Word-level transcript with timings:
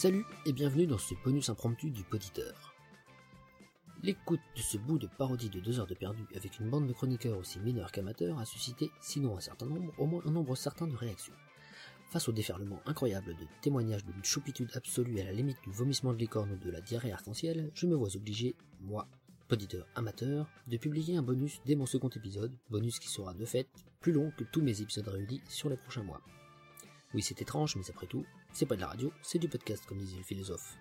Salut 0.00 0.24
et 0.46 0.54
bienvenue 0.54 0.86
dans 0.86 0.96
ce 0.96 1.12
bonus 1.22 1.50
impromptu 1.50 1.90
du 1.90 2.04
Poditeur. 2.04 2.74
L'écoute 4.02 4.40
de 4.56 4.62
ce 4.62 4.78
bout 4.78 4.98
de 4.98 5.06
parodie 5.18 5.50
de 5.50 5.60
deux 5.60 5.78
heures 5.78 5.86
de 5.86 5.92
perdu 5.92 6.24
avec 6.34 6.58
une 6.58 6.70
bande 6.70 6.86
de 6.86 6.94
chroniqueurs 6.94 7.36
aussi 7.36 7.58
mineurs 7.60 7.92
qu'amateurs 7.92 8.38
a 8.38 8.46
suscité, 8.46 8.90
sinon 9.02 9.36
un 9.36 9.40
certain 9.40 9.66
nombre, 9.66 9.92
au 9.98 10.06
moins 10.06 10.22
un 10.24 10.30
nombre 10.30 10.56
certain 10.56 10.86
de 10.86 10.96
réactions. 10.96 11.34
Face 12.08 12.30
au 12.30 12.32
déferlement 12.32 12.80
incroyable 12.86 13.36
de 13.36 13.46
témoignages 13.60 14.06
d'une 14.06 14.24
choupitude 14.24 14.70
absolue 14.72 15.20
à 15.20 15.24
la 15.24 15.32
limite 15.32 15.60
du 15.64 15.70
vomissement 15.70 16.14
de 16.14 16.18
licorne 16.18 16.52
ou 16.52 16.56
de 16.56 16.70
la 16.70 16.80
diarrhée 16.80 17.12
arc-en-ciel, 17.12 17.70
je 17.74 17.86
me 17.86 17.94
vois 17.94 18.16
obligé, 18.16 18.54
moi, 18.80 19.06
poditeur 19.48 19.86
amateur, 19.96 20.48
de 20.66 20.78
publier 20.78 21.18
un 21.18 21.22
bonus 21.22 21.60
dès 21.66 21.76
mon 21.76 21.84
second 21.84 22.08
épisode, 22.08 22.56
bonus 22.70 23.00
qui 23.00 23.08
sera 23.08 23.34
de 23.34 23.44
fait 23.44 23.68
plus 24.00 24.12
long 24.12 24.32
que 24.38 24.44
tous 24.44 24.62
mes 24.62 24.80
épisodes 24.80 25.08
réunis 25.08 25.42
sur 25.46 25.68
les 25.68 25.76
prochains 25.76 26.04
mois. 26.04 26.22
Oui, 27.12 27.20
c'est 27.20 27.42
étrange, 27.42 27.76
mais 27.76 27.90
après 27.90 28.06
tout, 28.06 28.24
c'est 28.52 28.66
pas 28.66 28.76
de 28.76 28.80
la 28.80 28.88
radio, 28.88 29.12
c'est 29.22 29.38
du 29.38 29.48
podcast, 29.48 29.84
comme 29.86 29.98
disait 29.98 30.16
le 30.16 30.22
philosophe. 30.22 30.76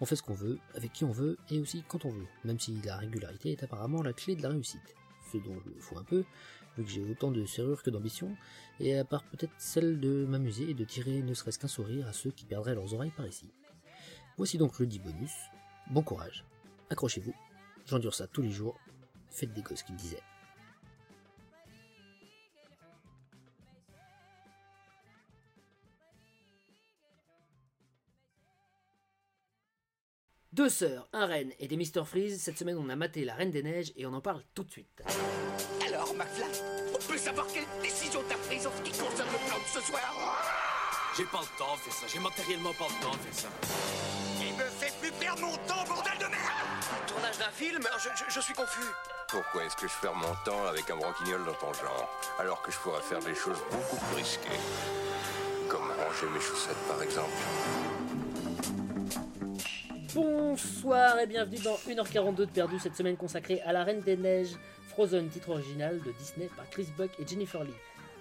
On 0.00 0.04
fait 0.04 0.16
ce 0.16 0.22
qu'on 0.22 0.34
veut, 0.34 0.58
avec 0.74 0.92
qui 0.92 1.04
on 1.04 1.12
veut, 1.12 1.38
et 1.50 1.60
aussi 1.60 1.84
quand 1.86 2.04
on 2.04 2.10
veut, 2.10 2.26
même 2.44 2.58
si 2.58 2.80
la 2.82 2.96
régularité 2.96 3.52
est 3.52 3.62
apparemment 3.62 4.02
la 4.02 4.12
clé 4.12 4.34
de 4.34 4.42
la 4.42 4.48
réussite. 4.48 4.96
Ce 5.32 5.38
dont 5.38 5.58
je 5.64 5.70
me 5.70 5.80
fous 5.80 5.98
un 5.98 6.04
peu, 6.04 6.24
vu 6.76 6.84
que 6.84 6.90
j'ai 6.90 7.02
autant 7.02 7.30
de 7.30 7.44
serrure 7.46 7.82
que 7.82 7.90
d'ambition, 7.90 8.36
et 8.80 8.98
à 8.98 9.04
part 9.04 9.24
peut-être 9.24 9.52
celle 9.58 10.00
de 10.00 10.26
m'amuser 10.26 10.70
et 10.70 10.74
de 10.74 10.84
tirer 10.84 11.22
ne 11.22 11.34
serait-ce 11.34 11.58
qu'un 11.58 11.68
sourire 11.68 12.08
à 12.08 12.12
ceux 12.12 12.30
qui 12.30 12.44
perdraient 12.44 12.74
leurs 12.74 12.94
oreilles 12.94 13.12
par 13.16 13.26
ici. 13.26 13.46
Voici 14.36 14.58
donc 14.58 14.78
le 14.78 14.86
dit 14.86 14.98
bonus. 14.98 15.32
Bon 15.90 16.02
courage. 16.02 16.44
Accrochez-vous. 16.90 17.34
J'endure 17.86 18.14
ça 18.14 18.26
tous 18.26 18.42
les 18.42 18.50
jours. 18.50 18.78
Faites 19.30 19.52
des 19.52 19.62
gosses 19.62 19.82
qui 19.82 19.92
me 19.92 19.98
Deux 30.52 30.68
sœurs, 30.68 31.08
un 31.14 31.24
reine 31.24 31.50
et 31.60 31.66
des 31.66 31.76
Mr. 31.78 32.04
Freeze, 32.04 32.42
cette 32.42 32.58
semaine 32.58 32.76
on 32.76 32.90
a 32.90 32.96
maté 32.96 33.24
la 33.24 33.34
Reine 33.34 33.50
des 33.50 33.62
Neiges 33.62 33.90
et 33.96 34.04
on 34.04 34.12
en 34.12 34.20
parle 34.20 34.42
tout 34.54 34.64
de 34.64 34.70
suite. 34.70 35.02
Alors, 35.88 36.12
McFly, 36.14 36.44
on 36.94 36.98
peut 37.10 37.16
savoir 37.16 37.46
quelle 37.46 37.64
décision 37.82 38.20
t'as 38.28 38.36
prise 38.36 38.66
en 38.66 38.70
ce 38.76 38.82
qui 38.82 38.90
concerne 38.90 39.30
le 39.32 39.48
plan 39.48 39.56
de 39.58 39.64
ce 39.72 39.80
soir? 39.80 40.42
J'ai 41.16 41.24
pas 41.24 41.40
le 41.40 41.58
temps 41.58 41.74
de 41.74 41.80
faire 41.80 41.92
ça, 41.94 42.06
j'ai 42.06 42.18
matériellement 42.18 42.72
pas 42.74 42.84
le 42.86 43.02
temps 43.02 43.12
de 43.12 43.18
faire 43.30 43.34
ça. 43.34 43.48
Il 44.40 44.52
me 44.54 44.64
fait 44.64 44.92
plus 45.00 45.12
perdre 45.12 45.40
mon 45.40 45.56
temps, 45.66 45.84
bordel 45.88 46.18
de 46.18 46.26
merde? 46.26 47.06
Tournage 47.06 47.38
d'un 47.38 47.50
film? 47.50 47.80
Je, 47.98 48.08
je- 48.14 48.30
je 48.34 48.40
suis 48.40 48.54
confus. 48.54 48.86
Pourquoi 49.28 49.64
est-ce 49.64 49.76
que 49.76 49.88
je 49.88 49.94
perds 50.02 50.14
mon 50.16 50.34
temps 50.44 50.66
avec 50.66 50.90
un 50.90 50.96
branquignol 50.96 51.42
dans 51.46 51.54
ton 51.54 51.72
genre, 51.72 52.10
alors 52.38 52.60
que 52.60 52.70
je 52.70 52.76
pourrais 52.78 53.00
faire 53.00 53.20
des 53.20 53.34
choses 53.34 53.58
beaucoup 53.70 53.96
plus 53.96 54.16
risquées 54.16 54.60
Comme 55.70 55.88
ranger 55.92 56.26
mes 56.34 56.40
chaussettes, 56.40 56.76
par 56.88 57.02
exemple? 57.02 57.30
Bonsoir 60.14 61.18
et 61.20 61.26
bienvenue 61.26 61.58
dans 61.60 61.76
1h42 61.76 62.36
de 62.36 62.44
perdu 62.44 62.78
cette 62.78 62.94
semaine 62.94 63.16
consacrée 63.16 63.62
à 63.62 63.72
la 63.72 63.82
Reine 63.82 64.00
des 64.00 64.16
Neiges, 64.16 64.56
Frozen, 64.88 65.28
titre 65.30 65.50
original 65.50 66.00
de 66.02 66.12
Disney 66.12 66.50
par 66.54 66.68
Chris 66.68 66.88
Buck 66.98 67.10
et 67.18 67.26
Jennifer 67.26 67.64
Lee. 67.64 67.72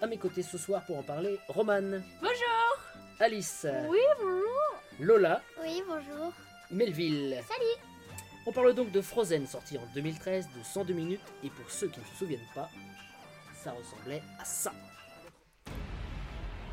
À 0.02 0.08
mes 0.08 0.17
côtés 0.17 0.42
ce 0.42 0.58
soir 0.58 0.86
pour 0.86 0.98
en 0.98 1.03
parler, 1.03 1.38
Roman. 1.50 2.00
Bonjour 2.22 2.78
Alice. 3.20 3.67
Oui, 3.89 4.00
bonjour 4.20 4.81
Lola. 5.02 5.42
Oui, 5.61 5.83
bonjour. 5.86 6.31
Melville. 6.72 7.38
Salut 7.45 7.83
On 8.45 8.53
parle 8.53 8.73
donc 8.73 8.92
de 8.92 9.02
Frozen, 9.02 9.45
sorti 9.45 9.78
en 9.78 9.86
2013 9.94 10.48
de 10.58 10.64
102 10.64 10.94
minutes, 10.94 11.20
et 11.44 11.50
pour 11.50 11.70
ceux 11.70 11.88
qui 11.88 12.00
ne 12.00 12.05
se 12.05 12.16
souviennent 12.16 12.39
pas, 12.55 12.70
ça 13.53 13.72
ressemblait 13.72 14.22
à 14.39 14.45
ça. 14.45 14.72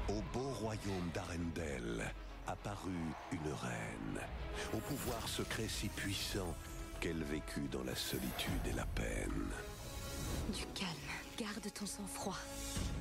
Au 0.08 0.22
beau 0.32 0.48
royaume 0.60 1.10
d'Arendelle 1.12 2.04
apparut 2.48 3.14
une 3.32 3.52
reine, 3.52 4.20
au 4.74 4.78
pouvoir 4.78 5.28
secret 5.28 5.68
si 5.68 5.88
puissant 5.88 6.54
qu'elle 7.00 7.22
vécut 7.22 7.68
dans 7.70 7.84
la 7.84 7.94
solitude 7.94 8.66
et 8.66 8.72
la 8.72 8.86
peine. 8.86 9.50
Du 10.52 10.64
calme, 10.74 10.88
garde 11.38 11.72
ton 11.72 11.86
sang-froid. 11.86 12.38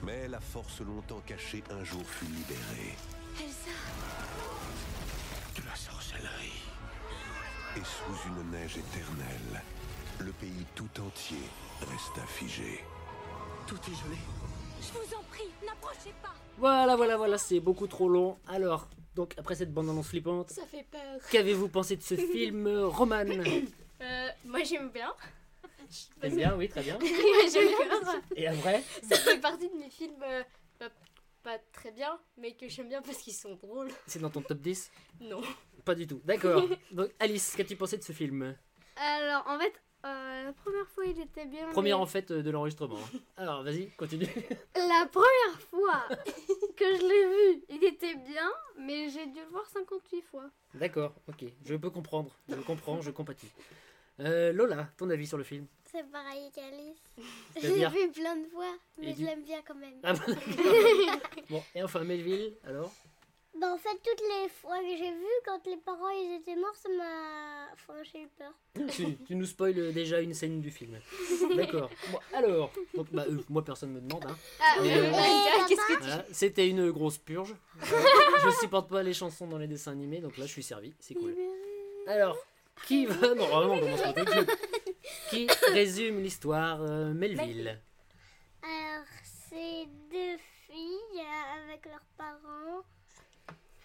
Mais 0.04 0.28
la 0.28 0.40
force 0.40 0.82
longtemps 0.82 1.22
cachée 1.26 1.64
un 1.72 1.84
jour 1.84 2.04
fut 2.06 2.26
libérée, 2.26 2.96
Elsa, 3.40 3.72
de 5.56 5.66
la 5.66 5.76
sorcellerie. 5.76 6.62
Et 7.78 7.84
sous 7.84 8.28
une 8.28 8.52
neige 8.52 8.78
éternelle, 8.78 9.62
le 10.20 10.32
pays 10.32 10.66
tout 10.76 10.90
entier 11.00 11.44
resta 11.80 12.26
figé. 12.28 12.84
Tout 13.66 13.76
est 13.76 13.96
gelé. 14.06 14.18
je 14.82 14.94
vous 14.94 15.16
en 15.16 15.24
prie, 15.24 15.50
n'approchez 15.66 16.14
pas. 16.22 16.34
Voilà, 16.58 16.96
voilà, 16.96 17.18
voilà, 17.18 17.38
c'est 17.38 17.60
beaucoup 17.60 17.88
trop 17.88 18.10
long. 18.10 18.38
Alors, 18.48 18.88
donc 19.18 19.34
après 19.38 19.56
cette 19.56 19.74
bande-annonce 19.74 20.10
flippante, 20.10 20.52
Ça 20.52 20.64
fait 20.68 20.86
peur. 20.92 21.02
qu'avez-vous 21.32 21.70
pensé 21.70 21.96
de 21.98 22.04
ce 22.04 22.16
film, 22.34 22.68
euh, 22.68 22.88
Roman 22.88 23.26
Euh, 24.00 24.30
moi 24.46 24.64
j'aime 24.64 24.90
bien. 24.92 25.12
T'aimes 26.22 26.36
bien, 26.36 26.56
oui, 26.56 26.70
très 26.70 26.84
bien. 26.84 27.00
j'aime 27.52 27.68
bien. 27.68 28.22
Et 28.36 28.48
après 28.48 28.84
Ça 29.10 29.16
fait 29.18 29.40
partie 29.40 29.70
de 29.70 29.76
mes 29.76 29.90
films 29.90 30.22
euh, 30.24 30.44
pas, 30.78 30.90
pas 31.42 31.58
très 31.74 31.92
bien, 31.92 32.20
mais 32.38 32.52
que 32.54 32.70
j'aime 32.70 32.90
bien 32.90 33.02
parce 33.02 33.18
qu'ils 33.18 33.34
sont 33.34 33.56
drôles. 33.56 33.90
C'est 34.06 34.20
dans 34.20 34.30
ton 34.30 34.42
top 34.44 34.60
10 34.60 34.92
Non. 35.22 35.42
Pas 35.84 35.96
du 35.96 36.06
tout, 36.06 36.22
d'accord. 36.24 36.64
Donc 36.92 37.10
Alice, 37.20 37.56
qu'as-tu 37.58 37.76
pensé 37.76 37.98
de 37.98 38.04
ce 38.04 38.12
film? 38.14 38.56
Alors 38.98 39.48
en 39.48 39.58
fait, 39.58 39.74
la 40.48 40.54
première 40.54 40.88
fois 40.88 41.06
il 41.06 41.20
était 41.20 41.46
bien. 41.46 41.68
Première 41.72 42.00
en 42.00 42.06
fait 42.06 42.32
euh, 42.32 42.42
de 42.42 42.50
l'enregistrement. 42.50 42.96
hein. 42.98 43.20
Alors 43.38 43.64
vas-y, 43.64 43.90
continue. 43.98 44.26
La 44.76 45.06
première 45.12 45.60
fois 45.70 46.04
que 46.76 46.86
je 46.96 47.02
l'ai 47.02 47.26
vu, 47.56 47.64
il 47.70 47.84
était 47.84 48.16
bien, 48.16 48.50
mais 48.80 49.10
j'ai 49.10 49.26
dû 49.28 49.40
le 49.42 49.50
voir 49.52 49.66
58 49.68 50.22
fois. 50.22 50.46
D'accord, 50.74 51.14
ok, 51.28 51.44
je 51.66 51.76
peux 51.76 51.90
comprendre, 51.90 52.32
je 52.48 52.56
comprends, 52.62 53.02
je 53.02 53.12
compatis. 53.12 53.50
Euh, 54.20 54.52
Lola, 54.54 54.88
ton 54.98 55.10
avis 55.10 55.28
sur 55.28 55.38
le 55.38 55.44
film? 55.44 55.68
C'est 55.92 56.10
pareil 56.12 56.50
qu'Alice. 56.54 56.98
Je 57.62 57.68
l'ai 57.68 57.88
vu 57.88 58.12
plein 58.12 58.36
de 58.36 58.48
fois, 58.48 58.74
mais 59.00 59.08
Et 59.08 59.12
je 59.12 59.18
du- 59.18 59.26
l'aime 59.26 59.44
bien 59.44 59.62
quand 59.68 59.76
même. 59.76 59.94
Ah. 60.04 60.14
Bon, 61.50 61.64
et 61.76 61.84
enfin 61.84 62.04
Melville, 62.04 62.54
alors? 62.66 62.92
Bah, 63.60 63.74
en 63.74 63.78
fait, 63.78 63.98
toutes 64.04 64.22
les 64.22 64.50
fois 64.50 64.78
que 64.80 64.98
j'ai 64.98 65.12
vu, 65.12 65.26
quand 65.46 65.60
les 65.66 65.78
parents 65.78 66.10
ils 66.10 66.40
étaient 66.40 66.56
morts, 66.56 66.76
ça 66.76 66.90
m'a. 66.90 67.68
Enfin, 67.74 67.94
j'ai 68.04 68.24
eu 68.24 68.28
peur. 68.38 68.54
tu, 68.90 69.18
tu 69.26 69.36
nous 69.36 69.46
spoil 69.46 69.94
déjà 69.94 70.22
une 70.22 70.34
scène 70.34 70.62
du 70.62 70.72
film. 70.72 71.00
D'accord. 71.56 71.90
Bon, 72.12 72.20
alors, 72.34 72.72
donc, 72.94 73.08
bah, 73.12 73.26
euh, 73.28 73.38
moi 73.50 73.64
personne 73.64 73.92
me 73.92 74.02
demande. 74.02 74.26
Hein. 74.26 74.38
Ah, 74.60 74.76
Mais, 74.82 74.98
euh, 74.98 75.12
qu'est-ce 75.68 75.88
que 75.88 76.00
Voilà, 76.00 76.26
C'était 76.32 76.68
une 76.70 76.92
grosse 76.92 77.18
purge. 77.18 77.56
Euh, 77.82 77.86
je 78.44 78.50
supporte 78.60 78.90
pas 78.90 79.04
les 79.04 79.14
chansons 79.14 79.48
dans 79.48 79.58
les 79.58 79.68
dessins 79.68 79.92
animés, 79.92 80.20
donc 80.20 80.38
là 80.38 80.46
je 80.46 80.52
suis 80.52 80.64
servi, 80.64 80.94
c'est 81.00 81.16
cool. 81.16 81.36
Alors, 82.08 82.38
qui 82.86 83.06
va. 83.06 83.34
Non, 83.36 83.46
vraiment, 83.48 83.74
on 83.74 83.80
commence 83.80 84.02
par. 84.02 84.14
Qui 85.30 85.48
résume 85.74 86.22
l'histoire 86.22 86.82
euh, 86.82 87.14
Melville 87.14 87.80
Alors, 88.62 89.06
c'est 89.24 89.86
deux 90.12 90.38
filles 90.68 91.20
euh, 91.20 91.72
avec 91.72 91.86
leurs 91.86 92.06
parents. 92.18 92.84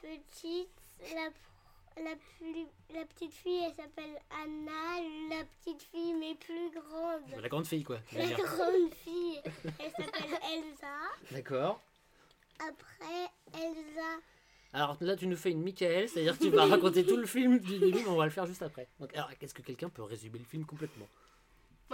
Petites. 0.02 0.68
La, 1.14 2.02
la, 2.02 2.16
plus, 2.38 2.66
la 2.94 3.04
petite 3.06 3.32
fille, 3.32 3.64
elle 3.64 3.74
s'appelle 3.74 4.20
Anna. 4.30 5.00
La 5.30 5.44
petite 5.44 5.82
fille, 5.90 6.14
mais 6.14 6.34
plus 6.34 6.70
grande. 6.70 7.22
La 7.40 7.48
grande 7.48 7.66
fille, 7.66 7.84
quoi. 7.84 7.98
La 8.12 8.26
dire. 8.26 8.36
grande 8.36 8.92
fille, 9.04 9.40
elle 9.78 9.90
s'appelle 9.90 10.38
Elsa. 10.52 10.96
D'accord. 11.30 11.80
Après, 12.58 13.30
Elsa. 13.54 14.20
Alors 14.74 14.96
là, 15.00 15.16
tu 15.16 15.26
nous 15.26 15.36
fais 15.36 15.50
une 15.50 15.62
Michael, 15.62 16.08
c'est-à-dire 16.08 16.38
que 16.38 16.44
tu 16.44 16.50
vas 16.50 16.64
raconter 16.66 17.04
tout 17.04 17.16
le 17.16 17.26
film 17.26 17.58
du 17.58 17.78
début, 17.78 17.98
mais 17.98 18.08
on 18.08 18.16
va 18.16 18.24
le 18.24 18.30
faire 18.30 18.46
juste 18.46 18.62
après. 18.62 18.88
Donc, 18.98 19.14
alors, 19.14 19.30
est-ce 19.40 19.54
que 19.54 19.62
quelqu'un 19.62 19.88
peut 19.88 20.02
résumer 20.02 20.38
le 20.38 20.44
film 20.44 20.64
complètement? 20.64 21.08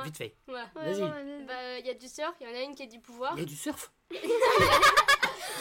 Vite 0.05 0.17
fait. 0.17 0.35
Ouais. 0.47 0.63
Vas-y. 0.77 1.45
Bah, 1.45 1.79
il 1.81 1.87
y 1.87 1.91
a 1.91 1.94
du 1.94 2.06
surf, 2.06 2.35
il 2.41 2.47
y 2.47 2.50
en 2.50 2.55
a 2.55 2.62
une 2.62 2.75
qui 2.77 2.85
a 2.85 2.87
du 2.87 3.00
pouvoir. 3.00 3.32
Il 3.35 3.41
y 3.41 3.43
a 3.43 3.47
du 3.47 3.56
surf? 3.56 3.93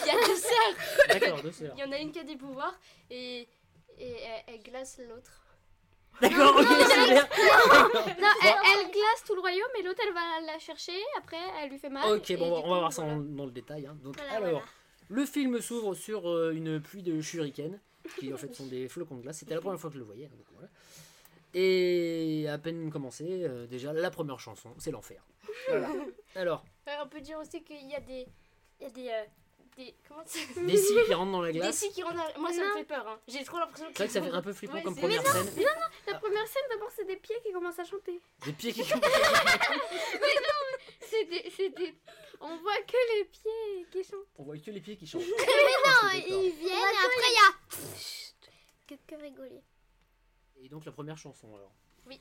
Il 0.07 0.13
y 0.13 0.23
a 0.23 0.25
du 0.25 0.35
surf 0.35 0.97
D'accord, 1.09 1.41
deux 1.41 1.51
sœurs. 1.51 1.73
Il 1.77 1.81
y 1.81 1.83
en 1.83 1.91
a 1.91 1.97
une 1.99 2.11
qui 2.11 2.19
a 2.19 2.23
des 2.23 2.35
pouvoirs 2.35 2.77
et, 3.09 3.47
et 3.99 4.11
elle, 4.11 4.43
elle 4.55 4.63
glace 4.63 4.99
l'autre. 5.07 5.43
D'accord, 6.21 6.55
ok, 6.55 6.65
super. 6.65 7.27
Non, 8.19 8.27
elle, 8.43 8.55
elle 8.73 8.91
glace 8.91 9.23
tout 9.27 9.35
le 9.35 9.41
royaume 9.41 9.69
et 9.79 9.83
l'autre 9.83 10.01
elle 10.07 10.13
va 10.13 10.41
la 10.51 10.57
chercher. 10.59 10.97
Après, 11.17 11.37
elle 11.61 11.69
lui 11.69 11.77
fait 11.77 11.89
mal. 11.89 12.11
Ok, 12.11 12.31
et 12.31 12.37
bon, 12.37 12.45
du 12.59 12.65
on 12.65 12.69
va 12.71 12.79
voir 12.79 12.93
ça 12.93 13.03
voilà. 13.03 13.17
en- 13.17 13.21
dans 13.21 13.45
le 13.45 13.51
détail. 13.51 13.85
hein. 13.85 13.95
Donc, 14.01 14.15
Voilà, 14.17 14.31
alors, 14.33 14.49
voilà. 14.49 14.65
le 15.09 15.25
film 15.25 15.61
s'ouvre 15.61 15.93
sur 15.93 16.27
euh, 16.27 16.51
une 16.55 16.81
pluie 16.81 17.03
de 17.03 17.21
shurikens, 17.21 17.77
qui 18.19 18.33
en 18.33 18.37
fait 18.37 18.53
sont 18.55 18.65
des 18.65 18.87
flocons 18.89 19.15
de 19.17 19.21
glace. 19.21 19.37
C'était 19.39 19.53
la 19.53 19.61
première 19.61 19.79
fois 19.79 19.89
que 19.91 19.95
je 19.95 19.99
le 19.99 20.05
voyais. 20.05 20.25
hein, 20.25 20.35
donc 20.35 20.47
voilà. 20.53 20.69
Et 21.53 22.47
à 22.49 22.57
peine 22.57 22.91
commencé, 22.91 23.25
euh, 23.43 23.67
déjà 23.67 23.93
la 23.93 24.09
première 24.11 24.39
chanson, 24.39 24.73
c'est 24.79 24.91
l'enfer. 24.91 25.23
Voilà. 25.69 25.89
Alors, 26.35 26.63
Ouais, 26.85 26.93
on 27.03 27.07
peut 27.07 27.21
dire 27.21 27.37
aussi 27.39 27.63
qu'il 27.63 27.87
y 27.89 27.95
a 27.95 27.99
des. 27.99 28.27
Il 28.79 28.83
y 28.83 28.85
a 28.85 28.89
des. 28.89 29.09
euh, 29.09 29.23
des 29.77 29.95
comment 30.07 30.23
ça 30.25 30.39
des 30.61 30.77
scies 30.77 31.05
qui 31.05 31.13
rentrent 31.13 31.31
dans 31.31 31.41
la 31.41 31.51
Des 31.51 31.59
glace. 31.59 31.75
scies 31.77 31.91
qui 31.91 32.03
rentrent 32.03 32.15
dans- 32.33 32.39
Moi 32.41 32.51
ça 32.51 32.61
me 32.63 32.69
Non. 32.69 32.75
fait 32.77 32.83
peur. 32.83 33.07
Hein. 33.07 33.19
J'ai 33.27 33.43
trop 33.43 33.59
l'impression 33.59 33.87
C'est 33.89 33.97
vrai 33.97 34.07
que 34.07 34.13
ça 34.13 34.21
fait 34.21 34.29
un 34.31 34.41
peu 34.41 34.53
flippant 34.53 34.73
Ouais, 34.75 34.83
comme 34.83 34.95
c'est- 34.95 35.01
première 35.01 35.25
scène. 35.25 35.49
La 36.07 36.15
première 36.19 36.47
scène 36.47 36.63
d'abord 36.71 36.89
c'est 36.95 37.05
des 37.05 37.17
pieds 37.17 37.35
qui 37.45 37.51
commencent 37.51 37.79
à 37.79 37.85
chanter. 37.85 38.19
Des 38.45 38.53
pieds 38.53 38.73
qui 38.73 38.83
C'est 41.09 41.25
des, 41.25 41.49
c'est 41.55 41.69
des. 41.69 41.95
On 42.41 42.57
voit 42.57 42.77
que 42.83 43.17
les 43.17 43.25
pieds 43.25 43.87
qui 43.91 44.03
chantent. 44.03 44.27
On 44.37 44.43
voit 44.43 44.57
que 44.57 44.69
les 44.71 44.81
pieds 44.81 44.97
qui 44.97 45.07
chantent. 45.07 45.21
Non, 45.21 46.09
ils 46.13 46.51
viennent 46.51 46.69
et 46.69 47.05
après 47.05 47.29
il 47.29 48.93
y 48.93 48.95
a. 48.95 48.97
que 49.07 49.15
rigoler. 49.21 49.61
Et 50.57 50.69
donc 50.69 50.85
la 50.85 50.91
première 50.91 51.17
chanson 51.17 51.55
alors. 51.55 51.71
Oui. 52.05 52.19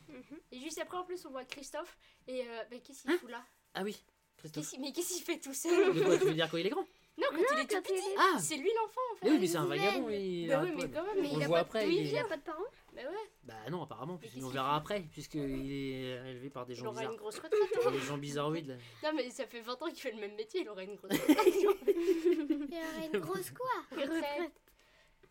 Et 0.52 0.58
juste 0.60 0.78
après, 0.78 0.96
en 0.96 1.04
plus, 1.04 1.24
on 1.26 1.30
voit 1.30 1.44
Christophe. 1.44 1.96
Et 2.26 2.42
euh, 2.42 2.64
bah, 2.70 2.76
qu'est-ce 2.82 3.02
qu'il 3.02 3.12
fout 3.18 3.30
là? 3.30 3.44
Ah 3.74 3.82
oui, 3.82 3.96
Christophe. 4.36 4.62
Qu'est-ce 4.64 4.70
qu'il- 4.74 4.80
Mais 4.80 4.92
qu'est-ce 4.92 5.12
qu'il 5.14 5.22
fait 5.22 5.38
tout 5.38 5.54
seul? 5.54 5.94
De 5.94 6.02
quoi 6.02 6.18
tu 6.18 6.24
veux 6.24 6.34
dire 6.34 6.50
quand 6.50 6.56
il 6.56 6.66
est 6.66 6.70
grand? 6.70 6.86
Non, 7.18 7.26
quand 7.30 7.38
il 7.54 7.60
est 7.60 7.66
tout 7.66 7.76
il 7.76 7.82
petit. 7.82 8.02
Ah 8.18 8.38
C'est 8.38 8.56
lui 8.56 8.70
l'enfant 8.76 9.00
en 9.12 9.16
fait. 9.16 9.30
Oui, 9.30 9.38
mais 9.40 9.46
c'est 9.46 9.56
un 9.56 9.64
vagabond. 9.64 10.08
Il 10.10 10.48
Bah 10.48 10.60
oui, 10.62 10.72
mais 10.76 10.90
quand 10.90 11.02
même, 11.04 11.18
On 11.18 11.22
il 11.32 11.38
le 11.38 11.44
a 11.44 11.46
voit 11.46 11.56
pas 11.58 11.62
après. 11.62 11.86
de 11.86 11.90
il 11.90 11.98
est- 12.06 12.10
Il 12.10 12.18
a 12.18 12.24
pas 12.24 12.36
de 12.36 12.42
parents? 12.42 12.62
Bah 12.94 13.02
ouais, 13.02 13.30
Bah 13.44 13.54
non, 13.70 13.82
apparemment, 13.82 14.16
puisqu'on 14.18 14.48
verra 14.48 14.76
après, 14.76 15.00
puisqu'il 15.00 15.40
est 15.72 16.30
élevé 16.30 16.50
par 16.50 16.66
des 16.66 16.74
il 16.74 16.76
gens 16.80 16.86
aura 16.86 17.02
une 17.02 17.08
bizarres. 17.08 17.16
grosse 17.16 17.38
retraite. 17.38 17.60
hein. 17.86 17.90
Des 17.90 17.98
gens 18.00 18.18
bizarroïdes. 18.18 18.78
Non, 19.02 19.10
mais 19.14 19.30
ça 19.30 19.46
fait 19.46 19.60
20 19.60 19.80
ans 19.82 19.86
qu'il 19.88 20.00
fait 20.00 20.12
le 20.12 20.20
même 20.20 20.34
métier, 20.34 20.60
il 20.62 20.68
aurait 20.68 20.84
une 20.84 20.96
grosse 20.96 21.10
Il 21.50 21.62
y 21.62 21.66
aurait 22.98 23.10
une 23.12 23.20
grosse 23.20 23.50
quoi? 23.50 23.66
Retraite. 23.92 24.52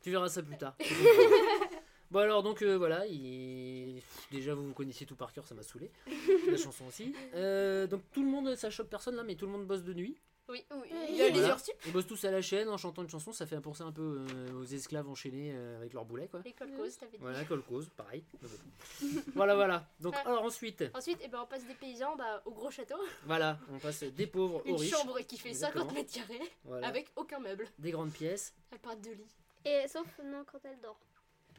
Tu 0.02 0.10
verras 0.12 0.30
ça 0.30 0.42
plus 0.44 0.58
tard. 0.58 0.76
bon 2.12 2.20
alors 2.20 2.44
donc 2.44 2.62
euh, 2.62 2.78
voilà, 2.78 3.06
il... 3.08 4.02
déjà 4.32 4.54
vous 4.54 4.68
vous 4.68 4.74
connaissiez 4.74 5.06
tout 5.08 5.16
par 5.16 5.34
cœur, 5.34 5.46
ça 5.48 5.56
m'a 5.56 5.64
saoulé. 5.64 5.90
La 6.48 6.58
chanson 6.58 6.86
aussi. 6.88 7.16
Euh, 7.34 7.88
donc 7.88 8.02
tout 8.12 8.22
le 8.24 8.30
monde, 8.30 8.56
ça 8.56 8.70
choque 8.70 8.90
personne 8.90 9.16
là, 9.16 9.24
mais 9.24 9.36
tout 9.36 9.46
le 9.48 9.52
monde 9.52 9.66
bosse 9.66 9.84
de 9.84 9.94
nuit. 9.94 10.18
Oui, 10.48 10.64
oui. 10.72 10.88
Euh, 10.94 11.06
Il 11.10 11.22
a 11.22 11.30
les 11.30 11.40
Voilà. 11.40 11.58
Ils 11.88 11.92
bossent 11.92 12.06
tous 12.08 12.24
à 12.26 12.32
la 12.32 12.42
chaîne 12.42 12.70
en 12.70 12.78
chantant 12.78 13.02
une 13.02 13.10
chanson, 13.10 13.32
ça 13.32 13.48
fait 13.48 13.60
penser 13.60 13.82
un 13.82 13.92
peu 13.92 14.26
euh, 14.30 14.54
aux 14.54 14.64
esclaves 14.64 15.10
enchaînés 15.10 15.54
euh, 15.56 15.78
avec 15.78 15.94
leur 15.94 16.06
boulet 16.06 16.28
quoi. 16.28 16.42
L'école 16.46 16.72
cause, 16.74 16.98
t'avais 16.98 17.14
dit. 17.14 17.18
Voilà, 17.20 17.44
Colcause, 17.46 17.90
pareil. 17.98 18.24
Voilà, 19.36 19.56
voilà. 19.56 19.90
Donc 20.00 20.14
Ouais. 20.14 20.22
alors 20.26 20.44
ensuite, 20.44 20.84
Ensuite, 20.94 21.20
eh 21.24 21.28
ben, 21.28 21.42
on 21.42 21.48
passe 21.48 21.66
des 21.66 21.74
paysans 21.74 22.16
bah, 22.16 22.42
au 22.46 22.52
gros 22.52 22.70
château. 22.72 22.96
voilà, 23.26 23.58
on 23.72 23.80
passe 23.80 24.04
des 24.04 24.28
pauvres 24.28 24.62
aux 24.66 24.70
Une 24.70 24.76
riches. 24.76 24.92
chambre 24.92 25.20
qui 25.22 25.38
fait 25.38 25.50
Exactement. 25.50 25.86
50 25.86 25.96
mètres 25.98 26.14
carrés 26.14 26.52
Voilà. 26.64 26.88
avec 26.88 27.12
aucun 27.16 27.40
meuble. 27.40 27.68
Des 27.80 27.92
grandes 27.92 28.12
pièces, 28.14 28.54
À 28.72 28.78
part 28.78 28.96
deux 28.98 29.14
lits. 29.14 29.36
Et 29.66 29.88
sauf 29.88 30.06
non 30.24 30.44
quand 30.46 30.60
elle 30.64 30.80
dort. 30.80 31.00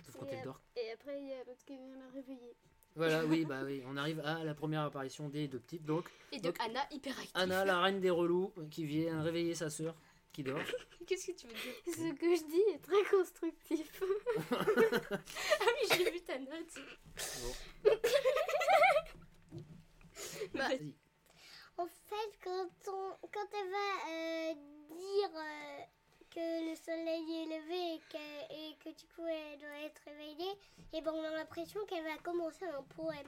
sauf 0.04 0.16
quand 0.20 0.26
Et, 0.26 0.34
elle 0.34 0.44
dort. 0.44 0.60
Et 0.76 0.90
après, 0.92 1.20
il 1.20 1.28
y 1.28 1.32
a 1.32 1.38
l'autre 1.44 1.64
qui 1.66 1.76
vient 1.76 1.96
la 1.96 2.08
réveiller. 2.14 2.54
Voilà, 2.96 3.24
oui, 3.26 3.44
bah 3.44 3.60
oui, 3.64 3.82
on 3.86 3.96
arrive 3.98 4.20
à 4.20 4.42
la 4.42 4.54
première 4.54 4.80
apparition 4.82 5.28
des 5.28 5.48
deux 5.48 5.58
petites. 5.58 5.84
Donc, 5.84 6.08
Et 6.32 6.38
de 6.38 6.44
Donc, 6.44 6.56
Anna 6.60 6.80
hyperactive. 6.90 7.30
Anna, 7.34 7.64
la 7.64 7.80
reine 7.80 8.00
des 8.00 8.08
relous, 8.10 8.52
qui 8.70 8.86
vient 8.86 9.22
réveiller 9.22 9.54
sa 9.54 9.68
sœur, 9.68 9.94
qui 10.32 10.42
dort. 10.42 10.58
Qu'est-ce 11.06 11.26
que 11.28 11.32
tu 11.36 11.46
veux 11.46 11.52
dire 11.52 11.74
Ce 11.94 12.14
que 12.14 12.34
je 12.34 12.44
dis 12.50 12.62
est 12.74 12.78
très 12.82 13.04
constructif. 13.10 14.02
Ah 14.50 14.66
oui, 15.82 15.88
j'ai 15.96 16.10
vu 16.10 16.20
ta 16.22 16.38
note. 16.38 16.74
Bah, 20.54 20.68
Vas-y. 20.68 20.94
En 21.78 21.86
fait, 21.86 22.38
quand, 22.42 22.70
on, 22.88 23.28
quand 23.30 23.48
elle 23.52 23.70
va 23.70 24.10
euh, 24.10 24.54
dire 24.88 25.30
euh, 25.34 25.82
que 26.36 26.70
le 26.70 26.76
soleil 26.76 27.24
est 27.42 27.46
levé 27.46 27.94
et 27.94 28.00
que, 28.12 28.52
et 28.52 28.76
que 28.84 28.90
du 28.98 29.06
coup 29.14 29.26
elle 29.26 29.58
doit 29.58 29.80
être 29.86 30.00
réveillée, 30.04 30.52
et 30.92 31.00
ben 31.00 31.12
on 31.14 31.22
a 31.24 31.30
l'impression 31.30 31.80
qu'elle 31.86 32.04
va 32.04 32.16
commencer 32.22 32.66
un 32.66 32.82
poème. 32.82 33.26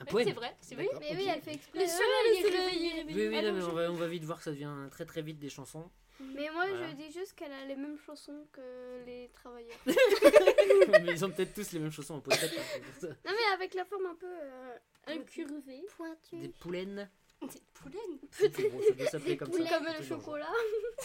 Un 0.00 0.04
poème 0.04 0.26
c'est 0.28 0.34
vrai, 0.34 0.56
c'est 0.60 0.74
vrai. 0.74 0.88
Mais 1.00 1.16
oui, 1.16 1.26
elle 1.32 1.40
fait 1.40 1.54
exprès. 1.54 1.78
Le 1.78 1.84
Ah, 1.84 1.88
soleil 1.88 2.42
le 2.42 2.48
est 2.48 2.58
réveillé. 2.60 3.04
Oui, 3.06 3.28
oui, 3.28 3.36
Ah 3.38 3.42
non, 3.42 3.52
mais 3.54 3.60
je- 3.60 3.66
on 3.66 3.72
va, 3.72 3.90
on 3.90 3.94
va 3.94 4.08
vite 4.08 4.24
voir 4.24 4.38
que 4.38 4.44
ça 4.44 4.50
devient 4.50 4.74
très 4.90 5.06
très 5.06 5.22
vite 5.22 5.38
des 5.38 5.48
chansons. 5.48 5.88
Mais 6.20 6.48
moi, 6.50 6.66
Voilà. 6.68 6.88
je 6.90 6.94
dis 6.96 7.10
juste 7.12 7.34
qu'elle 7.34 7.52
a 7.52 7.64
les 7.64 7.74
mêmes 7.76 7.98
chansons 7.98 8.46
que 8.52 9.04
les 9.06 9.30
travailleurs. 9.32 9.78
mais 9.86 11.12
ils 11.12 11.24
ont 11.24 11.30
peut-être 11.30 11.54
tous 11.54 11.72
les 11.72 11.78
mêmes 11.80 11.90
chansons 11.90 12.14
en 12.16 12.20
pochette. 12.20 12.52
hein, 12.56 13.08
non, 13.24 13.32
mais 13.32 13.54
avec 13.54 13.74
la 13.74 13.84
forme 13.84 14.06
un 14.06 14.14
peu 14.14 14.26
euh, 14.28 14.76
incurvée. 15.06 15.84
Pointu. 15.96 16.36
Des 16.38 16.48
poulaines. 16.48 17.10
Des 17.46 17.60
poulaines. 17.74 18.18
C'est 18.30 18.48
bon, 18.70 18.80
ça 18.82 18.94
doit 18.94 19.06
s'appeler 19.06 19.36
comme 19.36 19.52
ça. 19.52 19.58
Comme 19.58 19.86
C'est 19.92 20.00
le 20.00 20.06
chocolat. 20.06 20.46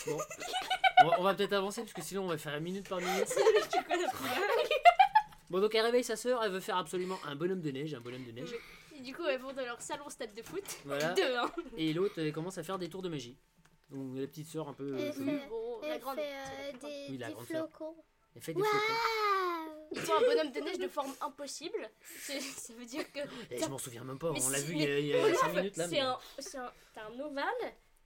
Bon. 0.07 0.18
On 1.01 1.07
va, 1.07 1.19
on 1.19 1.24
va 1.24 1.33
peut-être 1.33 1.53
avancer 1.53 1.81
parce 1.81 1.94
que 1.94 2.01
sinon 2.01 2.24
on 2.24 2.27
va 2.27 2.38
faire 2.38 2.59
minute 2.59 2.89
par 2.89 3.00
minute. 3.00 3.33
Bon, 5.50 5.59
donc 5.62 5.74
elle 5.74 5.86
réveille 5.86 6.03
sa 6.03 6.15
sœur, 6.15 6.44
elle 6.44 6.51
veut 6.51 6.59
faire 6.59 6.77
absolument 6.77 7.18
un 7.25 7.36
bonhomme 7.36 7.62
de 7.62 7.71
neige, 7.71 7.94
un 7.94 8.01
bonhomme 8.01 8.25
de 8.25 8.31
neige. 8.31 8.53
Et 8.97 9.01
du 9.01 9.15
coup, 9.15 9.24
elles 9.25 9.39
vont 9.39 9.53
dans 9.53 9.63
leur 9.63 9.81
salon 9.81 10.09
stade 10.09 10.33
de 10.36 10.41
foot. 10.41 10.63
Voilà. 10.86 11.13
Deux, 11.13 11.36
hein. 11.38 11.50
Et 11.77 11.94
l'autre 11.94 12.15
elle 12.18 12.31
commence 12.33 12.57
à 12.57 12.63
faire 12.63 12.77
des 12.77 12.89
tours 12.89 13.01
de 13.01 13.09
magie. 13.09 13.38
Donc 13.89 14.15
la 14.18 14.27
petite 14.27 14.47
sœur 14.47 14.68
un 14.68 14.74
peu. 14.74 14.95
Elle 15.00 15.13
fait- 15.13 15.47
Bon, 15.50 15.80
la 15.81 15.95
Elle 15.95 16.01
grande. 16.01 16.18
fait 16.18 16.33
c'est 16.45 16.75
euh, 16.86 16.89
des, 17.07 17.12
Oui, 17.12 17.18
la 17.18 17.27
des 17.27 17.33
grande 17.33 17.47
sœur. 17.47 17.68
Elle 18.36 18.42
fait 18.42 18.54
des. 18.54 18.62
Waouh 18.62 18.70
Ils 19.92 19.98
font 20.00 20.14
un 20.18 20.22
bonhomme 20.22 20.52
de 20.52 20.60
neige 20.60 20.78
de 20.78 20.88
forme 20.88 21.14
impossible. 21.22 21.90
Ça 22.20 22.74
veut 22.78 22.86
dire 22.86 23.12
que. 23.12 23.20
Et 23.52 23.60
je 23.60 23.66
m'en 23.68 23.78
souviens 23.78 24.04
même 24.04 24.20
pas, 24.20 24.31
Mais 24.31 24.44
on 24.44 24.50
l'a 24.50 24.60
vu 24.62 24.74
il 24.76 24.81
y 24.81 24.86
a, 24.86 25.00
il 25.00 25.06
y 25.08 25.14
a 25.16 25.24
mais- 25.24 25.34
5 25.36 25.54
minutes 25.56 25.78
là. 25.78 25.86
C'est 25.86 25.92
mais- 25.96 26.00
un, 26.02 26.18
c'est 26.40 26.58
un, 26.58 26.72
un 26.98 27.20
ovale. 27.20 27.46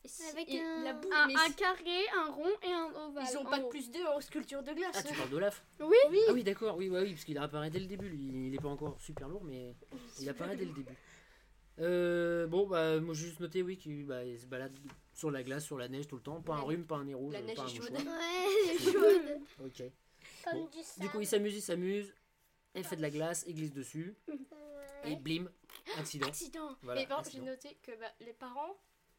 Et 0.05 0.07
c'est- 0.09 0.29
Avec 0.31 0.49
et 0.53 0.59
un- 0.61 0.83
la 0.83 0.93
boue. 0.93 1.09
Un, 1.13 1.27
mais 1.27 1.35
un 1.35 1.47
c'est- 1.47 1.55
carré, 1.55 2.07
un 2.17 2.31
rond 2.31 2.51
et 2.61 2.71
un 2.73 2.89
ovale. 3.07 3.25
Ils 3.29 3.37
ont 3.37 3.43
pas 3.45 3.59
haut. 3.59 3.69
plus 3.69 3.89
deux 3.91 4.05
en 4.05 4.19
sculpture 4.21 4.61
de 4.63 4.73
glace. 4.73 4.95
Ah, 4.95 5.03
tu 5.03 5.13
parles 5.13 5.29
d'Olaf 5.29 5.63
Oui. 5.79 5.95
Ah 6.27 6.33
oui, 6.33 6.43
d'accord, 6.43 6.75
oui, 6.77 6.89
ouais, 6.89 7.01
oui, 7.01 7.11
parce 7.13 7.23
qu'il 7.25 7.37
apparaît 7.37 7.69
dès 7.69 7.79
le 7.79 7.85
début. 7.85 8.09
lui. 8.09 8.47
Il 8.47 8.53
est 8.55 8.61
pas 8.61 8.67
encore 8.69 8.97
super 8.99 9.27
lourd, 9.29 9.43
mais 9.43 9.73
il 10.19 10.29
apparaît 10.29 10.55
dès 10.57 10.65
le 10.65 10.71
début. 10.73 10.91
Euh, 11.79 12.45
bon, 12.47 12.67
bah, 12.67 12.99
moi 12.99 13.15
j'ai 13.15 13.25
juste 13.27 13.39
noté, 13.39 13.63
oui, 13.63 13.77
qu'il 13.77 14.05
bah, 14.05 14.23
il 14.23 14.39
se 14.39 14.45
balade 14.45 14.77
sur 15.13 15.31
la 15.31 15.41
glace, 15.41 15.65
sur 15.65 15.77
la 15.77 15.87
neige 15.87 16.07
tout 16.07 16.15
le 16.17 16.21
temps. 16.21 16.39
Pas 16.41 16.53
un 16.55 16.61
rhume, 16.61 16.85
pas 16.85 16.97
un 16.97 17.05
nez 17.05 17.13
rouge, 17.15 17.33
la 17.33 17.41
neige 17.41 17.55
pas 17.55 17.63
un 17.63 17.67
est 17.67 17.75
chaude. 17.75 17.91
Ouais, 17.91 18.77
c'est 18.77 18.91
chaude. 18.91 19.39
Ok. 19.65 19.83
Comme 20.43 20.59
Bon, 20.59 20.69
du 20.97 21.09
coup, 21.09 21.21
il 21.21 21.27
s'amuse, 21.27 21.55
il 21.55 21.61
s'amuse. 21.61 22.13
Elle 22.73 22.83
fait 22.83 22.95
de 22.95 23.01
la 23.01 23.09
glace, 23.11 23.43
il 23.47 23.55
glisse 23.55 23.73
dessus. 23.73 24.15
Et 25.05 25.15
blim, 25.15 25.49
accident. 25.97 26.27
Accident. 26.27 26.75
Voilà, 26.81 27.01
et 27.01 27.07
par 27.07 27.17
contre, 27.17 27.31
j'ai 27.31 27.41
noté 27.41 27.77
que 27.83 27.91
bah, 27.99 28.11
les 28.21 28.33
parents, 28.33 28.75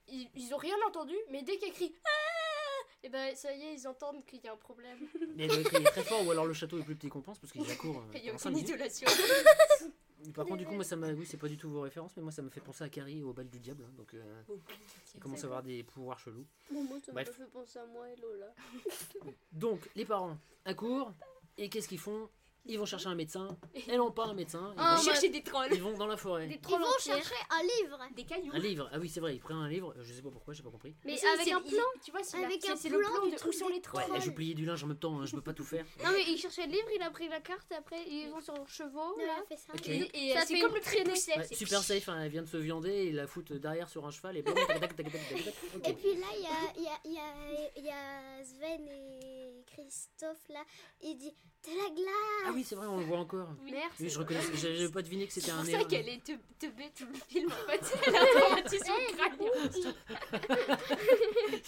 ils, 0.08 0.28
ils 0.34 0.52
ont 0.54 0.56
rien 0.56 0.74
entendu, 0.88 1.14
mais 1.30 1.42
dès 1.42 1.56
qu'elle 1.58 1.72
crie 1.72 1.94
Ah 2.04 2.86
Et 3.04 3.08
ben 3.10 3.36
ça 3.36 3.52
y 3.54 3.62
est, 3.62 3.74
ils 3.74 3.86
entendent 3.86 4.24
qu'il 4.24 4.40
y 4.42 4.48
a 4.48 4.52
un 4.52 4.56
problème. 4.56 4.98
Mais 5.36 5.44
elle 5.44 5.50
doit 5.62 5.70
crier 5.70 5.84
très 5.84 6.02
fort, 6.02 6.26
ou 6.26 6.30
alors 6.30 6.46
le 6.46 6.54
château 6.54 6.78
est 6.78 6.82
plus 6.84 6.96
petit 6.96 7.08
qu'on 7.08 7.20
pense, 7.22 7.38
parce 7.38 7.52
qu'il 7.52 7.62
court. 7.76 7.98
euh, 7.98 8.12
Il 8.18 8.24
y 8.24 8.30
a 8.30 8.34
aucune 8.34 8.50
minutes. 8.52 8.68
isolation. 8.68 9.06
Par 10.32 10.44
contre, 10.46 10.58
du 10.58 10.66
coup, 10.66 10.74
moi, 10.74 10.84
ça 10.84 10.96
m'a. 10.96 11.12
Oui, 11.12 11.26
c'est 11.26 11.36
pas 11.36 11.48
du 11.48 11.56
tout 11.56 11.68
vos 11.70 11.80
références, 11.82 12.12
mais 12.16 12.22
moi, 12.22 12.32
ça 12.32 12.42
me 12.42 12.50
fait 12.50 12.60
penser 12.60 12.84
à 12.84 12.88
Carrie 12.88 13.22
au 13.22 13.32
bal 13.32 13.48
du 13.48 13.58
diable. 13.60 13.84
hein, 13.86 13.92
donc, 13.96 14.14
euh, 14.14 14.42
il 15.14 15.20
commence 15.20 15.42
à 15.42 15.46
avoir 15.46 15.62
des 15.62 15.82
pouvoirs 15.82 16.18
chelous. 16.18 16.46
Bon, 16.70 16.82
moi, 16.84 16.98
ça 17.04 17.12
Bref. 17.12 17.28
me 17.28 17.44
fait 17.44 17.50
penser 17.50 17.78
à 17.78 17.86
moi 17.86 18.08
et 18.10 18.16
Lola. 18.16 18.54
Donc, 19.52 19.88
les 19.94 20.04
parents 20.04 20.38
accourent, 20.64 21.12
et 21.58 21.68
qu'est-ce 21.68 21.88
qu'ils 21.88 21.98
font? 21.98 22.28
Ils 22.66 22.78
vont 22.78 22.86
chercher 22.86 23.08
un 23.08 23.14
médecin. 23.14 23.48
Elles 23.88 23.98
n'ont 23.98 24.10
pas 24.10 24.24
un 24.26 24.34
médecin. 24.34 24.72
Ils, 24.74 24.78
Ah, 24.78 24.96
vont, 24.96 25.02
Chercher 25.02 25.28
des 25.28 25.42
trolls. 25.42 25.68
ils 25.72 25.82
vont 25.82 25.92
dans 25.98 26.06
la 26.06 26.16
forêt. 26.16 26.46
Des 26.46 26.54
Ils 26.54 26.60
trolls 26.60 26.80
vont 26.80 26.86
chercher 26.98 27.34
un 27.50 27.62
livre. 27.62 27.98
Des 28.16 28.24
cailloux. 28.24 28.50
Un 28.54 28.58
livre. 28.58 28.88
Ah 28.92 28.98
oui, 28.98 29.08
c'est 29.08 29.20
vrai, 29.20 29.34
ils 29.34 29.40
prennent 29.40 29.58
un 29.58 29.68
livre. 29.68 29.94
Je 30.00 30.12
sais 30.12 30.22
pas 30.22 30.30
pourquoi, 30.30 30.54
j'ai 30.54 30.62
pas 30.62 30.70
compris. 30.70 30.94
Mais 31.04 31.16
Si, 31.16 31.26
avec 31.26 31.44
c'est- 31.46 31.52
un 31.52 31.60
il- 31.64 31.70
plan. 31.72 31.82
Tu 32.04 32.10
vois, 32.10 32.22
c'est 32.22 32.38
la- 32.40 32.46
Avec 32.46 32.62
c'est 32.62 32.70
un 32.70 32.76
c'est 32.76 32.88
le 32.88 32.98
plan 32.98 33.10
plan 33.10 33.24
du 33.24 33.30
de 33.30 33.34
où 33.34 33.38
truc 33.38 33.52
sont 33.54 33.66
des 33.66 33.72
les 33.74 33.76
Ouais, 33.78 33.82
trolls. 34.06 34.20
je 34.20 34.30
pliais 34.30 34.54
du 34.54 34.64
linge 34.64 34.82
en 34.82 34.86
même 34.86 34.96
temps, 34.98 35.20
hein, 35.20 35.26
je 35.26 35.34
peux 35.34 35.42
pas 35.42 35.52
tout 35.52 35.64
faire. 35.64 35.84
Non, 36.02 36.10
mais 36.12 36.22
il 36.26 36.38
cherchait 36.38 36.64
le 36.66 36.72
livre, 36.72 36.88
il 36.94 37.02
a 37.02 37.10
pris 37.10 37.28
la 37.28 37.40
carte 37.40 37.70
et 37.70 37.74
après 37.74 38.02
ils 38.08 38.30
vont 38.30 38.40
sur 38.40 38.54
leurs 38.54 38.68
chevaux. 38.68 39.18
Là. 39.18 39.34
a 39.42 39.44
fait 39.46 39.56
ça. 39.56 39.72
Ok. 39.74 39.88
Et, 39.88 40.30
et, 40.30 40.32
Ça 40.32 40.38
euh, 40.40 40.42
c'est 40.46 40.54
fait 40.54 40.60
comme 40.60 40.70
une 40.70 40.76
le 40.76 40.80
traîneau. 40.80 41.10
traînée. 41.14 41.40
Ouais, 41.48 41.54
super 41.56 41.82
safe, 41.82 42.08
hein, 42.08 42.18
elle 42.22 42.30
vient 42.30 42.42
de 42.42 42.48
se 42.48 42.56
viander, 42.56 43.06
il 43.08 43.16
la 43.16 43.26
fout 43.26 43.52
derrière 43.52 43.88
sur 43.88 44.06
un 44.06 44.10
cheval 44.10 44.36
et 44.38 44.42
boum, 44.42 44.54
tac, 44.54 44.66
tac, 44.66 44.80
tac, 44.80 44.96
tac, 44.96 45.12
tac, 45.12 45.12
tac, 45.28 45.44
tac. 45.44 45.54
Ok. 45.76 45.88
Et 45.88 45.92
puis 45.94 46.14
là, 46.14 46.26
il 46.36 46.42
y 46.42 46.46
a, 46.46 46.72
il 46.76 46.82
y, 46.82 46.88
a, 46.88 46.98
il 47.04 47.12
y, 47.12 47.18
a, 47.18 47.70
il 47.76 47.84
y 47.84 47.90
a 47.90 48.44
Sven 48.44 48.88
et 48.88 49.43
Christophe 49.74 50.48
là. 50.48 50.64
Il 51.02 51.16
dit 51.16 51.30
de 51.66 51.70
la 51.70 51.90
glace. 51.94 52.44
Ah 52.46 52.50
oui, 52.52 52.62
c'est 52.64 52.74
vrai, 52.74 52.86
on 52.86 52.98
le 52.98 53.04
voit 53.04 53.18
encore. 53.18 53.48
Merci. 53.64 54.02
Oui, 54.02 54.08
je 54.10 54.18
reconnais, 54.18 54.40
j'avais 54.54 54.88
pas 54.90 55.02
deviné 55.02 55.26
que 55.26 55.32
c'était 55.32 55.46
C'est 55.46 55.52
un 55.52 55.60
pour 55.62 55.68
air. 55.70 55.80
ça 55.80 55.86
qu'elle 55.86 56.08
est 56.08 56.22
te- 56.24 56.32
teubée 56.58 56.90
tout 56.96 57.06
le 57.06 57.14
film 57.28 57.50
en 57.50 57.70
fait. 57.70 57.98
Elle 58.06 58.16
a 58.16 58.20
un 58.22 58.26
traumatisme 58.40 58.92
crânien. 59.16 59.94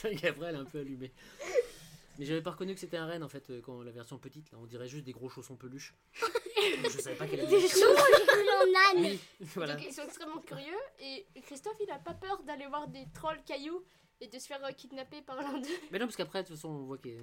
Est 0.05 0.55
un 0.57 0.65
peu 0.65 0.79
allumée. 0.81 1.13
Mais 2.19 2.25
j'avais 2.25 2.41
pas 2.43 2.51
reconnu 2.53 2.73
que 2.75 2.81
c'était 2.81 2.97
un 2.97 3.07
renne 3.07 3.23
en 3.23 3.29
fait, 3.29 3.51
euh, 3.51 3.61
quand 3.61 3.83
la 3.83 3.91
version 3.91 4.19
petite, 4.19 4.51
là, 4.51 4.59
on 4.61 4.65
dirait 4.67 4.89
juste 4.89 5.05
des 5.05 5.13
gros 5.13 5.29
chaussons 5.29 5.57
peluches. 5.57 5.95
Je 6.83 6.89
savais 7.01 7.17
pas 7.17 7.27
qu'elle 7.27 7.41
avait. 7.41 7.61
J'ai 7.61 7.69
cru 7.69 7.83
en 7.83 8.97
âne. 8.97 9.05
Oui, 9.05 9.21
voilà. 9.55 9.75
Donc 9.77 9.87
ils 9.87 9.93
sont 9.93 10.03
extrêmement 10.03 10.41
curieux 10.41 10.73
et 11.01 11.27
Christophe 11.43 11.77
il 11.81 11.91
a 11.91 11.99
pas 11.99 12.15
peur 12.15 12.43
d'aller 12.45 12.67
voir 12.67 12.89
des 12.89 13.07
trolls 13.15 13.43
cailloux 13.45 13.85
et 14.21 14.29
de 14.29 14.39
se 14.39 14.47
faire 14.47 14.65
euh, 14.65 14.73
kidnapper 14.73 15.23
par 15.23 15.37
l'un 15.43 15.59
d'eux. 15.59 15.69
Mais 15.91 15.99
non, 15.99 16.07
parce 16.07 16.17
qu'après, 16.17 16.43
de 16.43 16.49
toute 16.49 16.57
façon, 16.57 16.69
on 16.71 16.85
voit 16.85 16.99
qu'il 16.99 17.19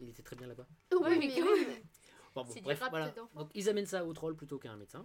il 0.00 0.08
était 0.08 0.22
très 0.22 0.36
bien 0.36 0.46
là-bas. 0.46 0.66
Oui, 0.92 1.18
mais 1.18 1.28
quand 1.40 1.44
même. 1.44 1.80
Bon, 2.34 2.42
bon, 2.42 2.48
C'est 2.50 2.60
du 2.60 2.64
bref, 2.64 2.80
rap 2.80 2.90
voilà. 2.90 3.08
Donc, 3.36 3.50
ils 3.54 3.68
amènent 3.68 3.86
ça 3.86 4.04
au 4.04 4.12
troll 4.12 4.34
plutôt 4.36 4.58
qu'à 4.58 4.70
un 4.72 4.76
médecin. 4.76 5.04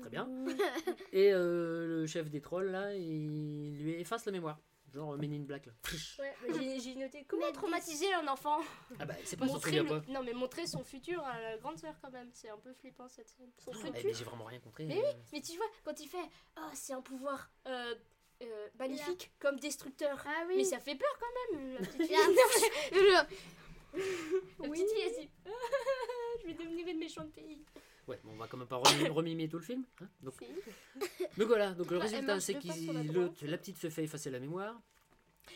Très 0.00 0.10
bien. 0.10 0.28
Et 1.12 1.32
euh, 1.32 2.00
le 2.00 2.06
chef 2.06 2.28
des 2.30 2.40
trolls, 2.40 2.70
là, 2.70 2.94
il 2.94 3.76
lui 3.80 3.92
efface 3.92 4.24
la 4.26 4.32
mémoire. 4.32 4.58
Genre 4.92 5.16
Men 5.18 5.32
in 5.32 5.40
Black, 5.40 5.66
là. 5.66 5.72
Ouais, 6.20 6.78
j'ai- 6.80 6.94
noté 6.94 7.24
comment 7.26 7.46
Mais 7.46 7.52
traumatiser 7.52 8.12
un 8.14 8.28
enfant? 8.28 8.60
Ah 9.00 9.04
bah, 9.04 9.14
c'est 9.24 9.36
pas 9.36 9.48
son 9.48 9.54
Montrer 9.54 9.80
le- 9.80 9.86
pas. 9.86 10.02
Non 10.08 10.22
mais 10.22 10.32
montrer 10.32 10.68
son 10.68 10.84
futur 10.84 11.20
à 11.24 11.40
la 11.40 11.56
grande 11.58 11.78
sœur 11.78 11.94
quand 12.00 12.12
même, 12.12 12.30
c'est 12.32 12.48
un 12.48 12.58
peu 12.58 12.72
flippant 12.74 13.08
cette 13.08 13.28
scène. 13.28 13.50
Son 13.58 13.72
Eh, 13.72 13.74
futur. 13.76 14.00
mais 14.04 14.14
j'ai 14.14 14.22
vraiment 14.24 14.44
rien 14.44 14.60
compris. 14.60 14.86
Mais 14.86 15.04
euh. 15.04 15.12
Mais 15.32 15.40
tu 15.40 15.56
vois, 15.56 15.66
quand 15.84 15.98
il 15.98 16.06
fait 16.06 16.18
Oh, 16.58 16.70
c'est 16.74 16.92
un 16.92 17.00
pouvoir 17.02 17.50
euh, 17.66 17.94
euh, 18.42 18.68
magnifique 18.78 19.30
comme 19.38 19.58
destructeur. 19.58 20.22
Ah 20.26 20.44
Mais 20.48 20.56
oui. 20.56 20.64
ça 20.64 20.78
fait 20.78 20.94
peur 20.96 21.18
quand 21.20 21.56
même, 21.58 21.72
la 21.74 21.78
petite 21.78 22.02
fille. 22.06 22.16
Le- 22.92 23.12
la 24.62 24.68
petite 24.68 24.90
fille, 24.90 25.02
elle 25.06 25.20
dit 25.20 25.30
Je 26.42 26.46
vais 26.48 26.54
devenir 26.54 26.86
une 26.88 26.98
méchante 26.98 27.32
pays. 27.32 27.64
Ouais, 28.06 28.18
bon, 28.22 28.32
on 28.32 28.36
va 28.36 28.46
quand 28.48 28.56
même 28.58 28.66
pas 28.66 28.76
remi- 28.76 29.08
remimer 29.10 29.48
tout 29.48 29.58
le 29.58 29.64
film. 29.64 29.84
hein. 30.02 30.08
donc, 30.20 30.34
Si. 30.38 30.46
donc 31.38 31.46
voilà, 31.48 31.70
donc 31.72 31.90
le 31.90 31.98
Bah, 31.98 32.04
résultat 32.04 32.40
c'est 32.40 32.54
que 32.54 33.46
la 33.46 33.58
petite 33.58 33.78
se 33.78 33.88
fait 33.88 34.04
effacer 34.04 34.30
la 34.30 34.40
mémoire. 34.40 34.78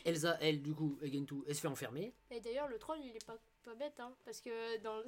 Elsa, 0.04 0.36
elle, 0.40 0.62
du 0.62 0.74
coup, 0.74 0.98
again 1.02 1.24
tout, 1.24 1.44
elle 1.48 1.54
se 1.54 1.60
fait 1.62 1.68
enfermer. 1.68 2.14
Et 2.30 2.40
d'ailleurs, 2.40 2.68
le 2.68 2.78
troll, 2.78 2.98
il 3.02 3.14
est 3.16 3.24
pas 3.26 3.36
pas 3.64 3.74
bête, 3.74 3.98
hein, 4.00 4.14
parce 4.24 4.40
que 4.40 4.78
dans, 4.82 5.02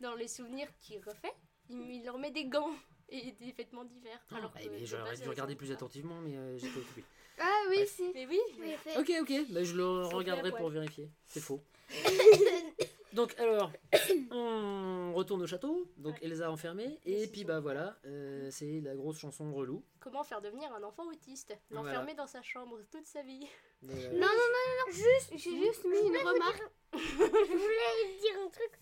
dans 0.00 0.14
les 0.16 0.28
souvenirs 0.28 0.68
qu'il 0.80 0.98
refait, 1.02 1.32
il, 1.70 1.78
il 1.90 2.04
leur 2.04 2.18
met 2.18 2.30
des 2.30 2.44
gants 2.46 2.74
et 3.08 3.32
des 3.32 3.52
vêtements 3.52 3.84
d'hiver. 3.84 4.18
alors 4.30 4.52
Ah, 4.54 4.58
mais 4.70 4.80
de 4.80 4.84
j'aurais 4.86 5.16
dû 5.16 5.28
regarder 5.28 5.54
plus 5.56 5.70
attentivement, 5.72 6.20
mais 6.20 6.36
euh, 6.36 6.58
j'étais 6.58 6.78
occupé. 6.78 7.04
Ah 7.38 7.64
oui, 7.68 7.76
Bref. 7.76 7.90
si. 7.90 8.10
Mais 8.14 8.26
oui, 8.26 8.38
Oui, 8.58 8.72
fait. 8.82 8.96
Ok, 8.98 9.12
ok, 9.20 9.50
bah, 9.50 9.62
je 9.62 9.74
le 9.74 9.84
regarderai 10.06 10.52
pour 10.52 10.70
vérifier. 10.70 11.10
C'est 11.26 11.40
faux. 11.40 11.60
Donc 13.12 13.38
alors, 13.38 13.70
on 14.30 15.12
retourne 15.14 15.42
au 15.42 15.46
château, 15.46 15.90
donc 15.96 16.16
Elsa 16.22 16.50
enfermée, 16.50 16.98
et 17.06 17.26
puis 17.28 17.44
bah 17.44 17.60
voilà, 17.60 17.98
euh, 18.04 18.50
c'est 18.50 18.80
la 18.82 18.94
grosse 18.94 19.18
chanson 19.18 19.54
relou. 19.54 19.82
Comment 20.00 20.22
faire 20.22 20.42
devenir 20.42 20.70
un 20.74 20.82
enfant 20.82 21.06
autiste? 21.06 21.56
L'enfermer 21.70 22.12
dans 22.14 22.26
sa 22.26 22.42
chambre 22.42 22.78
toute 22.90 23.06
sa 23.06 23.22
vie. 23.22 23.46
Euh, 23.84 23.86
Non, 23.88 24.18
non, 24.18 24.26
non, 24.26 24.26
non, 24.26 24.86
non, 24.86 24.92
juste, 24.92 25.30
j'ai 25.32 25.56
juste 25.56 25.84
mis 25.84 25.98
une 25.98 26.16
remarque. 26.18 26.62
Je 26.92 27.52
voulais 27.52 28.18
dire 28.20 28.38
un 28.44 28.48
truc. 28.50 28.72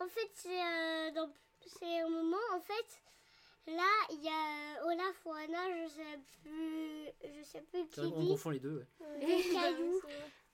En 0.00 0.08
fait, 0.08 0.30
c'est 0.34 0.48
euh, 0.60 1.10
dans- 1.14 1.32
c'est 1.66 2.00
un 2.00 2.08
moment, 2.08 2.36
en 2.54 2.60
fait, 2.60 3.02
là, 3.66 3.90
il 4.10 4.22
y 4.22 4.28
a 4.28 4.32
euh, 4.82 4.86
Olaf 4.92 5.16
ou 5.26 5.32
Anna, 5.32 5.58
je 5.84 5.88
sais 5.88 6.18
plus, 6.42 7.06
je 7.38 7.42
sais 7.44 7.60
plus 7.62 7.86
qui 7.88 8.00
dit. 8.00 8.10
confond 8.28 8.50
les 8.50 8.60
deux, 8.60 8.78
ouais. 8.78 8.86
euh, 9.06 9.18
des 9.18 9.42
cailloux. 9.52 10.00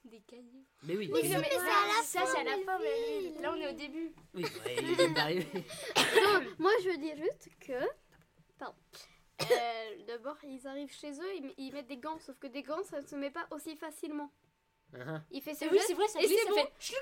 Des 0.05 0.19
cailloux. 0.21 0.65
Mais 0.83 0.95
oui, 0.95 1.09
Mais 1.11 1.21
mais- 1.21 1.27
c'est- 1.29 1.37
mais 1.39 1.49
c'est 1.49 1.57
à 1.57 1.87
la 1.87 2.03
ça, 2.03 2.25
c'est 2.25 2.39
à 2.39 2.43
la 2.43 2.57
fin, 2.63 2.79
mais 2.79 3.41
là 3.41 3.53
on 3.53 3.55
est 3.57 3.69
au 3.69 3.75
début. 3.75 4.13
oui, 4.33 4.43
ouais, 4.43 4.75
il 4.79 4.95
vient 4.95 5.11
d'arriver. 5.11 5.47
Non, 6.23 6.41
moi 6.57 6.71
je 6.83 6.89
veux 6.89 6.97
dire 6.97 7.17
juste 7.17 7.49
que. 7.59 7.73
Pardon. 8.57 8.75
Euh, 9.41 10.03
D'abord, 10.07 10.37
ils 10.43 10.67
arrivent 10.67 10.91
chez 10.91 11.11
eux, 11.11 11.35
ils, 11.35 11.53
ils 11.57 11.73
mettent 11.73 11.87
des 11.87 11.97
gants, 11.97 12.19
sauf 12.19 12.37
que 12.39 12.47
des 12.47 12.61
gants 12.63 12.83
ça 12.83 13.01
ne 13.01 13.05
se 13.07 13.15
met 13.15 13.29
pas 13.31 13.47
aussi 13.51 13.75
facilement. 13.77 14.31
Ah, 14.95 15.21
Il 15.29 15.41
fait 15.41 15.53
ses 15.53 15.65
oui, 15.67 15.73
gestes, 15.77 15.87
c'est 15.87 15.93
vrai, 15.93 16.07
ça 16.07 16.19
et 16.19 16.25
glisse, 16.25 16.45
bon. 16.49 16.55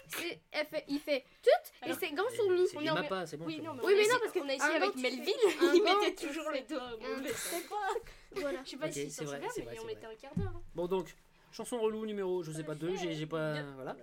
fait. 0.09 0.41
Elle 0.51 0.65
fait- 0.65 0.83
il 0.89 0.99
fait 0.99 1.23
tout 1.41 1.87
et 1.89 1.93
ses 1.93 2.11
gants 2.11 2.23
sont 2.35 2.49
mis. 2.49 2.65
On 2.75 2.81
est 2.81 2.89
en- 2.89 2.95
mapas, 2.95 3.25
c'est 3.27 3.37
bon. 3.37 3.45
Oui, 3.45 3.61
non, 3.61 3.73
mais 3.75 3.83
Oui, 3.83 3.93
mais 3.95 4.07
non, 4.13 4.19
parce 4.19 4.31
que 4.33 4.39
on 4.39 4.49
a 4.49 4.53
essayé 4.53 4.75
avec 4.75 4.95
Melville, 4.95 5.33
il 5.73 5.83
gant, 5.83 6.01
mettait 6.01 6.27
toujours 6.27 6.51
les 6.51 6.61
doigts 6.63 6.93
au 6.95 6.97
mauvais 6.99 7.31
endroit. 7.55 7.87
Voilà. 8.35 8.59
Je 8.65 8.69
sais 8.71 8.77
pas 8.77 8.91
si 8.91 9.09
c'est 9.09 9.23
vrai, 9.23 9.39
mais 9.39 9.79
on 9.79 9.85
mettait 9.85 10.05
un 10.05 10.15
quart 10.15 10.35
d'heure. 10.35 10.51
hein. 10.55 10.61
Bon 10.75 10.87
donc, 10.87 11.15
chanson 11.51 11.79
relou 11.79 12.05
numéro, 12.05 12.43
je 12.43 12.51
sais 12.51 12.63
pas 12.63 12.75
deux, 12.75 12.95
j'ai 12.97 13.13
j'ai 13.13 13.25
pas... 13.25 13.53
Deux. 13.53 13.65
Voilà. 13.75 13.95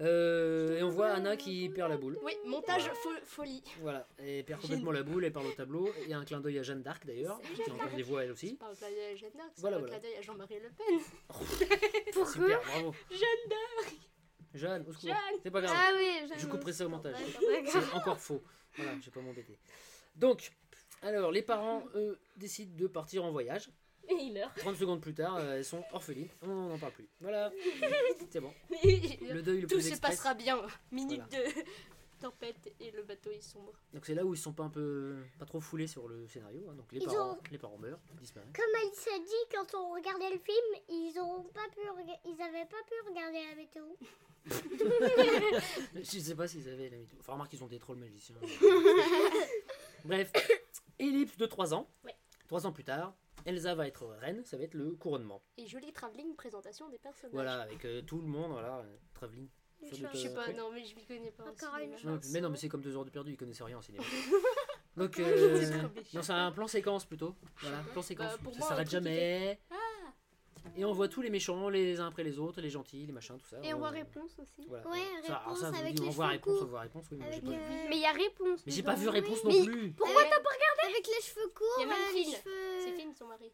Euh, 0.00 0.78
et 0.78 0.82
on 0.82 0.88
voit 0.88 1.10
Anna 1.10 1.36
qui 1.36 1.68
perd 1.68 1.88
la 1.90 1.96
boule. 1.96 2.18
Oui, 2.22 2.32
montage 2.46 2.86
fo- 2.88 3.20
folie. 3.24 3.62
Voilà, 3.80 4.08
elle 4.18 4.44
perd 4.44 4.60
complètement 4.60 4.90
la 4.90 5.04
boule, 5.04 5.24
elle 5.24 5.32
parle 5.32 5.46
au 5.46 5.52
tableau. 5.52 5.88
Il 6.02 6.08
y 6.08 6.12
a 6.14 6.18
un 6.18 6.24
clin 6.24 6.40
d'œil 6.40 6.58
à 6.58 6.62
Jeanne 6.64 6.82
d'Arc 6.82 7.06
d'ailleurs, 7.06 7.40
qui 7.42 7.70
entend 7.70 7.94
des 7.96 8.02
voix 8.02 8.24
elle 8.24 8.32
aussi. 8.32 8.54
Pas 8.54 8.66
un 8.70 8.74
clin 8.74 8.88
d'œil 8.90 9.12
à 9.12 9.14
Jeanne 9.16 9.30
d'Arc, 9.36 9.50
c'est 9.54 9.60
Voilà, 9.60 9.76
un 9.76 9.80
voilà. 9.80 9.98
clin 9.98 10.08
d'œil 10.08 10.18
à 10.18 10.22
Jean-Marie 10.22 10.58
Le 10.60 10.70
Pen. 10.70 12.26
Super, 12.32 12.60
bravo. 12.62 12.94
Jeanne 13.10 13.48
d'Arc 13.48 13.94
Jeanne, 14.54 14.82
au 14.88 14.92
secours. 14.92 15.08
Jeanne. 15.10 15.40
C'est 15.42 15.50
pas 15.50 15.60
grave. 15.60 15.76
Ah 15.78 15.92
oui, 15.96 16.28
Je 16.38 16.46
couperai 16.46 16.72
ça 16.72 16.86
au 16.86 16.88
montage. 16.88 17.16
C'est 17.66 17.94
encore 17.94 18.18
faux. 18.18 18.42
Voilà, 18.76 18.92
je 19.00 19.04
vais 19.06 19.10
pas 19.12 19.20
m'embêter. 19.20 19.58
Donc, 20.16 20.50
alors, 21.02 21.30
les 21.30 21.42
parents, 21.42 21.84
eux, 21.94 22.18
décident 22.36 22.74
de 22.76 22.86
partir 22.88 23.24
en 23.24 23.30
voyage. 23.30 23.68
Et 24.08 24.14
il 24.14 24.32
meurt. 24.32 24.56
30 24.58 24.76
secondes 24.76 25.00
plus 25.00 25.14
tard, 25.14 25.36
euh, 25.36 25.56
elles 25.56 25.64
sont 25.64 25.82
orphelines. 25.92 26.28
On 26.42 26.46
n'en 26.68 26.78
parle 26.78 26.92
plus. 26.92 27.08
Voilà. 27.20 27.50
C'est 28.30 28.40
bon. 28.40 28.52
Le 28.82 29.40
deuil 29.42 29.60
le 29.62 29.66
Tout 29.66 29.76
plus 29.76 29.82
se 29.84 29.88
express. 29.90 30.16
passera 30.16 30.34
bien. 30.34 30.60
Minute 30.92 31.22
de 31.30 31.62
tempête 32.20 32.72
et 32.80 32.90
le 32.90 33.02
bateau 33.02 33.30
il 33.34 33.42
sombre. 33.42 33.72
Donc 33.92 34.06
c'est 34.06 34.14
là 34.14 34.24
où 34.24 34.32
ils 34.34 34.38
sont 34.38 34.52
pas 34.52 34.62
un 34.64 34.70
peu 34.70 35.16
pas 35.38 35.44
trop 35.46 35.60
foulés 35.60 35.86
sur 35.86 36.08
le 36.08 36.26
scénario. 36.26 36.66
hein. 36.70 36.74
Donc 36.74 36.90
les 36.92 37.00
Ils 37.00 37.06
parents, 37.06 37.32
ont- 37.32 37.38
les 37.50 37.58
parents 37.58 37.76
meurent, 37.78 37.98
disparaissent. 38.20 38.52
Comme 38.54 38.74
Alice 38.82 39.08
a 39.14 39.18
dit, 39.18 39.54
quand 39.54 39.74
on 39.78 39.92
regardait 39.94 40.30
le 40.30 40.38
film, 40.38 40.82
ils 40.88 41.18
auront 41.18 41.42
pas 41.44 41.68
pu, 41.74 41.80
rega- 41.90 42.20
ils 42.24 42.40
avaient 42.40 42.66
pas 42.66 42.82
pu 42.88 43.08
regarder 43.08 43.40
la 43.48 43.54
météo. 43.56 43.84
Je 45.96 46.18
sais 46.18 46.34
pas 46.34 46.46
s'ils 46.48 46.68
avaient 46.68 46.88
la 46.90 46.98
météo. 46.98 47.18
Enfin, 47.20 47.32
remarque, 47.32 47.52
ils 47.52 47.62
ont 47.64 47.66
des 47.68 47.78
trolls 47.78 47.98
magiciens. 47.98 48.36
Bref, 50.04 50.30
ellipse 50.98 51.36
de 51.36 51.46
3 51.46 51.74
ans. 51.74 51.88
Ouais. 52.04 52.14
3 52.48 52.66
ans 52.66 52.72
plus 52.72 52.84
tard, 52.84 53.14
Elsa 53.44 53.74
va 53.74 53.86
être 53.86 54.06
reine, 54.06 54.44
ça 54.44 54.56
va 54.56 54.64
être 54.64 54.74
le 54.74 54.92
couronnement. 54.92 55.42
Et 55.58 55.66
jolie 55.66 55.92
travelling 55.92 56.34
présentation 56.34 56.88
des 56.88 56.98
personnages. 56.98 57.34
Voilà, 57.34 57.60
avec 57.60 57.84
euh, 57.84 58.02
tout 58.02 58.18
le 58.18 58.26
monde, 58.26 58.52
voilà, 58.52 58.78
euh, 58.78 58.96
travelling. 59.12 59.48
Je 59.82 59.96
sais 60.16 60.32
pas, 60.32 60.46
ouais. 60.46 60.54
non 60.54 60.70
mais 60.72 60.82
je 60.84 60.94
m'y 60.94 61.04
connais 61.04 61.30
pas. 61.30 61.44
Encore 61.44 61.76
une 61.78 61.90
Non, 62.10 62.18
mais 62.32 62.40
non, 62.40 62.48
mais 62.48 62.56
c'est 62.56 62.68
comme 62.68 62.80
2 62.80 62.96
heures 62.96 63.04
de 63.04 63.10
perdu, 63.10 63.32
ils 63.32 63.36
connaissaient 63.36 63.64
rien 63.64 63.78
en 63.78 63.82
cinéma. 63.82 64.04
Donc, 64.96 65.14
C'est 65.16 65.24
euh, 65.24 65.82
non, 66.14 66.22
c'est 66.22 66.32
un 66.32 66.52
plan 66.52 66.68
séquence 66.68 67.04
plutôt. 67.04 67.34
Voilà, 67.60 67.78
plan 67.92 68.00
séquence. 68.00 68.32
Bah, 68.32 68.38
pour 68.42 68.54
ça 68.54 68.60
s'arrête 68.62 68.88
jamais. 68.88 69.60
Et 70.76 70.84
on 70.84 70.92
voit 70.92 71.08
tous 71.08 71.20
les 71.22 71.30
méchants, 71.30 71.68
les 71.68 72.00
uns 72.00 72.06
après 72.08 72.24
les 72.24 72.38
autres, 72.38 72.60
les 72.60 72.70
gentils, 72.70 73.04
les 73.06 73.12
machins, 73.12 73.38
tout 73.38 73.46
ça. 73.46 73.58
Et 73.62 73.72
on 73.74 73.78
voit 73.78 73.88
Euh, 73.88 73.92
réponse 73.92 74.38
aussi. 74.40 74.66
Voilà. 74.68 74.86
Ouais, 74.88 74.98
Ça, 75.26 75.34
alors 75.36 75.42
réponse 75.54 75.60
ça, 75.60 75.68
avec 75.78 75.98
les 75.98 76.06
on 76.06 76.10
voit 76.10 76.24
cheveux 76.26 76.32
réponse, 76.34 76.54
on 76.54 76.58
courts. 76.58 76.68
voit 76.68 76.80
réponse, 76.80 77.04
oui, 77.10 77.18
mais 77.18 77.24
moi, 77.24 77.26
Avec, 77.34 77.44
j'ai 77.44 77.50
pas- 77.50 77.56
euh, 77.56 77.86
Mais 77.90 77.96
il 77.96 78.00
y 78.02 78.06
a 78.06 78.12
réponse. 78.12 78.60
Mais 78.66 78.72
j'ai 78.72 78.82
pas 78.82 78.94
vu 78.94 79.08
réponse 79.08 79.44
non 79.44 79.64
plus. 79.64 79.92
Pourquoi 79.92 80.22
t'as 80.24 80.40
pas 80.40 80.50
regardé 80.50 80.94
Avec 80.94 81.06
les 81.06 81.22
cheveux 81.22 81.48
courts, 81.54 81.66
Il 81.78 81.80
y 81.82 81.84
a 81.84 81.86
même 81.88 81.98
euh. 82.46 82.80
C'est. 82.84 82.92
Finn 82.96 83.14
son 83.14 83.26
mari. 83.26 83.52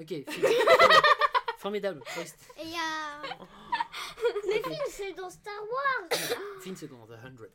Ok, 0.00 0.08
film. 0.08 0.46
formidable. 1.58 2.02
Et 2.58 2.62
il 2.64 2.70
y 2.70 2.74
a... 2.74 3.22
Mais 4.48 4.62
Finn, 4.62 4.76
c'est 4.88 5.12
dans 5.12 5.30
Star 5.30 5.54
Wars 5.62 6.18
Finn, 6.60 6.74
c'est 6.76 6.88
dans 6.88 7.06
The 7.06 7.10
100. 7.10 7.16
The 7.16 7.24
Hundred. 7.26 7.52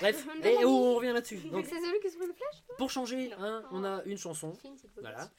Bref, 0.00 0.26
et 0.44 0.64
on 0.64 0.94
revient 0.94 1.12
là-dessus. 1.12 1.36
Donc 1.36 1.52
Donc, 1.52 1.66
c'est 1.66 1.80
celui 1.80 2.00
qui 2.00 2.10
se 2.10 2.16
prend 2.16 2.26
le 2.26 2.32
flash 2.32 2.62
pour 2.78 2.90
changer, 2.90 3.32
hein, 3.34 3.62
on 3.70 3.84
a 3.84 4.02
une 4.04 4.18
chanson 4.18 4.52
Voilà. 5.00 5.30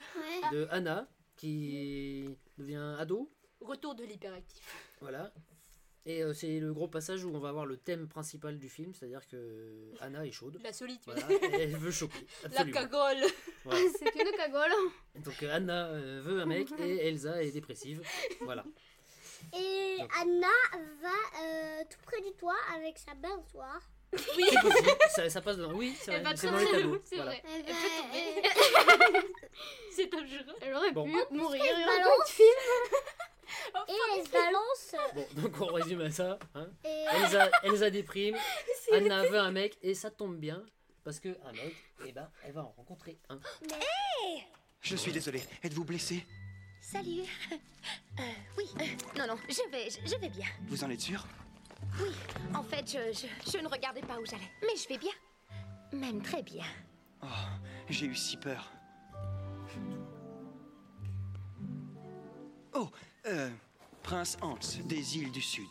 de 0.51 0.67
Anna 0.72 1.07
qui 1.36 2.25
devient 2.57 2.95
ado. 3.00 3.31
Retour 3.60 3.95
de 3.95 4.03
l'hyperactif. 4.03 4.63
Voilà. 5.01 5.33
Et 6.05 6.22
euh, 6.22 6.33
c'est 6.33 6.60
le 6.60 6.74
gros 6.74 6.89
passage 6.89 7.24
où 7.24 7.29
on 7.33 7.39
va 7.39 7.48
avoir 7.48 7.65
le 7.65 7.77
thème 7.77 8.10
principal 8.10 8.60
du 8.60 8.67
film, 8.67 8.93
c'est-à-dire 8.93 9.25
que 9.25 9.93
Anna 10.01 10.25
est 10.25 10.31
chaude. 10.31 10.60
La 10.62 10.74
solitude. 10.74 11.01
Voilà, 11.05 11.31
et 11.31 11.39
elle 11.62 11.77
veut 11.77 11.91
choquer. 11.91 12.27
La 12.51 12.65
cagole. 12.65 13.24
Voilà. 13.63 13.79
C'est 13.98 14.13
une 14.22 14.31
cagole. 14.36 14.72
Donc 15.24 15.41
Anna 15.43 15.88
euh, 15.88 16.22
veut 16.22 16.41
un 16.41 16.45
mec 16.45 16.67
et 16.77 17.07
Elsa 17.07 17.41
est 17.41 17.51
dépressive. 17.51 18.01
Voilà. 18.41 18.65
Et 19.52 19.98
Donc. 20.00 20.12
Anna 20.22 20.48
va 21.02 21.42
euh, 21.42 21.84
tout 21.90 22.00
près 22.06 22.22
du 22.22 22.32
toit 22.34 22.56
avec 22.76 22.98
sa 22.98 23.14
balançoire. 23.16 23.82
C'est 24.16 24.62
possible, 24.62 24.96
ça, 25.10 25.28
ça 25.30 25.42
passe 25.42 25.58
dans. 25.58 25.72
Oui, 25.74 25.96
c'est 26.00 26.12
vrai, 26.12 26.22
va 26.22 26.36
c'est 26.36 26.48
dans 26.52 26.58
les 26.58 26.66
tableaux. 26.70 27.02
c'est 27.04 27.16
Voilà. 27.16 27.32
vrai. 27.32 27.44
Elle 27.56 27.64
peut 27.66 27.72
tomber. 27.72 29.28
C'est 29.92 30.08
dangereux. 30.12 30.56
Elle 30.62 30.74
aurait 30.76 30.92
Bon. 30.92 31.06
pu 31.06 31.18
mourir. 31.32 31.64
elle 31.64 31.82
et 31.82 31.86
balance. 31.86 32.42
Oh, 33.76 33.80
Et 33.88 33.94
elle 34.18 34.26
se 34.26 34.32
balance. 34.32 34.96
Bon, 35.16 35.42
donc 35.42 35.62
on 35.62 35.66
résume 35.74 36.02
à 36.02 36.12
ça. 36.12 36.38
Hein. 36.56 36.68
Et 36.84 37.06
Elsa, 37.16 37.50
Elsa 37.64 37.90
déprime, 37.90 38.36
Anna 38.92 39.28
veut 39.28 39.40
un 39.40 39.52
mec 39.52 39.78
et 39.82 39.94
ça 39.96 40.10
tombe 40.12 40.38
bien 40.38 40.64
parce 41.04 41.20
que 41.20 41.30
un 41.46 41.52
mec, 41.52 41.76
eh 42.06 42.12
ben, 42.12 42.30
elle 42.46 42.54
va 42.54 42.62
en 42.62 42.74
rencontrer 42.78 43.18
un. 43.30 43.40
Je 44.82 44.96
suis 44.96 45.12
désolé. 45.12 45.42
Êtes-vous 45.64 45.86
blessé? 45.86 46.26
Salut. 46.94 47.24
Euh, 48.20 48.22
oui. 48.56 48.66
euh, 48.80 48.86
non, 49.18 49.26
non, 49.30 49.36
je 49.50 49.72
vais, 49.72 49.90
je, 49.90 49.98
je 50.08 50.16
vais 50.20 50.30
bien. 50.30 50.46
Vous 50.68 50.84
en 50.84 50.92
êtes 50.92 51.02
sûr? 51.02 51.26
Oui, 52.00 52.12
en 52.54 52.62
fait, 52.62 52.86
je, 52.88 53.12
je, 53.12 53.52
je 53.52 53.58
ne 53.58 53.68
regardais 53.68 54.02
pas 54.02 54.20
où 54.20 54.26
j'allais. 54.28 54.52
Mais 54.62 54.76
je 54.80 54.88
vais 54.88 55.00
bien. 55.00 55.12
Même 55.92 56.22
très 56.22 56.44
bien. 56.44 56.66
Oh, 57.24 57.26
j'ai 57.90 58.06
eu 58.06 58.16
si 58.16 58.38
peur. 58.38 58.72
Oh, 62.74 62.92
euh, 63.26 63.50
Prince 64.04 64.38
Hans 64.44 64.60
des 64.86 65.18
îles 65.18 65.32
du 65.32 65.42
Sud. 65.42 65.70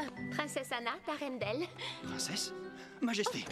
Euh, 0.00 0.04
Princesse 0.30 0.70
Anna 0.70 0.92
d'Arendelle. 1.04 1.66
Princesse? 2.04 2.52
Majesté. 3.00 3.44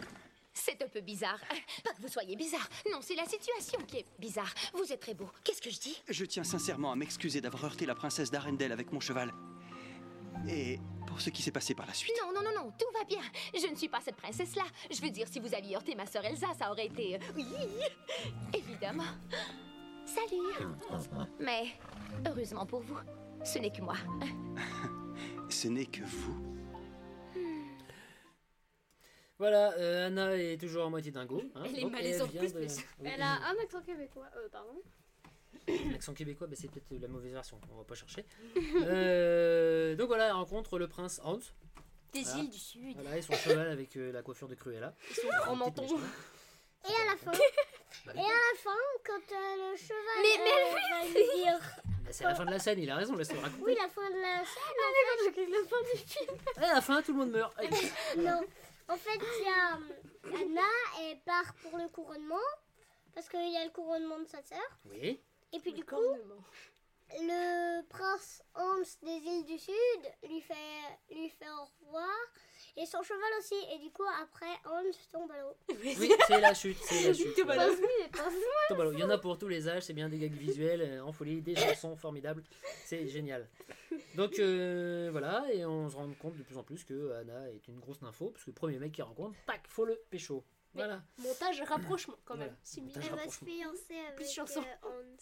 C'est 0.53 0.83
un 0.83 0.89
peu 0.89 1.01
bizarre. 1.01 1.39
Pas 1.85 1.93
que 1.93 2.03
vous 2.03 2.09
soyez 2.09 2.37
bizarre. 2.37 2.69
Non, 2.91 2.99
c'est 3.03 3.15
la 3.15 3.25
situation 3.27 3.79
qui 3.87 3.99
est 3.99 4.07
bizarre. 4.19 4.53
Vous 4.75 4.93
êtes 4.93 5.01
très 5.01 5.15
beau. 5.15 5.29
Qu'est-ce 5.45 5.63
que 5.63 5.71
je 5.71 5.79
dis? 5.79 5.97
Je 6.09 6.25
tiens 6.25 6.45
sincèrement 6.45 6.93
à 6.93 6.97
m'excuser 6.97 7.41
d'avoir 7.41 7.65
heurté 7.65 7.87
la 7.87 7.95
princesse 7.95 8.31
d'Arendelle 8.31 8.73
avec 8.73 8.93
mon 8.93 9.01
cheval. 9.01 9.33
Et 10.49 10.79
pour 11.07 11.21
ce 11.21 11.31
qui 11.31 11.43
s'est 11.43 11.51
passé 11.51 11.75
par 11.75 11.87
la 11.87 11.93
suite. 11.95 12.15
Non, 12.23 12.33
non, 12.33 12.43
non, 12.43 12.65
non, 12.65 12.73
tout 12.79 12.87
va 12.99 13.05
bien. 13.05 13.21
Je 13.55 13.67
ne 13.67 13.75
suis 13.77 13.89
pas 13.89 14.01
cette 14.01 14.17
princesse-là. 14.17 14.65
Je 14.91 15.01
veux 15.01 15.11
dire, 15.11 15.27
si 15.29 15.39
vous 15.41 15.55
aviez 15.55 15.77
heurté 15.77 15.95
ma 15.95 16.07
sœur 16.07 16.25
Elsa, 16.25 16.49
ça 16.59 16.71
aurait 16.71 16.87
été... 16.87 17.17
euh, 17.17 17.19
Oui, 17.37 17.47
évidemment. 18.55 19.05
Salut. 20.07 20.69
Mais, 21.39 21.75
heureusement 22.27 22.65
pour 22.67 22.81
vous, 22.81 22.97
ce 23.45 23.59
n'est 23.59 23.71
que 23.73 23.83
moi. 23.83 23.97
Ce 25.49 25.67
n'est 25.69 25.87
que 25.87 26.03
vous. 26.05 26.50
Voilà, 29.41 29.73
euh, 29.79 30.09
Anna 30.09 30.37
est 30.37 30.61
toujours 30.61 30.85
à 30.85 30.91
moitié 30.91 31.11
dingo. 31.11 31.43
hein, 31.55 31.63
Elle 31.65 31.79
est 31.79 31.85
malaisante 31.87 32.31
plus 32.31 32.53
de- 32.53 32.59
plus. 32.59 32.77
oui, 33.01 33.09
Elle 33.11 33.23
a 33.23 33.37
un 33.49 33.57
accent 33.63 33.81
québécois. 33.81 34.27
Euh, 34.37 34.49
pardon. 34.53 34.83
L'accent 35.91 36.13
québécois, 36.13 36.47
bah, 36.47 36.57
c'est 36.61 36.71
peut-être 36.71 37.01
la 37.01 37.09
mauvaise 37.09 37.33
version, 37.33 37.59
on 37.73 37.79
va 37.79 37.85
pas 37.85 37.95
chercher. 37.95 38.27
Euh, 38.85 39.97
donc 39.97 40.09
voilà, 40.09 40.27
elle 40.27 40.33
rencontre 40.33 40.79
le 40.79 40.89
prince 40.89 41.23
Hans. 41.25 41.39
Des 42.13 42.23
Voilà. 42.23 42.39
îles 42.41 42.51
du 42.51 42.59
Sud. 42.59 42.95
Voilà, 42.97 43.17
et 43.17 43.23
son 43.23 43.33
cheval 43.33 43.69
avec 43.71 43.97
euh, 43.97 44.13
la 44.13 44.21
coiffure 44.23 44.47
de 44.49 44.55
Cruella. 44.57 44.95
Et 45.11 45.15
son 45.15 45.29
grand 45.29 45.57
menton. 45.57 45.87
Et 45.87 46.93
à 46.93 47.05
la 47.13 47.17
fin, 47.17 47.33
Bah, 48.07 48.13
et 48.15 48.19
à 48.19 48.23
la 48.23 48.59
fin, 48.59 48.77
quand 49.07 49.35
euh, 49.35 49.71
le 49.73 49.77
cheval 49.77 50.21
Mais- 50.23 50.39
euh, 50.51 50.75
va 50.75 51.19
lui 51.19 51.43
dire 51.43 51.61
Bah, 52.05 52.11
C'est 52.13 52.25
la 52.25 52.35
fin 52.35 52.45
de 52.45 52.51
la 52.51 52.59
scène, 52.59 52.79
il 52.79 52.91
a 52.91 52.97
raison, 52.97 53.17
laisse-le 53.17 53.39
raconter. 53.39 53.63
Oui, 53.65 53.75
la 53.81 53.89
fin 53.89 54.11
de 54.11 54.21
la 54.21 54.45
scène. 54.45 55.49
la 55.51 55.69
fin 55.69 55.83
du 55.83 55.99
film. 56.07 56.37
À 56.57 56.75
la 56.75 56.81
fin, 56.83 57.01
tout 57.03 57.13
le 57.13 57.19
monde 57.19 57.31
meurt. 57.31 57.55
Non. 58.19 58.41
En 58.91 58.97
fait, 58.97 59.21
il 59.39 59.45
y 59.45 59.49
a 59.49 59.77
euh, 59.77 60.37
Anna, 60.43 60.69
elle 61.01 61.21
part 61.21 61.55
pour 61.63 61.79
le 61.79 61.89
couronnement. 61.89 62.37
Parce 63.15 63.29
qu'il 63.29 63.51
y 63.53 63.57
a 63.57 63.65
le 63.65 63.71
couronnement 63.71 64.19
de 64.19 64.27
sa 64.27 64.43
sœur. 64.43 64.79
Oui. 64.87 65.21
Et 65.53 65.59
puis 65.61 65.73
du 65.73 65.85
coup, 65.85 65.97
Cornement. 65.97 66.45
le 67.13 67.83
prince 67.89 68.43
Hans 68.55 68.83
des 69.03 69.11
îles 69.17 69.45
du 69.47 69.59
Sud 69.59 70.13
lui 70.29 70.41
fait, 70.41 70.55
lui 71.11 71.29
fait 71.31 71.49
au 71.51 71.65
revoir. 71.87 72.09
Et 72.77 72.87
son 72.87 73.03
cheval 73.03 73.31
aussi. 73.39 73.55
Et 73.75 73.79
du 73.79 73.91
coup, 73.91 74.05
après, 74.23 74.47
Hans 74.65 74.83
tombe 75.13 75.31
à 75.33 75.41
l'eau. 75.41 75.55
Oui, 75.83 76.13
c'est 76.27 76.41
la 76.41 76.55
chute, 76.55 76.79
c'est 76.83 77.09
la 77.09 77.15
chute. 77.15 77.35
Tombe 77.37 77.51
à 77.51 77.67
l'eau. 78.85 78.93
Il 78.93 78.99
y 78.99 79.03
en 79.05 79.11
a 79.11 79.19
pour 79.19 79.37
tous 79.39 79.49
les 79.49 79.69
âges, 79.69 79.83
c'est 79.85 79.93
bien 79.93 80.09
des 80.09 80.19
gags 80.19 80.33
visuels, 80.33 80.81
euh, 80.83 81.05
en 81.05 81.13
folie, 81.13 81.41
des 81.43 81.57
chansons 81.57 81.97
formidables, 81.97 82.43
c'est 82.85 83.07
génial. 83.09 83.49
Donc 84.15 84.39
euh, 84.39 85.09
voilà, 85.11 85.45
et 85.53 85.65
on 85.67 85.89
se 85.89 85.97
rend 85.97 86.09
compte 86.15 86.37
de 86.37 86.43
plus 86.43 86.57
en 86.57 86.63
plus 86.63 86.85
que 86.85 87.13
Anna 87.13 87.51
est 87.51 87.67
une 87.69 87.79
grosse 87.81 88.01
nympho, 88.03 88.31
parce 88.31 88.45
que 88.45 88.51
le 88.51 88.55
premier 88.55 88.79
mec 88.79 88.93
qu'il 88.93 89.05
rencontre, 89.05 89.37
tac, 89.47 89.63
faut 89.69 89.85
le 89.85 90.01
pécho. 90.11 90.45
Voilà. 90.75 91.03
Montage 91.19 91.61
rapprochement 91.63 92.17
quand 92.25 92.37
même. 92.37 92.55
Voilà. 92.75 92.87
Montage 92.87 93.05
Elle 93.11 93.17
va 93.17 93.29
se 93.31 93.45
fiancer 93.45 93.99
avec 94.07 94.17
Plus 94.17 94.33
chanson. 94.33 94.61
euh, 94.61 94.87
Hans. 94.89 95.17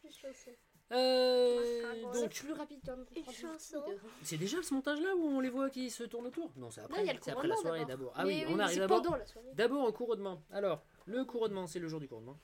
Plus 0.00 0.16
chanson. 0.16 0.50
Euh, 0.92 2.02
Donc, 2.12 2.30
plus 2.30 2.52
rapide. 2.52 2.78
Une 3.16 3.24
chanson. 3.32 3.82
c'est 4.22 4.36
déjà 4.36 4.62
ce 4.62 4.74
montage-là 4.74 5.16
où 5.16 5.24
on 5.26 5.40
les 5.40 5.48
voit 5.48 5.70
qui 5.70 5.90
se 5.90 6.04
tournent 6.04 6.26
autour? 6.26 6.50
Non, 6.56 6.70
c'est 6.70 6.82
après, 6.82 6.98
Non, 6.98 7.02
il 7.04 7.06
y 7.06 7.10
a 7.10 7.12
le 7.14 7.18
c'est 7.22 7.30
après 7.32 7.48
la 7.48 7.54
couronnement 7.54 7.62
soirée 7.78 7.84
d'abord. 7.86 8.12
d'abord. 8.12 8.12
Ah 8.16 8.26
oui, 8.26 8.44
Mais 8.46 8.54
on 8.54 8.58
arrive 8.58 8.74
c'est 8.74 8.80
d'abord. 8.80 9.02
pendant 9.02 9.16
la 9.16 9.26
soirée. 9.26 9.48
D'abord 9.54 9.88
au 9.88 9.92
couronnement. 9.92 10.42
Alors, 10.52 10.82
le 11.06 11.24
couronnement, 11.24 11.66
c'est 11.66 11.78
le 11.78 11.88
jour 11.88 12.00
du 12.00 12.06
couronnement. 12.08 12.38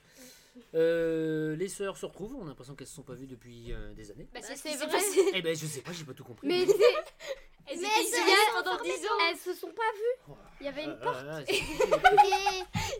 Euh, 0.74 1.54
les 1.56 1.68
sœurs 1.68 1.96
se 1.96 2.06
retrouvent, 2.06 2.34
on 2.36 2.44
a 2.44 2.48
l'impression 2.48 2.74
qu'elles 2.74 2.86
se 2.88 2.94
sont 2.96 3.02
pas 3.04 3.14
vues 3.14 3.26
depuis 3.28 3.72
euh, 3.72 3.92
des 3.94 4.10
années. 4.10 4.28
Bah, 4.34 4.40
c'est 4.42 4.56
c'est 4.56 4.70
ce 4.70 4.72
qui 4.72 4.78
s'est 4.78 4.86
vrai. 4.86 4.92
passé. 4.98 5.20
Eh 5.34 5.42
ben 5.42 5.54
je 5.54 5.66
sais 5.66 5.80
pas, 5.80 5.92
j'ai 5.92 6.04
pas 6.04 6.12
tout 6.14 6.24
compris. 6.24 6.48
Mais 6.48 6.66
c'est- 6.66 6.72
Elles 7.66 7.78
Mais 7.78 7.86
étaient 7.86 7.98
elles 8.00 8.06
isolées 8.06 8.30
sont 8.56 8.64
pendant 8.64 8.82
10 8.82 8.90
ans. 8.90 9.18
elles 9.30 9.36
se 9.36 9.54
sont 9.54 9.68
pas 9.72 9.92
vues. 9.94 10.22
Oh, 10.28 10.36
Il 10.60 10.66
y 10.66 10.68
avait 10.68 10.84
une 10.84 10.96
ah, 11.00 11.04
porte. 11.04 11.16
ah, 11.20 11.36
ah, 11.38 11.40
c'est. 11.46 11.54
Et, 11.54 11.62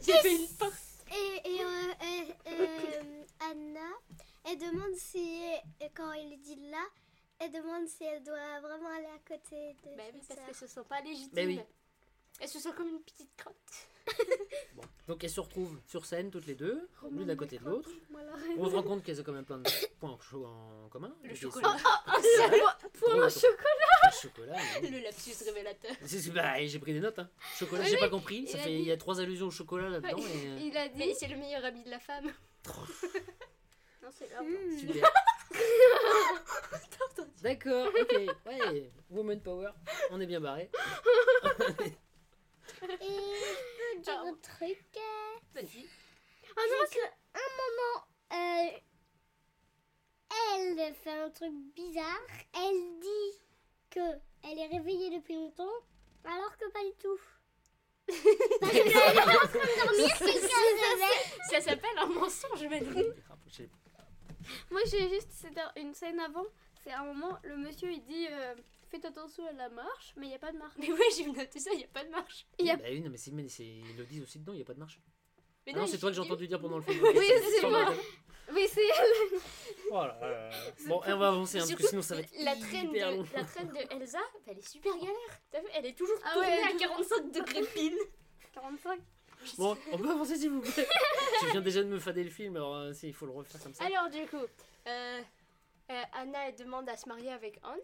J'ai 0.00 0.12
fait 0.12 0.36
une 0.36 0.48
porte. 0.56 0.72
et, 1.10 1.48
et, 1.50 1.60
euh, 1.60 1.92
et, 2.46 2.52
euh, 2.52 3.50
Anna, 3.50 3.80
elle 4.44 4.58
demande 4.58 4.94
si, 4.96 5.42
et 5.80 5.90
quand 5.94 6.12
il 6.12 6.38
dit 6.40 6.56
là, 6.70 6.84
elle 7.38 7.52
demande 7.52 7.86
si 7.88 8.04
elle 8.04 8.22
doit 8.22 8.60
vraiment 8.60 8.88
aller 8.90 9.06
à 9.06 9.18
côté 9.26 9.74
de 9.84 9.96
Bah 9.96 10.02
oui, 10.12 10.20
parce 10.28 10.40
qu'elles 10.40 10.54
se 10.54 10.66
sentent 10.66 10.88
pas 10.88 11.00
légitimes. 11.00 11.30
Mais 11.34 11.46
oui. 11.46 11.60
Elles 12.40 12.48
se 12.48 12.58
sentent 12.58 12.76
comme 12.76 12.88
une 12.88 13.02
petite 13.02 13.30
crotte. 13.36 13.56
Bon, 14.74 14.82
donc 15.08 15.22
elles 15.22 15.30
se 15.30 15.40
retrouvent 15.40 15.78
sur 15.86 16.04
scène 16.06 16.30
toutes 16.30 16.46
les 16.46 16.54
deux, 16.54 16.88
l'une 17.12 17.30
à 17.30 17.36
côté 17.36 17.58
de 17.58 17.64
l'autre. 17.64 17.88
On 18.56 18.68
se 18.68 18.74
rend 18.74 18.82
compte 18.82 19.04
qu'elles 19.04 19.20
ont 19.20 19.24
quand 19.24 19.32
même 19.32 19.44
plein 19.44 19.58
de 19.58 19.70
points 20.00 20.10
en 20.34 20.88
commun. 20.88 21.14
Le 21.22 21.34
chocolat. 21.34 21.76
se- 21.78 22.50
reine. 22.50 22.60
Pour 22.94 23.08
Drôle, 23.10 23.22
un 23.22 23.26
attends. 23.26 23.40
chocolat. 23.40 24.00
Le 24.04 24.10
chocolat. 24.20 24.90
Le 24.90 25.02
lapsus 25.04 25.44
révélateur. 25.44 25.90
Bah, 26.34 26.66
j'ai 26.66 26.78
pris 26.78 26.92
des 26.94 27.00
notes. 27.00 27.18
Hein. 27.18 27.28
Chocolat, 27.56 27.82
Oui, 27.84 27.90
j'ai 27.90 27.98
pas 27.98 28.08
compris. 28.08 28.46
Ça 28.48 28.58
il 28.58 28.60
a 28.60 28.64
fait, 28.64 28.70
dit. 28.70 28.82
il 28.82 28.86
y 28.86 28.92
a 28.92 28.96
trois 28.96 29.20
allusions 29.20 29.46
au 29.46 29.50
chocolat 29.50 29.90
là-dedans. 29.90 30.16
et, 30.18 30.48
euh, 30.48 30.58
Il 30.60 30.76
a 30.76 30.88
dit. 30.88 30.94
Mais 30.98 31.14
c'est 31.14 31.28
le 31.28 31.36
meilleur 31.36 31.64
ami 31.64 31.84
de 31.84 31.90
la 31.90 32.00
femme. 32.00 32.32
Non, 34.02 34.08
c'est 34.12 34.28
là. 34.30 34.42
Hmm. 34.42 34.78
Super. 34.78 35.10
D'accord, 37.42 37.88
ok. 37.88 38.12
Ouais, 38.46 38.92
woman 39.08 39.40
power. 39.40 39.70
On 40.10 40.20
est 40.20 40.26
bien 40.26 40.40
barré. 40.40 40.70
Et 42.82 42.86
je 42.86 43.94
peux 43.94 44.00
dire 44.02 44.20
un 44.20 44.34
truc. 44.34 44.98
Vas-y. 45.54 45.86
Ah 46.56 46.62
non, 46.68 46.86
que 46.90 47.04
un 47.34 47.50
moment, 47.60 47.96
euh, 48.32 48.70
elle 50.54 50.94
fait 50.94 51.18
un 51.18 51.30
truc 51.30 51.52
bizarre. 51.74 52.26
Elle 52.54 53.00
dit 53.00 53.40
que 53.90 54.00
elle 54.44 54.58
est 54.58 54.66
réveillée 54.66 55.10
depuis 55.18 55.34
longtemps, 55.34 55.68
alors 56.24 56.56
que 56.56 56.70
pas 56.70 56.84
du 56.84 56.92
tout. 56.98 57.20
Parce 58.60 58.72
qu'elle 58.72 58.88
est 58.88 58.96
en 58.96 59.12
train 59.12 59.46
de 59.46 59.84
dormir, 59.84 60.16
se 60.16 60.24
réveille. 60.24 61.24
Ça 61.50 61.60
s'appelle 61.60 61.98
un 61.98 62.06
mensonge, 62.06 62.64
Madeline. 62.64 63.14
Rapprochez. 63.28 63.70
Moi, 64.70 64.80
j'ai 64.90 65.08
juste 65.08 65.46
une 65.76 65.94
scène 65.94 66.20
avant. 66.20 66.44
C'est 66.82 66.92
un 66.92 67.04
moment, 67.04 67.38
le 67.42 67.56
monsieur 67.56 67.90
il 67.92 68.02
dit 68.04 68.26
euh, 68.30 68.54
Faites 68.90 69.04
attention 69.04 69.46
à 69.46 69.52
la 69.52 69.68
marche, 69.68 70.14
mais 70.16 70.26
il 70.26 70.28
n'y 70.30 70.34
a 70.34 70.38
pas 70.38 70.50
de 70.52 70.58
marche. 70.58 70.74
Mais 70.78 70.90
ouais, 70.90 70.98
j'ai 71.16 71.26
noté 71.26 71.58
ça, 71.60 71.70
il 71.72 71.78
n'y 71.78 71.84
a 71.84 71.88
pas 71.88 72.04
de 72.04 72.10
marche. 72.10 72.46
Il 72.58 72.66
y 72.66 72.70
a- 72.70 72.76
Bah 72.76 72.84
oui, 72.90 73.00
non, 73.00 73.10
mais, 73.10 73.16
c'est- 73.18 73.30
mais 73.30 73.44
ils 73.44 73.96
le 73.96 74.04
disent 74.06 74.22
aussi 74.22 74.38
dedans, 74.38 74.52
il 74.52 74.56
n'y 74.56 74.62
a 74.62 74.64
pas 74.64 74.74
de 74.74 74.78
marche. 74.80 74.98
Mais 75.66 75.72
Ah 75.76 75.80
non, 75.80 75.86
c'est 75.86 75.98
toi 75.98 76.08
que 76.10 76.16
j'ai 76.16 76.22
entendu 76.22 76.48
dire 76.48 76.60
pendant 76.60 76.78
le 76.78 76.82
film. 76.88 77.04
Oui, 77.14 77.26
c'est 77.60 77.68
moi. 77.68 77.92
Oui, 78.52 78.66
c'est 78.68 78.80
Oh 79.90 79.94
là 79.94 80.18
là 80.20 80.30
là. 80.30 80.50
Bon, 80.88 81.00
on 81.06 81.16
va 81.18 81.28
avancer, 81.28 81.58
hein, 81.58 81.64
parce 81.68 81.74
que 81.80 81.86
sinon 81.86 82.02
ça 82.02 82.14
va 82.16 82.22
être 82.22 82.32
la 82.40 82.56
traîne, 82.56 82.88
hyper 82.90 83.10
long. 83.12 83.22
de, 83.22 83.28
la 83.34 83.44
traîne 83.44 83.68
de 83.68 83.94
Elsa, 83.94 84.18
bah, 84.18 84.40
elle 84.48 84.58
est 84.58 84.68
super 84.68 84.92
galère. 84.96 85.40
T'as 85.52 85.60
vu, 85.60 85.66
elle 85.74 85.86
est 85.86 85.96
toujours 85.96 86.16
Ah 86.24 86.32
tournée 86.32 86.48
ouais, 86.48 86.62
à 86.64 86.72
toujours. 86.72 86.78
45 86.96 87.30
degrés 87.32 87.62
pile. 87.74 87.98
45. 88.52 89.00
Bon, 89.58 89.76
on 89.92 89.98
peut 89.98 90.10
avancer 90.10 90.36
s'il 90.36 90.50
vous 90.50 90.60
plaît. 90.60 90.86
Je 91.46 91.50
viens 91.52 91.60
déjà 91.60 91.82
de 91.82 91.88
me 91.88 91.98
fader 91.98 92.24
le 92.24 92.30
film, 92.30 92.56
alors 92.56 92.74
euh, 92.76 92.92
si, 92.92 93.08
il 93.08 93.14
faut 93.14 93.26
le 93.26 93.32
refaire 93.32 93.60
comme 93.62 93.74
ça. 93.74 93.84
Alors, 93.84 94.10
du 94.10 94.26
coup, 94.28 94.36
euh, 94.86 95.20
euh, 95.90 96.02
Anna 96.12 96.48
elle 96.48 96.54
demande 96.56 96.88
à 96.88 96.96
se 96.96 97.08
marier 97.08 97.30
avec 97.32 97.58
Hans. 97.64 97.74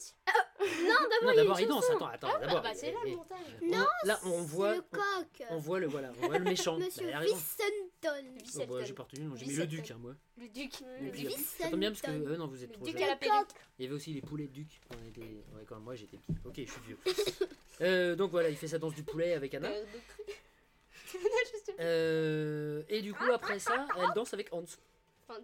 non, 1.24 1.32
d'abord 1.34 1.58
il 1.60 1.66
danse, 1.66 1.90
attends, 1.90 2.06
attends, 2.06 2.28
Ah, 2.34 2.38
d'abord. 2.38 2.62
bah, 2.62 2.70
c'est 2.74 2.92
là 2.92 2.98
le 3.04 3.16
montage. 3.16 3.38
on- 3.62 4.06
Là, 4.06 4.20
on 4.24 4.42
voit, 4.42 4.70
C'est 4.72 4.76
le 4.76 4.82
coq. 4.82 5.46
on 5.50 5.58
voit 5.58 5.80
le, 5.80 5.86
voilà, 5.86 6.12
on 6.22 6.26
voit 6.26 6.38
le 6.38 6.44
méchant. 6.44 6.78
Monsieur 6.78 7.02
Bah, 7.04 7.08
elle 7.08 7.14
a 7.14 7.18
raison. 7.20 7.36
Vissenton. 7.36 8.62
Oh, 8.70 8.74
bah, 8.74 8.84
j'ai 8.84 8.92
pas 8.92 9.02
retenu, 9.02 9.24
non, 9.24 9.36
j'ai 9.36 9.46
mis 9.46 9.54
le 9.54 9.66
duc, 9.66 9.90
hein, 9.90 9.96
moi. 9.98 10.14
Le 10.38 10.48
duc. 10.48 10.72
Et 11.00 11.04
Le 11.04 11.10
duc. 11.10 11.30
Ça 11.58 11.68
tombe 11.70 11.80
bien 11.80 11.90
parce 11.90 12.02
que 12.02 12.10
eux, 12.10 12.36
non, 12.36 12.46
vous 12.46 12.62
êtes 12.62 12.70
Le 12.70 12.76
trop 12.76 12.84
duc 12.84 13.00
à 13.00 13.06
la 13.08 13.16
perruque. 13.16 13.48
Il 13.78 13.84
y 13.84 13.86
avait 13.88 13.94
aussi 13.96 14.12
les 14.12 14.20
poulets 14.20 14.46
de 14.46 14.52
duc. 14.52 14.80
quand 14.88 14.96
on 15.02 15.08
était... 15.08 15.20
ouais, 15.22 15.64
quand 15.66 15.80
moi 15.80 15.94
j'étais 15.94 16.18
petit. 16.18 16.36
Ok, 16.44 16.54
je 16.58 16.70
suis 16.70 16.80
vieux. 16.86 16.98
Euh, 17.80 18.14
donc 18.14 18.30
voilà, 18.30 18.48
il 18.50 18.56
fait 18.56 18.68
sa 18.68 18.78
danse 18.78 18.94
du 18.94 19.02
poulet 19.02 19.32
avec 19.34 19.54
Anna. 19.54 19.68
Euh, 19.68 19.80
donc- 19.82 20.02
Je 20.18 20.22
sais 20.24 20.26
pas. 20.26 20.32
Euh, 21.78 22.82
et 22.88 23.02
du 23.02 23.12
coup, 23.12 23.30
après 23.32 23.58
ça, 23.58 23.86
elle 23.98 24.14
danse 24.14 24.32
avec 24.32 24.52
Hans. 24.52 24.64
Hans. 25.28 25.34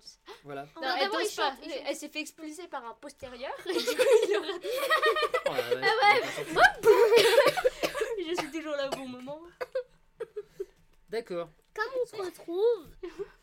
Voilà. 0.44 0.66
Non, 0.76 0.82
Non, 0.82 0.94
elle 0.98 1.10
danse 1.10 1.34
pas. 1.34 1.50
chante, 1.50 1.94
s'est 1.96 2.08
fait 2.08 2.20
expulser 2.20 2.68
par 2.68 2.84
un 2.84 2.94
postérieur. 2.94 3.52
Et 3.66 3.72
du 3.72 3.84
coup, 3.84 4.02
il 4.28 4.36
aura... 4.36 4.46
Oh, 5.46 5.74
la 5.74 5.80
vache, 5.80 6.38
on 6.38 6.50
est 6.50 6.54
pas 6.54 6.72
sorti. 6.74 8.24
Je 8.28 8.34
suis 8.40 8.50
toujours 8.50 8.76
là 8.76 8.88
au 8.88 8.96
bon 8.96 9.08
moment. 9.08 9.40
D'accord. 11.08 11.50
Comme 11.74 11.92
on 12.02 12.06
se 12.06 12.16
retrouve. 12.16 12.86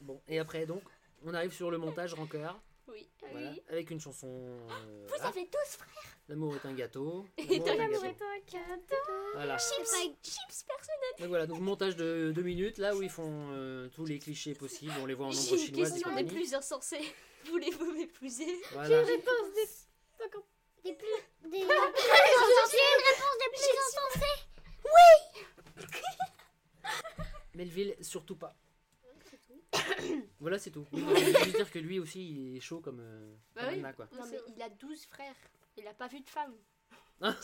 Bon, 0.01 0.21
et 0.27 0.39
après, 0.39 0.65
donc, 0.65 0.83
on 1.25 1.33
arrive 1.33 1.53
sur 1.53 1.69
le 1.69 1.77
montage 1.77 2.13
rencard. 2.13 2.59
Oui. 2.91 3.09
Voilà, 3.31 3.51
avec 3.69 3.89
une 3.91 3.99
chanson. 3.99 4.27
euh, 4.27 5.07
Vous 5.07 5.23
avez 5.25 5.45
tous 5.47 5.75
frère. 5.77 6.03
L'amour 6.27 6.55
est 6.55 6.65
un 6.67 6.73
gâteau. 6.73 7.25
Et 7.37 7.59
L'amour 7.59 7.69
est 7.69 7.79
un 7.81 7.87
gâteau. 7.89 8.25
un 8.25 8.39
cadeau. 8.47 8.95
Voilà. 9.35 9.57
Chips, 9.57 9.91
chips 10.23 10.63
personnel. 10.67 11.09
Donc 11.19 11.27
voilà, 11.27 11.45
donc 11.47 11.59
montage 11.59 11.95
de 11.95 12.31
deux 12.33 12.41
minutes, 12.41 12.77
là 12.77 12.95
où 12.95 13.01
ils 13.03 13.09
font 13.09 13.49
euh, 13.51 13.87
tous 13.89 14.05
les 14.05 14.19
clichés 14.19 14.53
possibles. 14.55 14.93
On 15.01 15.05
les 15.05 15.13
voit 15.13 15.27
en 15.27 15.29
nombre 15.31 15.41
J'ai 15.57 15.67
une 15.67 15.75
question 15.75 15.95
des 15.97 16.03
compagnie. 16.03 16.29
plus 16.31 16.53
insensés. 16.53 17.13
Voulez-vous 17.45 17.91
m'épouser? 17.93 18.61
Voilà. 18.71 19.01
Réponse 19.01 19.53
des. 19.55 19.69
Des 20.83 20.93
plus. 20.95 21.49
Des. 21.49 21.57
J'ai 21.59 21.65
une 21.65 23.03
réponse 23.09 23.37
des 23.39 23.49
plus 23.51 23.77
insensées. 23.87 24.45
Melville, 27.55 27.95
surtout 28.01 28.35
pas. 28.35 28.55
voilà, 30.39 30.57
c'est 30.59 30.71
tout. 30.71 30.85
Oui, 30.91 31.03
Je 31.07 31.25
veux 31.25 31.43
juste 31.43 31.55
dire 31.55 31.71
que 31.71 31.79
lui 31.79 31.99
aussi, 31.99 32.29
il 32.29 32.57
est 32.57 32.59
chaud 32.59 32.79
comme, 32.79 32.99
euh, 33.01 33.33
Bah 33.55 33.61
comme 33.63 33.73
oui. 33.73 33.79
Anna, 33.79 33.93
quoi. 33.93 34.07
Non 34.17 34.25
mais 34.29 34.39
il 34.55 34.61
a 34.61 34.69
12 34.69 35.05
frères. 35.05 35.35
Il 35.77 35.87
a 35.87 35.93
pas 35.93 36.07
vu 36.07 36.19
de 36.21 36.29
femme. 36.29 36.53
Parce 37.21 37.43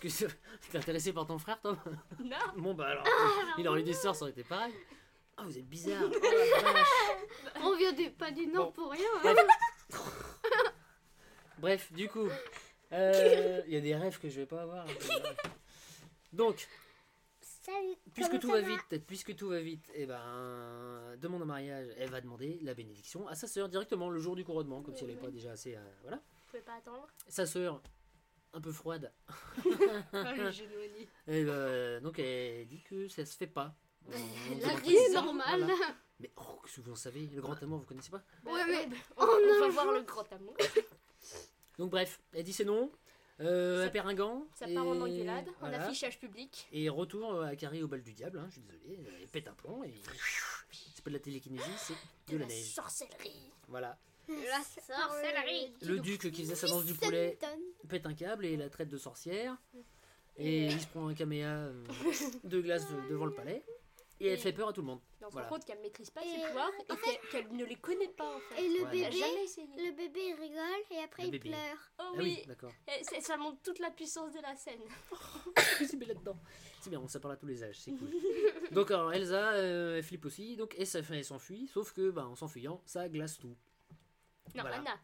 que 0.00 0.08
t'es 0.70 0.78
intéressé 0.78 1.12
par 1.12 1.26
ton 1.26 1.38
frère, 1.38 1.60
toi? 1.60 1.76
Non. 2.22 2.36
Bon, 2.56 2.74
bah 2.74 2.88
alors, 2.88 3.04
il 3.58 3.68
aurait 3.68 3.80
eu 3.80 3.84
des 3.84 3.92
sœurs, 3.92 4.14
ça 4.16 4.22
aurait 4.22 4.30
été 4.32 4.42
pareil. 4.44 4.72
Ah, 5.36 5.44
vous 5.44 5.56
êtes 5.58 5.68
bizarre. 5.68 6.02
Oh, 6.12 6.62
la 6.64 6.72
vache. 6.72 7.62
On 7.62 7.76
vient 7.76 7.92
du, 7.92 8.10
pas 8.10 8.30
du 8.30 8.46
Nord 8.46 8.66
Bon. 8.66 8.72
pour 8.72 8.90
rien. 8.92 9.08
hein. 9.24 9.34
Bref. 9.34 9.46
Bref, 11.58 11.92
du 11.92 12.08
coup, 12.08 12.28
euh, 12.92 13.62
il 13.66 13.74
y 13.74 13.76
a 13.76 13.80
des 13.80 13.94
rêves 13.94 14.18
que 14.18 14.28
je 14.28 14.40
vais 14.40 14.46
pas 14.46 14.62
avoir. 14.62 14.86
Donc, 16.32 16.66
Salut. 17.64 17.94
puisque 18.12 18.38
tout 18.40 18.50
va 18.50 18.60
vite, 18.60 19.06
puisque 19.06 19.36
tout 19.36 19.48
va 19.48 19.60
vite, 19.60 19.88
et 19.94 20.04
ben, 20.06 21.16
demande 21.18 21.42
en 21.42 21.46
mariage, 21.46 21.86
elle 21.96 22.10
va 22.10 22.20
demander 22.20 22.58
la 22.62 22.74
bénédiction 22.74 23.28
à 23.28 23.34
sa 23.36 23.46
sœur 23.46 23.68
directement 23.68 24.10
le 24.10 24.18
jour 24.18 24.34
du 24.34 24.44
couronnement, 24.44 24.82
comme 24.82 24.96
si 24.96 25.04
elle 25.04 25.10
n'avait 25.10 25.20
pas 25.20 25.30
déjà 25.30 25.52
assez, 25.52 25.76
euh, 25.76 25.80
voilà. 26.02 26.16
Vous 26.16 26.50
pouvez 26.50 26.62
pas 26.62 26.74
attendre. 26.74 27.06
Sa 27.28 27.46
sœur, 27.46 27.80
un 28.52 28.60
peu 28.60 28.72
froide, 28.72 29.12
Ah, 30.12 30.34
et 31.28 31.44
ben, 31.44 32.02
donc 32.02 32.18
elle 32.18 32.66
dit 32.66 32.82
que 32.82 33.06
ça 33.08 33.24
se 33.24 33.36
fait 33.36 33.46
pas. 33.46 33.74
On- 34.08 34.58
La 34.60 34.76
ça, 35.12 35.22
normale. 35.22 35.60
voilà. 35.62 35.74
Mais 36.20 36.30
oh, 36.36 36.60
que 36.64 36.80
vous 36.80 36.92
en 36.92 36.96
savez 36.96 37.26
Le 37.32 37.40
grand 37.40 37.60
amour, 37.62 37.78
vous 37.78 37.86
connaissez 37.86 38.10
pas? 38.10 38.22
Ouais, 38.44 38.64
mais. 38.68 38.88
On, 39.16 39.24
on 39.24 39.60
va 39.60 39.68
voir 39.70 39.92
le 39.92 40.02
grand 40.02 40.30
amour. 40.32 40.56
Donc 41.78 41.90
bref, 41.90 42.20
elle 42.32 42.44
dit 42.44 42.52
c'est 42.52 42.64
non. 42.64 42.92
Euh, 43.42 43.90
Ça- 43.92 44.02
un 44.04 44.14
gant. 44.14 44.46
Ça 44.54 44.66
part 44.72 44.86
en 44.86 45.00
engueulade, 45.00 45.48
en 45.48 45.52
voilà. 45.60 45.84
affichage 45.84 46.18
public. 46.18 46.68
Et 46.72 46.88
retour 46.88 47.42
à 47.42 47.54
Carré 47.56 47.82
au 47.82 47.88
bal 47.88 48.02
du 48.02 48.12
diable, 48.12 48.38
hein, 48.38 48.46
je 48.48 48.52
suis 48.54 48.62
désolé, 48.62 49.00
elle 49.20 49.28
pète 49.28 49.48
un 49.48 49.52
plomb 49.54 49.82
et 49.84 49.92
c'est 50.94 51.02
pas 51.04 51.10
de 51.10 51.16
la 51.16 51.20
télékinésie, 51.20 51.64
c'est 51.76 51.94
de 51.94 52.32
De 52.34 52.36
la 52.38 52.46
la 52.46 52.46
neige. 52.54 52.72
sorcellerie. 52.74 53.50
Voilà. 53.68 53.98
La 54.28 54.62
sorcellerie. 54.62 55.72
Le 55.82 55.98
duc 55.98 56.30
qui 56.30 56.42
faisait 56.42 56.54
sa 56.54 56.68
danse 56.68 56.84
du 56.84 56.94
poulet 56.94 57.38
pète 57.88 58.06
un 58.06 58.14
câble 58.14 58.46
et 58.46 58.56
la 58.56 58.68
traite 58.70 58.88
de 58.88 58.98
sorcière. 58.98 59.56
Et 60.38 60.66
il 60.66 60.80
se 60.80 60.86
prend 60.86 61.08
un 61.08 61.14
caméa 61.14 61.48
euh, 61.48 61.84
de 62.44 62.60
glace 62.60 62.88
de- 62.88 63.10
devant 63.10 63.26
le 63.26 63.34
palais. 63.34 63.62
Et 64.22 64.28
elle 64.28 64.38
fait 64.38 64.52
peur 64.52 64.68
à 64.68 64.72
tout 64.72 64.80
le 64.82 64.86
monde. 64.86 65.00
Mais 65.20 65.26
on 65.26 65.30
se 65.30 65.32
Voilà. 65.32 65.48
rend 65.48 65.54
compte 65.56 65.64
qu'elle 65.64 65.80
maîtrise 65.80 66.10
pas 66.10 66.22
Et 66.24 66.28
ses 66.28 66.46
pouvoirs 66.46 66.70
et 66.88 67.28
qu'elle- 67.30 67.52
ne 67.52 67.64
les 67.64 67.74
connaît 67.76 68.08
pas 68.08 68.36
en 68.36 68.38
fait. 68.40 68.62
Et 68.62 68.68
le 68.68 68.84
Ouais. 68.84 68.90
Bébé, 68.90 69.20
le 69.76 69.96
bébé 69.96 70.20
il 70.28 70.34
rigole 70.40 70.82
et 70.90 70.98
après 70.98 71.22
Le 71.22 71.28
il 71.28 71.30
bébé. 71.32 71.50
pleure. 71.50 71.78
Oh 71.98 72.02
Ah 72.02 72.18
oui, 72.18 72.42
d'accord. 72.46 72.72
Et 73.16 73.20
ça 73.20 73.36
montre 73.36 73.60
toute 73.62 73.78
la 73.80 73.90
puissance 73.90 74.32
de 74.32 74.40
la 74.40 74.54
scène. 74.56 74.80
c'est 75.86 75.96
bien 75.96 76.08
là-dedans. 76.08 76.36
C'est 76.80 76.90
bien, 76.90 77.00
on 77.00 77.08
ça 77.08 77.20
parle 77.20 77.34
à 77.34 77.36
tous 77.36 77.46
les 77.46 77.62
âges, 77.62 77.78
c'est 77.80 77.92
cool. 77.92 78.10
donc 78.72 78.90
alors 78.90 79.12
Elsa, 79.12 79.52
euh, 79.52 79.96
elle 79.98 80.02
flippe 80.02 80.24
aussi, 80.24 80.56
donc 80.56 80.74
et 80.78 80.84
ça 80.84 81.00
elle 81.10 81.24
s'enfuit, 81.24 81.66
sauf 81.68 81.92
que 81.92 82.10
bah, 82.10 82.26
en 82.26 82.34
s'enfuyant, 82.36 82.80
ça 82.86 83.08
glace 83.08 83.38
tout. 83.38 83.56
Non, 84.54 84.62
Voilà. 84.62 84.76
Anna. 84.78 85.00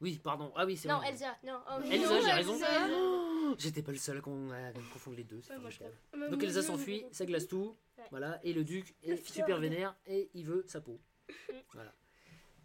Oui, 0.00 0.20
pardon. 0.22 0.52
Ah 0.54 0.64
oui, 0.64 0.76
c'est 0.76 0.88
Non, 0.88 0.98
vrai. 0.98 1.08
Elsa. 1.10 1.36
Non, 1.44 1.60
oh, 1.68 1.80
Elsa, 1.90 2.08
non, 2.14 2.20
j'ai 2.24 2.30
raison. 2.32 2.54
Elsa. 2.54 2.88
Oh, 2.92 3.54
J'étais 3.58 3.82
pas 3.82 3.92
le 3.92 3.98
seul 3.98 4.18
à, 4.18 4.20
con- 4.20 4.50
à 4.50 4.72
confondre 4.92 5.16
les 5.16 5.24
deux. 5.24 5.40
c'est 5.42 5.54
Ouais, 5.54 5.58
moi, 5.58 5.70
je 5.70 5.78
formidable. 5.78 6.02
comprends. 6.12 6.30
Donc 6.30 6.42
Elsa 6.44 6.62
s'enfuit, 6.62 7.04
ça 7.10 7.26
glace 7.26 7.48
tout. 7.48 7.76
Ouais. 7.96 8.04
Voilà, 8.10 8.38
et 8.44 8.52
le 8.52 8.62
duc 8.64 8.94
est 9.02 9.16
super 9.26 9.58
vénère 9.58 9.96
et 10.06 10.30
il 10.34 10.44
veut 10.44 10.64
sa 10.68 10.80
peau. 10.80 11.00
Voilà. 11.74 11.92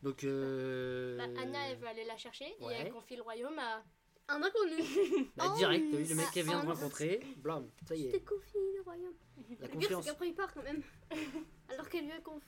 Donc 0.03 0.23
euh... 0.25 1.17
Bah, 1.17 1.41
Anna, 1.41 1.69
elle 1.69 1.77
veut 1.77 1.87
aller 1.87 2.03
la 2.05 2.17
chercher 2.17 2.45
et 2.59 2.63
Ouais. 2.63 2.75
elle 2.79 2.91
confie 2.91 3.15
le 3.15 3.21
royaume 3.23 3.57
à. 3.57 3.83
Un 4.29 4.41
inconnu. 4.41 4.77
bah, 5.35 5.45
Oh, 5.51 5.57
direct, 5.57 5.85
t'as 5.91 5.97
vu 5.97 6.05
le 6.05 6.15
mec 6.15 6.31
qu'elle 6.31 6.45
vient 6.45 6.61
de 6.63 6.67
oh, 6.69 6.73
rencontrer, 6.73 7.19
blam, 7.37 7.67
ça 7.85 7.93
y 7.95 8.09
T'es 8.09 8.17
est, 8.17 8.19
confié 8.23 8.59
le 8.77 8.81
royaume. 8.81 9.13
la 9.37 9.43
Le 9.43 9.57
pire, 9.67 9.79
confiance. 9.79 10.05
qu'après 10.05 10.27
il 10.29 10.33
part 10.33 10.53
quand 10.53 10.63
même. 10.63 10.81
Alors 11.69 11.89
qu'elle 11.89 12.05
lui 12.05 12.11
a 12.13 12.21
confié. 12.21 12.47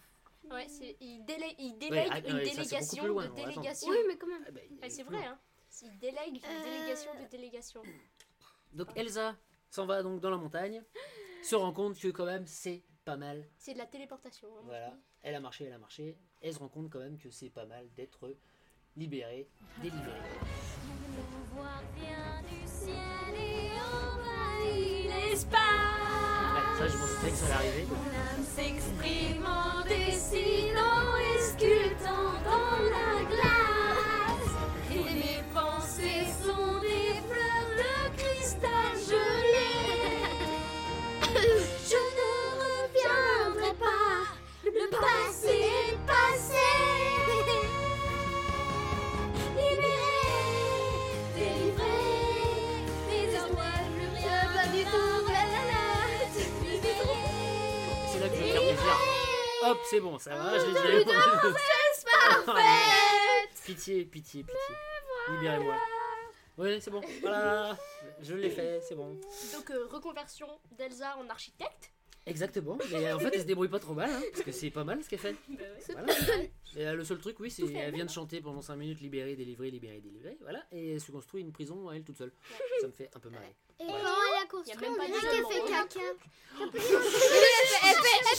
Ouais, 0.52 0.68
c'est- 0.68 0.96
il 1.00 1.24
délègue, 1.26 1.56
il 1.60 1.78
délègue 1.78 2.10
ah, 2.12 2.20
une 2.20 2.36
ouais, 2.36 2.44
délégation 2.44 3.06
loin, 3.08 3.28
de 3.28 3.34
délégation. 3.36 3.90
Oui, 3.90 3.98
mais 4.08 4.18
quand 4.18 4.28
même. 4.28 4.44
Ah, 4.48 4.52
bah, 4.52 4.62
Ah, 4.82 4.90
c'est 4.90 5.02
il- 5.02 5.06
vrai, 5.06 5.26
hein. 5.26 5.40
Il 5.82 5.98
délègue 6.00 6.36
une 6.38 6.46
Euh. 6.46 6.64
délégation 6.64 7.12
de 7.22 7.28
délégation. 7.30 7.82
Donc 8.74 8.88
Elsa 8.96 9.36
s'en 9.70 9.86
va 9.86 10.02
donc 10.04 10.22
dans 10.22 10.30
la 10.30 10.38
montagne, 10.38 10.84
se 11.44 11.56
rend 11.56 11.74
compte 11.74 12.00
que 12.00 12.08
quand 12.10 12.26
même 12.26 12.46
c'est 12.48 12.84
pas 13.04 13.18
mal. 13.18 13.46
C'est 13.58 13.74
de 13.74 13.78
la 13.80 13.86
téléportation. 13.86 14.48
hein, 14.58 14.62
Voilà, 14.66 14.98
elle 15.22 15.36
a 15.36 15.40
marché, 15.40 15.66
elle 15.66 15.74
a 15.74 15.78
marché. 15.78 16.18
Elle 16.42 16.54
se 16.54 16.60
rend 16.60 16.70
compte 16.70 16.90
quand 16.90 17.00
même 17.00 17.18
que 17.18 17.30
c'est 17.30 17.50
pas 17.50 17.66
mal 17.66 17.90
d'être 17.94 18.36
libérée, 18.96 19.50
vient 19.82 19.92
du 22.44 22.68
ciel 22.68 23.36
et 23.38 23.72
envahit 23.94 25.10
l'espace. 25.30 25.85
Ça 26.78 26.88
je 26.88 26.98
m'en 26.98 27.06
doutais 27.08 27.32
que 27.32 27.38
ça 27.38 27.46
allait 27.46 27.70
arriver. 27.70 27.88
Hop, 59.68 59.78
c'est 59.90 60.00
bon, 60.00 60.18
ça 60.20 60.36
va, 60.36 60.60
je 60.60 60.66
l'ai 60.66 61.04
dit. 61.04 61.12
Pitié, 63.66 64.06
pitié, 64.06 64.44
pitié. 64.44 64.76
Libérez-moi. 65.32 65.76
Oui, 66.58 66.80
c'est 66.80 66.92
bon, 66.92 67.02
voilà, 67.22 67.76
je 68.22 68.34
l'ai 68.36 68.50
fait, 68.50 68.80
c'est 68.88 68.96
bon. 68.96 69.20
Donc, 69.54 69.70
euh, 69.72 69.88
reconversion 69.88 70.48
d'Elsa 70.78 71.18
en 71.18 71.28
architecte. 71.30 71.92
Exactement, 72.28 72.76
mais 72.92 73.12
en 73.12 73.20
fait 73.20 73.30
elle 73.34 73.42
se 73.42 73.46
débrouille 73.46 73.68
pas 73.68 73.78
trop 73.80 73.94
mal, 73.94 74.10
hein, 74.10 74.20
parce 74.32 74.44
que 74.44 74.52
c'est 74.52 74.72
pas 74.72 74.84
mal 74.84 75.04
ce 75.04 75.10
qu'elle 75.10 75.20
fait. 75.20 75.36
Voilà. 75.90 76.12
Et 76.76 76.88
euh, 76.88 76.96
le 76.96 77.04
seul 77.04 77.20
truc, 77.20 77.40
oui, 77.40 77.52
c'est 77.52 77.62
Tout 77.62 77.68
fait 77.70 77.76
elle 77.76 77.94
vient 77.94 78.06
de 78.06 78.10
chanter 78.10 78.42
pendant 78.42 78.62
5 78.62 78.76
minutes 78.78 79.00
libérée, 79.00 79.36
délivrée, 79.36 79.70
libérée, 79.70 80.00
délivrée, 80.02 80.36
voilà, 80.42 80.64
et 80.72 80.94
elle 80.94 81.02
se 81.02 81.12
construit 81.12 81.42
une 81.42 81.52
prison 81.52 81.88
à 81.90 81.96
elle 81.96 82.04
toute 82.04 82.18
seule. 82.18 82.32
Ça 82.82 82.88
me 82.88 82.92
fait 82.94 83.10
un 83.16 83.20
peu 83.20 83.30
marrer. 83.30 83.56
Et 83.80 83.86
Voilà. 83.86 84.02
quand 84.04 84.04
elle 84.08 84.08
a 84.08 84.40
Y 84.40 84.44
a 84.44 84.48
construit, 84.48 84.82
même 84.82 84.94
on 84.94 84.98
pas 84.98 85.06
dirait 85.06 85.20
de 85.20 85.24
qu'elle 85.32 85.46
fait 85.46 85.66
caca. 85.72 86.00
Elle 86.58 86.72
fait, 86.72 86.78
elle 86.78 87.96
fait, 87.96 88.18
elle 88.20 88.26
fait 88.26 88.36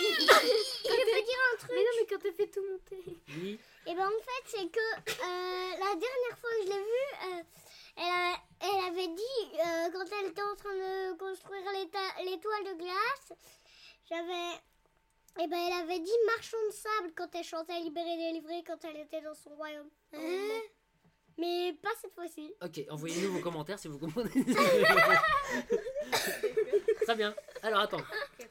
Je 0.00 1.12
peux 1.12 1.22
dire 1.22 1.42
un 1.52 1.56
truc 1.58 1.70
Mais 1.72 1.82
non, 1.82 1.90
mais 2.00 2.06
quand 2.08 2.24
elle 2.24 2.34
fait 2.34 2.46
tout 2.48 2.62
monter. 2.70 3.02
Oui, 3.28 3.58
Et 3.86 3.94
ben 3.94 4.06
en 4.06 4.20
fait, 4.20 4.44
c'est 4.46 4.70
que 4.70 4.80
euh, 4.80 5.70
la 5.78 5.94
dernière 5.94 6.38
fois 6.40 6.50
que 6.58 6.62
je 6.66 6.70
l'ai 6.70 6.78
vue, 6.78 7.38
euh, 7.38 7.42
elle, 7.96 8.02
a- 8.04 8.40
elle 8.60 8.84
avait 8.92 9.08
dit, 9.08 9.42
euh, 9.54 9.90
quand 9.92 10.04
elle 10.20 10.30
était 10.30 10.42
en 10.42 10.56
train 10.56 10.74
de 10.74 11.18
construire 11.18 11.62
l'étoile 12.24 12.64
de 12.64 12.74
glace, 12.82 13.32
j'avais. 14.08 14.60
Et 15.38 15.46
ben 15.48 15.58
elle 15.66 15.82
avait 15.84 15.98
dit 15.98 16.18
marchand 16.26 16.56
de 16.66 16.72
sable 16.72 17.12
quand 17.14 17.28
elle 17.34 17.44
chantait 17.44 17.78
Libéré, 17.80 18.16
délivré 18.16 18.64
quand 18.66 18.82
elle 18.84 18.96
était 18.98 19.20
dans 19.20 19.34
son 19.34 19.50
royaume. 19.50 19.90
Hein 20.14 20.60
Mais 21.38 21.74
pas 21.82 21.90
cette 22.00 22.14
fois-ci. 22.14 22.52
ok, 22.62 22.80
envoyez-nous 22.90 23.32
vos 23.32 23.40
commentaires 23.40 23.78
si 23.78 23.88
vous 23.88 23.98
comprenez. 23.98 24.30
Très 27.02 27.14
bien, 27.14 27.34
alors 27.62 27.80
attends. 27.80 28.00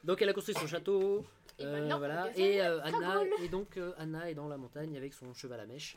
Donc 0.03 0.21
elle 0.21 0.29
a 0.29 0.33
construit 0.33 0.55
son 0.55 0.67
château. 0.67 1.25
Et 1.57 1.63
euh, 1.65 1.71
maintenant, 1.71 1.97
voilà, 1.99 2.29
et 2.37 2.61
euh, 2.61 2.81
Anna, 2.83 3.23
et 3.41 3.47
donc 3.47 3.77
euh, 3.77 3.93
Anna 3.97 4.29
est 4.29 4.33
dans 4.33 4.49
la 4.49 4.57
montagne 4.57 4.97
avec 4.97 5.13
son 5.13 5.33
cheval 5.33 5.59
à 5.61 5.65
mèche. 5.65 5.95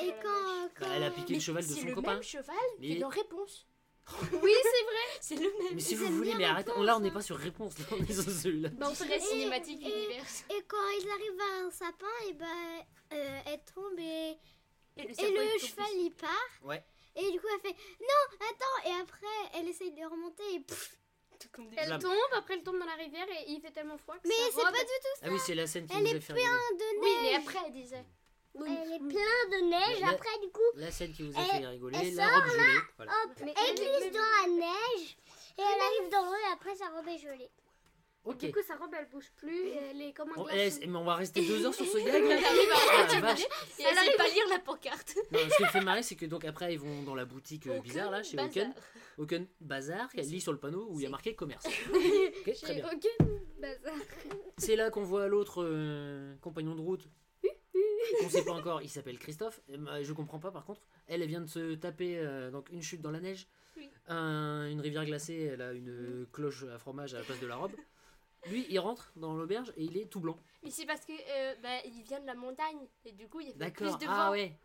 Et, 0.00 0.06
et 0.06 0.14
quand, 0.22 0.68
Bah, 0.80 0.86
elle 0.94 1.02
a 1.02 1.10
piqué 1.10 1.34
le 1.34 1.40
cheval 1.40 1.64
de 1.64 1.68
C'est 1.68 1.80
son 1.80 1.86
le 1.88 1.94
copain. 1.96 2.14
même 2.14 2.22
cheval 2.22 2.54
Mais- 2.78 2.94
dans 2.96 3.08
Réponse. 3.08 3.66
Oui, 4.42 4.52
c'est 4.62 4.84
vrai. 4.84 5.18
C'est 5.20 5.34
le 5.36 5.40
même. 5.42 5.74
Mais 5.74 5.80
si 5.80 5.92
Ils 5.94 5.98
vous 5.98 6.14
voulez, 6.16 6.34
mais 6.36 6.44
arrête, 6.44 6.68
Réponse, 6.68 6.84
là 6.86 6.96
on 6.96 7.00
n'est 7.00 7.08
hein. 7.10 7.12
pas 7.12 7.22
sur 7.22 7.36
réponse, 7.36 7.76
là 7.78 7.84
on 7.92 7.96
est 8.04 8.12
sur 8.12 8.22
celui-là. 8.30 8.68
Bah, 8.70 8.86
on 8.88 8.92
Et- 8.92 9.20
cinématique 9.20 9.80
et- 9.82 9.92
univers. 9.92 10.24
et 10.50 10.62
quand 10.68 10.76
ils 11.00 11.08
arrivent 11.10 11.40
à 11.40 11.66
un 11.66 11.70
sapin, 11.70 12.06
et 12.28 12.32
ben 12.34 12.46
euh, 13.12 13.38
elle 13.46 13.60
tombe 13.74 13.98
et, 13.98 14.36
Et 14.96 15.02
le, 15.04 15.10
et 15.10 15.14
serpent 15.14 15.32
le 15.34 15.42
est 15.42 15.58
cheval 15.58 15.86
il 15.94 16.10
part. 16.12 16.50
Ouais. 16.62 16.84
Et 17.16 17.30
du 17.30 17.40
coup 17.40 17.46
elle 17.54 17.60
fait 17.60 17.76
non, 18.00 18.36
attends. 18.48 18.88
Et 18.88 19.00
après 19.00 19.26
elle 19.54 19.68
essaye 19.68 19.92
de 19.92 20.04
remonter 20.04 20.42
et 20.54 20.60
pff, 20.60 20.96
Elle 21.76 21.98
tombe, 21.98 22.12
après 22.36 22.54
elle 22.54 22.62
tombe 22.62 22.78
dans 22.78 22.84
la 22.86 22.94
rivière 22.94 23.26
et 23.28 23.44
il 23.48 23.60
fait 23.60 23.70
tellement 23.70 23.98
froid 23.98 24.16
que 24.18 24.28
Mais 24.28 24.34
c'est 24.52 24.62
pas 24.62 24.70
du 24.72 24.78
tout 24.78 25.14
ça. 25.16 25.20
Ah 25.24 25.28
oui, 25.30 25.38
c'est 25.44 25.54
la 25.54 25.66
scène 25.66 25.86
qui 25.86 25.96
Elle 25.96 26.02
nous 26.04 26.08
est 26.10 26.16
a 26.16 26.20
fait 26.20 26.32
rigoler. 26.34 26.48
plein 26.48 26.76
de 26.76 27.00
Oui, 27.00 27.10
neige. 27.10 27.22
mais 27.22 27.34
après, 27.36 27.58
elle 27.66 27.72
disait. 27.72 28.04
Elle 28.54 28.92
est 28.92 28.98
plein 28.98 29.58
de 29.58 29.64
neige. 29.70 30.00
La- 30.00 30.08
Après, 30.10 30.38
du 30.42 30.48
coup, 30.50 30.60
La 30.74 30.90
scène 30.90 31.12
qui 31.12 31.22
vous 31.22 31.38
a 31.38 31.40
Elle- 31.42 31.60
fait 31.62 31.66
rigoler, 31.68 31.98
elle 32.02 32.14
la 32.16 32.28
sort 32.28 32.42
robe 32.42 32.50
gelée. 32.52 32.78
Voilà. 32.96 33.12
hop, 33.24 33.30
Mais- 33.44 33.54
elle 33.56 33.74
glisse 33.76 34.12
dans 34.12 34.18
la 34.42 34.46
neige. 34.48 35.16
Et 35.56 35.62
elle 35.62 35.80
arrive 35.80 36.10
dans 36.10 36.24
l'eau 36.26 36.34
et 36.36 36.52
après, 36.52 36.74
sa 36.74 36.88
robe 36.88 37.06
est 37.08 37.18
gelée. 37.18 37.50
Ok. 38.24 38.38
Du 38.38 38.52
coup, 38.52 38.60
sa 38.66 38.76
robe 38.76 38.90
elle 38.98 39.08
bouge 39.08 39.30
plus 39.36 39.56
et 39.68 39.76
elle 39.90 40.02
est 40.02 40.12
comme 40.12 40.30
un 40.30 40.34
Bon, 40.34 40.44
glaçon. 40.44 40.78
eh, 40.82 40.86
mais 40.86 40.96
on 40.98 41.04
va 41.04 41.14
rester 41.14 41.40
deux 41.46 41.64
heures 41.64 41.74
sur 41.74 41.86
ce 41.86 41.96
gag. 42.04 42.06
Elle 42.22 42.32
arrive 42.32 43.24
à 43.24 43.32
et 43.32 43.82
elle 43.82 43.96
sait 43.96 44.16
pas 44.16 44.28
lire 44.28 44.44
la 44.50 44.58
pancarte. 44.58 45.14
Non, 45.32 45.38
ce 45.50 45.56
qui 45.56 45.62
me 45.62 45.68
fait 45.68 45.80
marrer, 45.80 46.02
c'est 46.02 46.16
que 46.16 46.26
donc 46.26 46.44
après 46.44 46.74
ils 46.74 46.78
vont 46.78 47.02
dans 47.02 47.14
la 47.14 47.24
boutique 47.24 47.66
euh, 47.66 47.80
bizarre 47.80 48.10
là, 48.10 48.22
chez. 48.22 48.38
Oken. 48.38 48.74
Oken 49.18 49.46
Bazar, 49.60 50.10
qu'elle 50.12 50.26
lit 50.28 50.40
sur 50.40 50.52
le 50.52 50.58
panneau 50.58 50.86
où 50.90 51.00
il 51.00 51.04
y 51.04 51.06
a 51.06 51.10
marqué 51.10 51.34
commerce. 51.34 51.66
Ok, 52.46 52.54
très 52.62 52.74
bien. 52.74 52.86
aucun 52.86 53.24
bazar. 53.58 53.94
C'est 54.58 54.76
là 54.76 54.90
qu'on 54.90 55.02
voit 55.02 55.26
l'autre 55.28 55.62
euh, 55.64 56.34
compagnon 56.42 56.74
de 56.74 56.80
route. 56.80 57.08
On 58.24 58.28
sait 58.28 58.44
pas 58.44 58.52
encore, 58.52 58.82
il 58.82 58.88
s'appelle 58.88 59.18
Christophe. 59.18 59.60
Bah, 59.78 60.02
Je 60.02 60.12
comprends 60.12 60.38
pas 60.40 60.50
par 60.50 60.64
contre. 60.64 60.80
Elle, 61.06 61.22
elle 61.22 61.28
vient 61.28 61.40
de 61.40 61.46
se 61.48 61.74
taper 61.74 62.18
euh, 62.18 62.50
donc 62.50 62.68
une 62.70 62.82
chute 62.82 63.00
dans 63.00 63.10
la 63.12 63.20
neige, 63.20 63.46
Oui. 63.76 63.88
un- 64.08 64.68
une 64.68 64.80
rivière 64.80 65.04
glacée, 65.06 65.50
elle 65.54 65.62
a 65.62 65.72
une 65.72 66.26
cloche 66.32 66.64
à 66.64 66.78
fromage 66.78 67.14
à 67.14 67.18
la 67.18 67.24
place 67.24 67.40
de 67.40 67.46
la 67.46 67.56
robe. 67.56 67.72
Lui, 68.48 68.66
il 68.70 68.78
rentre 68.78 69.12
dans 69.16 69.34
l'auberge 69.34 69.72
et 69.76 69.84
il 69.84 69.96
est 69.98 70.06
tout 70.06 70.20
blanc. 70.20 70.36
Mais 70.62 70.70
c'est 70.70 70.86
parce 70.86 71.04
que 71.04 71.12
euh, 71.12 71.54
bah, 71.62 71.68
il 71.84 72.02
vient 72.02 72.20
de 72.20 72.26
la 72.26 72.34
montagne 72.34 72.86
et 73.04 73.12
du 73.12 73.28
coup 73.28 73.40
il 73.40 73.48
y 73.48 73.50
a 73.50 73.52
plus 73.52 73.58
D'accord. 73.58 73.98
de 73.98 74.06
Ah 74.08 74.26
vent. 74.26 74.30
ouais. 74.32 74.52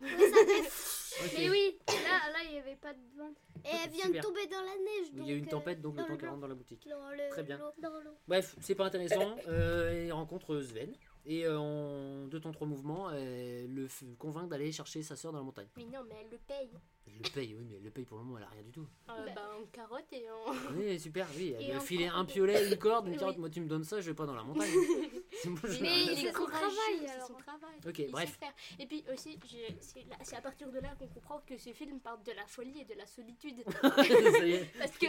Ok. 1.18 1.32
Mais 1.38 1.48
oui, 1.48 1.78
là, 1.88 2.30
là 2.30 2.38
il 2.44 2.52
n'y 2.52 2.58
avait 2.58 2.76
pas 2.76 2.92
de 2.92 3.00
vent. 3.16 3.30
Et 3.64 3.68
elle 3.84 3.90
vient 3.90 4.04
Super. 4.04 4.22
de 4.22 4.26
tomber 4.28 4.46
dans 4.48 4.60
la 4.60 4.76
neige. 4.76 5.08
Il 5.14 5.26
y 5.26 5.30
a 5.32 5.34
eu 5.34 5.38
une 5.38 5.46
tempête 5.48 5.80
donc 5.80 5.96
le 5.96 6.04
temps 6.04 6.10
le 6.12 6.16
qu'elle 6.18 6.28
rentre 6.28 6.42
dans 6.42 6.46
la 6.46 6.54
boutique. 6.54 6.86
Dans 6.86 7.10
le- 7.10 7.30
Très 7.30 7.42
bien. 7.42 7.56
l'eau, 7.56 7.70
Dans 7.78 8.00
l'eau. 8.00 8.16
Bref, 8.28 8.54
c'est 8.60 8.74
pas 8.74 8.84
intéressant. 8.84 9.34
Euh, 9.48 10.04
il 10.06 10.12
rencontre 10.12 10.60
Sven 10.60 10.94
et 11.24 11.46
euh, 11.46 11.58
en 11.58 12.26
deux 12.26 12.40
temps 12.40 12.52
trois 12.52 12.66
mouvements, 12.66 13.10
elle 13.10 13.72
le 13.72 13.86
f- 13.86 14.14
convainc 14.16 14.48
d'aller 14.50 14.72
chercher 14.72 15.02
sa 15.02 15.16
soeur 15.16 15.32
dans 15.32 15.38
la 15.38 15.44
montagne. 15.44 15.68
Mais 15.76 15.84
non, 15.84 16.04
mais 16.06 16.16
elle 16.20 16.30
le 16.30 16.38
paye. 16.38 16.70
Elle 17.18 17.22
le 17.24 17.30
paye, 17.30 17.54
oui, 17.58 17.64
mais 17.68 17.76
elle 17.76 17.82
le 17.84 17.90
paye 17.90 18.04
pour 18.04 18.18
le 18.18 18.24
moment, 18.24 18.36
elle 18.38 18.44
a 18.44 18.48
rien 18.48 18.62
du 18.62 18.70
tout. 18.72 18.86
Euh, 19.08 19.26
bah, 19.34 19.50
en 19.58 19.64
carotte 19.66 20.04
et 20.12 20.28
en. 20.30 20.52
Oui, 20.76 21.00
super, 21.00 21.26
oui. 21.36 21.54
Elle 21.58 21.76
en 21.76 21.80
filé 21.80 22.06
un 22.08 22.24
piolet, 22.26 22.68
une 22.70 22.76
corde, 22.76 23.06
une 23.06 23.12
Oui. 23.14 23.18
carotte. 23.18 23.38
Moi, 23.38 23.48
tu 23.48 23.60
me 23.60 23.66
donnes 23.68 23.84
ça, 23.84 24.00
je 24.00 24.10
vais 24.10 24.14
pas 24.14 24.26
dans 24.26 24.34
la 24.34 24.42
montagne. 24.42 24.68
C'est 25.42 25.50
Mais 25.80 26.02
il 26.04 26.16
c'est 26.16 26.26
est 26.26 26.32
son 26.32 26.38
courageux, 26.38 26.56
travail, 26.58 26.98
c'est 27.04 27.10
alors. 27.10 27.26
son 27.28 27.34
travail. 27.34 27.74
Ok, 27.86 27.98
Il 27.98 28.10
bref. 28.10 28.38
Et 28.78 28.86
puis 28.86 29.04
aussi, 29.12 29.38
je- 29.44 29.74
c'est 30.22 30.36
à 30.36 30.40
partir 30.40 30.70
de 30.70 30.78
là 30.78 30.94
qu'on 30.98 31.06
comprend 31.08 31.40
que 31.46 31.56
ce 31.58 31.70
film 31.74 32.00
parle 32.00 32.22
de 32.22 32.32
la 32.32 32.46
folie 32.46 32.80
et 32.80 32.84
de 32.84 32.94
la 32.98 33.06
solitude. 33.06 33.62
Parce 34.78 34.96
que 34.98 35.06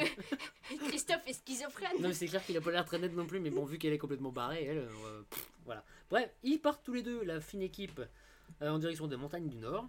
Christophe 0.89 1.21
est 1.27 1.33
schizophrène. 1.33 1.93
Non, 1.99 2.09
mais 2.09 2.13
c'est 2.13 2.27
clair 2.27 2.45
qu'il 2.45 2.57
a 2.57 2.61
pas 2.61 2.71
l'air 2.71 2.85
très 2.85 2.99
net 2.99 3.13
non 3.13 3.25
plus, 3.25 3.39
mais 3.39 3.49
bon, 3.49 3.63
vu 3.65 3.77
qu'elle 3.77 3.93
est 3.93 3.97
complètement 3.97 4.31
barrée, 4.31 4.65
elle, 4.65 4.79
euh, 4.79 5.21
pff, 5.29 5.49
voilà. 5.65 5.83
Bref, 6.09 6.29
ils 6.43 6.59
partent 6.59 6.83
tous 6.83 6.93
les 6.93 7.03
deux, 7.03 7.23
la 7.23 7.39
fine 7.39 7.61
équipe, 7.61 8.01
euh, 8.61 8.69
en 8.69 8.79
direction 8.79 9.07
des 9.07 9.17
montagnes 9.17 9.47
du 9.47 9.57
Nord. 9.57 9.87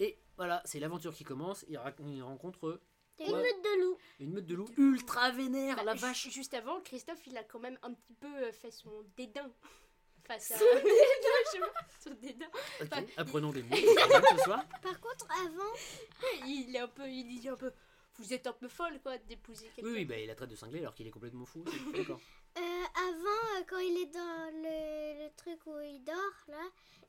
Et 0.00 0.18
voilà, 0.36 0.62
c'est 0.64 0.78
l'aventure 0.80 1.14
qui 1.14 1.24
commence. 1.24 1.64
Il, 1.68 1.80
il 2.06 2.22
rencontre 2.22 2.80
Une 3.20 3.32
Ouais. 3.34 3.42
meute 3.42 3.64
de 3.64 3.82
loups. 3.82 3.98
une 4.20 4.32
meute 4.32 4.46
de 4.46 4.54
loups 4.54 4.68
ultra 4.76 5.30
vénère, 5.32 5.76
Bah, 5.76 5.84
la 5.84 5.94
vache. 5.94 6.28
Juste 6.30 6.54
avant, 6.54 6.80
Christophe, 6.82 7.26
il 7.26 7.36
a 7.36 7.42
quand 7.44 7.58
même 7.58 7.78
un 7.82 7.92
petit 7.92 8.14
peu 8.14 8.28
euh, 8.28 8.52
fait 8.52 8.70
son 8.70 9.04
dédain 9.16 9.50
face 10.24 10.52
à. 10.52 10.56
Je 10.58 10.64
sais 11.50 11.58
pas, 11.58 11.66
son 12.00 12.14
dédain. 12.14 12.46
Ok, 12.80 13.04
apprenons 13.16 13.50
des 13.50 13.62
mots 13.64 13.74
ce 13.76 14.44
soir. 14.44 14.64
Par 14.82 15.00
contre, 15.00 15.26
avant, 15.44 15.72
Il 16.46 16.74
est 16.76 16.78
un 16.78 16.86
peu, 16.88 17.08
il 17.08 17.24
dit 17.40 17.48
un 17.48 17.56
peu, 17.56 17.72
vous 18.18 18.32
êtes 18.32 18.46
un 18.46 18.52
peu 18.52 18.68
folle 18.68 19.00
quoi 19.02 19.18
d'épouser 19.18 19.66
quelqu'un. 19.74 19.90
Oui, 19.90 19.96
oui, 19.98 20.04
bah, 20.04 20.16
il 20.18 20.26
la 20.28 20.34
traite 20.36 20.50
de 20.50 20.56
cinglé 20.56 20.78
alors 20.80 20.94
qu'il 20.94 21.06
est 21.06 21.10
complètement 21.10 21.44
fou. 21.46 21.64
D'accord. 21.94 22.20
euh, 22.56 22.60
avant 22.60 23.58
euh, 23.58 23.64
quand 23.68 23.78
il 23.78 23.96
est 24.02 24.12
dans 24.12 24.50
le, 24.52 25.24
le 25.24 25.34
truc 25.36 25.58
où 25.66 25.76
il 25.80 26.04
dort, 26.04 26.14
là, 26.48 26.64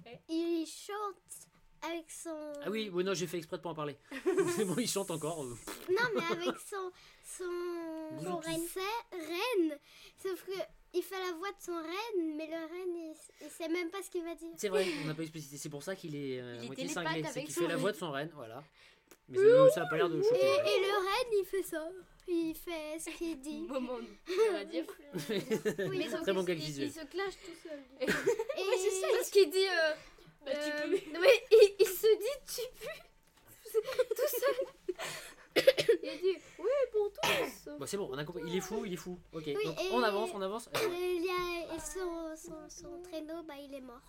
Ouais. 0.06 0.22
il 0.30 0.66
chante 0.66 1.50
avec 1.82 2.10
son... 2.12 2.54
Ah 2.64 2.70
oui, 2.70 2.90
oui, 2.94 3.04
non, 3.04 3.14
j'ai 3.14 3.28
fait 3.28 3.38
exprès 3.38 3.58
de 3.58 3.62
pas 3.62 3.70
en 3.70 3.76
parler. 3.76 3.96
C'est 4.56 4.66
bon, 4.66 4.76
il 4.78 4.88
chante 4.88 5.12
encore. 5.12 5.44
euh. 5.44 5.56
Non, 5.90 6.08
mais 6.16 6.24
avec 6.32 6.60
son... 6.60 6.92
Son, 7.38 8.24
Son 8.24 8.38
reine. 8.38 8.60
reine. 9.12 9.80
Sauf 10.22 10.44
que 10.46 10.52
il 10.96 11.04
fait 11.04 11.20
la 11.20 11.34
voix 11.34 11.50
de 11.52 11.62
son 11.64 11.76
reine, 11.76 12.36
mais 12.36 12.48
le 12.48 12.54
reine, 12.56 12.96
il, 12.96 13.14
il 13.42 13.50
sait 13.52 13.68
même 13.70 13.90
pas 13.92 14.02
ce 14.02 14.10
qu'il 14.10 14.24
va 14.24 14.34
dire. 14.34 14.50
C'est 14.58 14.70
vrai, 14.70 14.86
on 15.04 15.08
n'a 15.08 15.14
pas 15.14 15.22
explicité. 15.22 15.58
C'est 15.58 15.70
pour 15.70 15.84
ça 15.84 15.96
qu'il 15.96 16.16
est, 16.16 16.42
euh, 16.42 16.58
Il 16.62 16.66
moitié 16.68 16.88
cinglé. 16.88 17.24
C'est 17.32 17.44
qu'il 17.44 17.54
son 17.54 17.62
fait 17.62 17.68
la 17.68 17.74
reine. 17.74 17.82
voix 17.82 17.92
de 17.92 17.98
son 17.98 18.12
reine, 18.12 18.32
voilà. 18.34 18.64
Mais 19.30 19.38
ça- 19.38 19.70
ça 19.76 19.84
a 19.84 19.86
pas 19.86 19.98
l'air 19.98 20.10
de 20.10 20.20
Et, 20.20 20.24
choquer. 20.24 20.36
ouais. 20.42 20.76
et 20.76 20.80
le 20.82 20.98
reine, 20.98 21.40
il 21.40 21.46
fait 21.46 21.62
ça. 21.64 21.88
Il 22.28 22.56
fait 22.56 23.00
ce 23.00 23.16
qu'il 23.16 23.40
dit. 23.40 23.62
Moment, 23.70 23.98
on 24.50 24.54
va 24.54 24.66
dire. 24.66 24.86
Mais 25.30 26.10
sauf 26.10 26.22
Très 26.22 26.34
bon 26.34 26.44
il- 26.48 26.56
visuel. 26.56 26.88
Il 26.88 26.92
se 26.94 27.06
clash 27.06 27.34
tout 27.46 27.52
seul. 27.64 27.80
Et 28.02 28.08
c'est 28.08 29.02
ça, 29.02 29.08
Parce 29.16 29.30
qu'il 29.30 29.50
dit. 29.52 29.58
euh, 29.68 29.94
Bah, 30.54 30.60
tu 30.64 30.72
euh, 30.72 30.98
peux. 31.14 31.20
ouais, 31.22 31.44
il, 31.52 31.76
il 31.80 31.86
se 31.86 32.08
dit 32.18 32.46
tu 32.56 32.62
pues 32.80 33.72
tout 34.16 34.40
seul. 34.40 34.56
il 36.04 36.22
dit 36.22 36.38
oui 36.60 36.66
pour 36.92 37.12
tous. 37.12 37.70
Bon, 37.80 37.86
c'est 37.86 37.98
bon, 37.98 38.10
on 38.12 38.18
a 38.18 38.24
compris. 38.26 38.44
Il 38.48 38.56
est 38.56 38.62
fou, 38.62 38.84
il 38.86 38.94
est 38.94 38.98
fou. 38.98 39.20
Ok, 39.34 39.44
Oui, 39.46 39.58
donc 39.66 39.76
on 39.92 40.02
avance, 40.04 40.30
on 40.34 40.42
avance. 40.42 40.70
Et 40.74 40.88
il 41.18 41.26
y 41.26 41.30
a- 41.30 41.76
et 41.76 41.80
son, 41.80 42.36
son, 42.36 42.70
son 42.70 43.02
traîneau, 43.02 43.44
bah, 43.44 43.54
il 43.62 43.74
est 43.74 43.82
mort. 43.82 44.02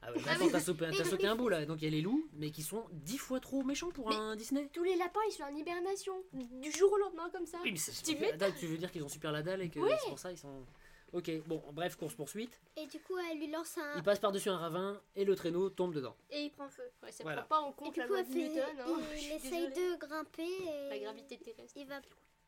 Ah 0.00 0.12
ouais, 0.12 0.18
attends, 0.28 0.48
t'as 0.48 0.60
sauté, 0.60 0.86
t'as 0.96 1.04
sauté 1.04 1.26
un 1.26 1.34
bout 1.34 1.48
là. 1.48 1.64
Donc 1.66 1.78
il 1.82 1.84
y 1.84 1.88
a 1.88 1.90
les 1.90 2.00
loups, 2.02 2.28
mais 2.34 2.50
qui 2.52 2.62
sont 2.62 2.84
dix 2.92 3.18
fois 3.18 3.40
trop 3.40 3.64
méchants 3.64 3.90
pour 3.90 4.08
Mais- 4.08 4.14
un 4.14 4.36
Disney. 4.36 4.68
Tous 4.72 4.84
les 4.84 4.94
lapins, 4.96 5.20
ils 5.28 5.32
sont 5.32 5.42
en 5.42 5.54
hibernation 5.54 6.14
du 6.32 6.70
jour 6.70 6.92
au 6.92 6.98
lendemain 6.98 7.28
comme 7.30 7.46
ça. 7.46 7.58
Oui, 7.64 7.72
mais 7.72 8.52
tu 8.58 8.66
veux 8.66 8.76
dire 8.78 8.92
qu'ils 8.92 9.02
ont 9.02 9.08
super 9.08 9.32
la 9.32 9.42
dalle 9.42 9.62
et 9.62 9.70
que 9.70 9.80
c'est 9.80 10.08
pour 10.08 10.18
ça 10.18 10.30
ils 10.30 10.38
sont. 10.38 10.64
Ok, 11.12 11.30
bon, 11.46 11.62
bref, 11.72 11.96
course 11.96 12.14
poursuite. 12.14 12.60
Et 12.76 12.86
du 12.86 13.00
coup, 13.00 13.14
elle 13.30 13.38
lui 13.38 13.50
lance 13.50 13.78
un. 13.78 13.96
Il 13.96 14.02
passe 14.02 14.18
par-dessus 14.18 14.50
un 14.50 14.58
ravin 14.58 15.00
et 15.16 15.24
le 15.24 15.34
traîneau 15.34 15.70
tombe 15.70 15.94
dedans. 15.94 16.14
Et 16.30 16.42
il 16.42 16.50
prend 16.50 16.68
feu. 16.68 16.82
Ouais, 17.02 17.10
ça 17.12 17.24
Voilà. 17.24 17.42
prend 17.42 17.60
pas 17.60 17.66
en 17.66 17.70
Et 17.70 17.74
compte 17.74 17.94
du 17.94 18.00
la 18.00 18.06
coup, 18.06 18.12
loi 18.12 18.20
elle 18.20 18.28
de 18.28 18.32
fait- 18.32 18.48
Newton. 18.48 18.80
Hein. 18.80 19.00
Il 19.16 19.32
essaye 19.32 19.68
de 19.68 19.96
grimper 19.98 20.42
et 20.42 20.88
La 20.90 20.98
gravité 20.98 21.38
terrestre. 21.38 21.72
il 21.76 21.86
va 21.88 22.00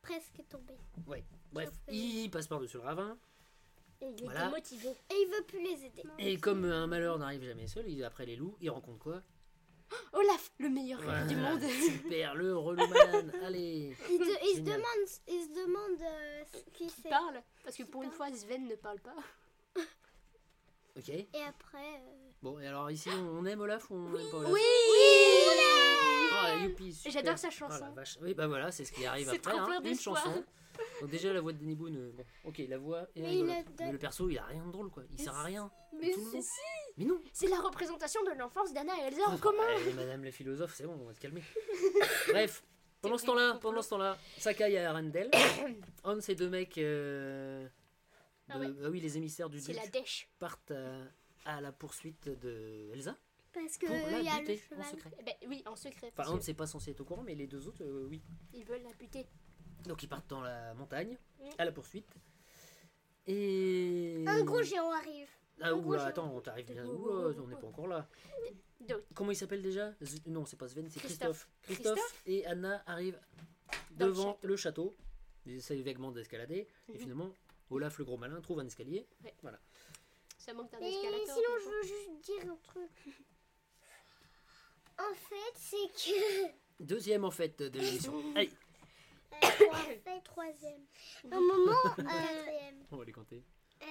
presque 0.03 0.47
tomber. 0.47 0.75
Bref, 1.05 1.23
Sauf 1.69 1.77
que- 1.87 1.91
il 1.93 2.29
passe 2.29 2.47
par-dessus 2.47 2.77
le 2.77 2.83
ravin. 2.83 3.17
Et 4.03 4.05
il 4.17 4.23
Voilà. 4.23 4.41
était 4.45 4.49
motivé. 4.51 4.89
Et 4.89 5.13
il 5.13 5.27
veut 5.35 5.43
plus 5.45 5.61
les 5.63 5.85
aider. 5.85 6.03
Et 6.19 6.37
comme 6.37 6.65
un 6.65 6.87
malheur 6.87 7.17
n'arrive 7.19 7.43
jamais 7.43 7.67
seul, 7.67 7.87
il, 7.87 8.03
après 8.03 8.25
les 8.25 8.35
loups, 8.35 8.57
il 8.61 8.69
rencontre 8.69 8.99
quoi? 8.99 9.21
Olaf, 10.13 10.51
le 10.59 10.69
meilleur 10.69 10.99
rêve 10.99 11.27
du 11.27 11.35
monde. 11.35 11.61
Super, 12.03 12.35
le 12.35 12.57
relou 12.57 12.87
malade. 12.87 13.31
Allez. 13.43 13.95
Il, 14.09 14.19
de- 14.19 14.23
il 14.25 14.49
se 14.51 14.55
Génial. 14.57 14.77
demande, 14.77 15.09
il 15.27 15.41
se 15.43 15.49
demande 15.49 16.01
euh, 16.01 16.43
ce 16.53 16.69
qui 16.77 16.89
c'est. 16.89 17.09
parle 17.09 17.41
parce 17.63 17.75
que 17.75 17.83
pour 17.83 18.03
une 18.03 18.11
fois 18.11 18.31
Sven 18.33 18.67
ne 18.67 18.75
parle 18.75 18.99
pas. 18.99 19.15
Ok. 20.97 21.07
Et 21.07 21.27
après. 21.47 21.77
euh, 21.77 22.29
Bon, 22.43 22.59
et 22.59 22.67
alors 22.67 22.91
ici, 22.91 23.07
on 23.09 23.39
on 23.39 23.45
aime 23.45 23.61
Olaf 23.61 23.89
ou 23.91 23.95
on 23.95 24.13
aime 24.19 24.29
pas 24.29 24.37
Olaf? 24.39 24.51
Oui 24.51 24.59
Ah, 26.33 26.55
youpi, 26.57 26.93
super. 26.93 27.11
J'adore 27.13 27.37
sa 27.37 27.47
Oh, 27.47 27.51
chanson. 27.51 27.85
la 27.85 27.91
vache. 27.91 28.17
Oui, 28.21 28.33
bah 28.33 28.47
voilà, 28.47 28.71
c'est 28.71 28.83
ce 28.83 28.91
qui 28.91 29.05
arrive 29.05 29.29
C'est 29.29 29.37
après. 29.37 29.51
trop 29.51 29.61
hein, 29.61 29.65
plein 29.65 29.77
une 29.77 29.83
d'espoir. 29.83 30.21
chanson. 30.21 30.43
Donc 30.99 31.09
déjà, 31.09 31.31
la 31.31 31.39
voix 31.41 31.53
de 31.53 31.59
Danny 31.59 31.75
Boone, 31.75 31.95
euh, 31.97 32.11
bon, 32.11 32.25
ok, 32.49 32.61
la 32.67 32.77
voix 32.77 33.03
est 33.15 33.21
Mais 33.21 33.27
rigolote. 33.29 33.55
il 33.77 33.83
a- 33.83 33.85
Mais 33.85 33.91
le 33.93 33.97
perso, 33.99 34.29
il 34.29 34.37
a 34.37 34.43
rien 34.43 34.65
de 34.65 34.71
drôle, 34.71 34.89
quoi. 34.89 35.03
Il 35.11 35.19
sert 35.23 35.35
à 35.35 35.43
rien. 35.43 35.71
Mais 35.93 36.11
Tout 36.11 36.25
le 36.25 36.41
si, 36.41 36.43
si. 36.43 36.59
Mais 37.01 37.07
non. 37.07 37.19
C'est 37.33 37.47
la 37.47 37.59
représentation 37.59 38.23
de 38.23 38.31
l'enfance 38.37 38.71
d'Anna 38.73 38.93
et 39.01 39.07
Elsa 39.07 39.27
en 39.27 39.37
commun. 39.37 39.65
Ouais, 39.65 39.93
Madame 39.93 40.23
la 40.23 40.31
philosophe, 40.31 40.73
c'est 40.75 40.85
bon, 40.85 40.97
on 41.01 41.05
va 41.05 41.13
se 41.13 41.19
calmer. 41.19 41.41
Bref, 42.29 42.63
pendant 43.01 43.17
ce 43.17 43.25
temps-là, 43.25 43.57
pendant 43.61 43.81
ce 43.81 43.89
temps-là, 43.89 44.17
Sakai 44.37 44.71
et 44.73 44.79
Arendelle, 44.79 45.31
de 46.05 46.19
ces 46.19 46.35
deux 46.35 46.49
mecs, 46.49 46.77
euh, 46.77 47.63
de- 47.65 47.69
Ah 48.49 48.59
ouais. 48.59 48.67
ah 48.85 48.89
oui, 48.89 48.99
les 48.99 49.17
émissaires 49.17 49.49
du 49.49 49.59
duc, 49.59 49.75
la 49.75 49.87
dèche. 49.87 50.29
partent 50.37 50.71
à, 50.71 51.01
à 51.45 51.61
la 51.61 51.71
poursuite 51.71 52.29
de 52.29 52.91
Elsa 52.93 53.15
Parce 53.51 53.77
que 53.77 53.87
pour 53.87 53.95
la 54.11 54.19
y 54.21 54.27
a 54.29 54.35
le 54.35 54.45
buter 54.45 54.61
en 54.77 54.83
secret. 54.83 55.11
Eh 55.19 55.23
ben, 55.23 55.33
oui, 55.47 55.63
en 55.65 55.75
secret. 55.75 56.07
Enfin, 56.07 56.13
parce 56.17 56.29
un 56.29 56.33
ne 56.33 56.37
que 56.39 56.45
sait 56.45 56.53
pas 56.53 56.67
censé 56.67 56.91
être 56.91 57.01
au 57.01 57.05
courant, 57.05 57.23
mais 57.23 57.33
les 57.35 57.47
deux 57.47 57.67
autres, 57.67 57.83
euh, 57.83 58.05
oui. 58.09 58.21
Ils 58.53 58.63
veulent 58.65 58.83
la 58.83 58.93
buter. 58.93 59.25
Donc 59.87 60.03
ils 60.03 60.07
partent 60.07 60.29
dans 60.29 60.41
la 60.41 60.73
montagne, 60.75 61.17
Mm. 61.39 61.49
à 61.57 61.65
la 61.65 61.71
poursuite. 61.71 62.13
Et. 63.27 64.23
Un 64.27 64.43
gros 64.43 64.61
géant 64.61 64.91
arrive. 64.91 65.27
Ah, 65.61 65.69
géant. 65.69 65.91
attends, 66.05 66.33
on 66.35 66.41
t'arrive 66.41 66.71
bien. 66.71 66.85
Ouh, 66.85 67.33
on 67.39 67.47
n'est 67.47 67.55
pas 67.55 67.67
encore 67.67 67.87
là. 67.87 68.07
Donc, 68.81 69.01
Comment 69.13 69.31
il 69.31 69.35
s'appelle 69.35 69.61
déjà? 69.61 69.91
Z- 70.01 70.21
Non, 70.27 70.45
c'est 70.45 70.57
pas 70.57 70.67
Sven, 70.67 70.89
c'est 70.89 70.99
Christophe. 70.99 71.47
Christophe. 71.61 71.93
Christophe. 71.95 72.21
et 72.25 72.45
Anna 72.47 72.81
arrivent 72.87 73.19
Dans 73.91 74.07
le 74.07 74.11
devant 74.11 74.33
château. 74.33 74.47
le 74.47 74.55
château. 74.57 74.97
Ils 75.45 75.55
essayent 75.57 75.81
vaguement 75.83 76.11
d'escalader. 76.11 76.67
Et 76.89 76.93
Mhm. 76.93 76.97
finalement, 76.99 77.35
Olaf 77.69 77.97
le 77.99 78.05
gros 78.05 78.17
malin 78.17 78.41
trouve 78.41 78.59
un 78.59 78.65
escalier. 78.65 79.07
ça 80.37 80.53
manque 80.53 80.71
d'un 80.71 80.79
Et 80.79 80.89
escalator. 80.89 81.35
sinon, 81.35 81.57
je 81.63 81.69
veux 81.69 81.83
juste 81.83 82.09
dire 82.25 82.51
un 82.51 82.57
truc. 82.63 82.89
En 84.97 85.13
fait, 85.13 85.53
c'est 85.55 85.87
que. 86.11 86.51
Deuxième 86.79 87.23
en 87.25 87.31
fait 87.31 87.61
de 87.61 87.79
l'émission. 87.79 88.13
Allez, 88.35 88.49
Euh, 89.33 89.47
en 89.71 89.75
fait, 89.75 90.21
troisième. 90.23 90.81
Un 91.31 91.39
moment. 91.39 91.71
euh, 91.99 92.71
on 92.91 92.97
va 92.97 93.05
les 93.05 93.11
compter. 93.11 93.43
Euh, 93.81 93.85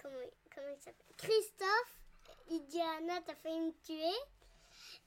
comment, 0.00 0.14
comment 0.58 0.74
il 0.76 0.82
s'appelle? 0.82 1.06
Christophe, 1.16 1.98
il 2.50 2.64
dit 2.66 2.80
à 2.80 2.96
Anna, 2.98 3.20
t'as 3.26 3.34
failli 3.36 3.60
me 3.60 3.72
tuer. 3.84 4.16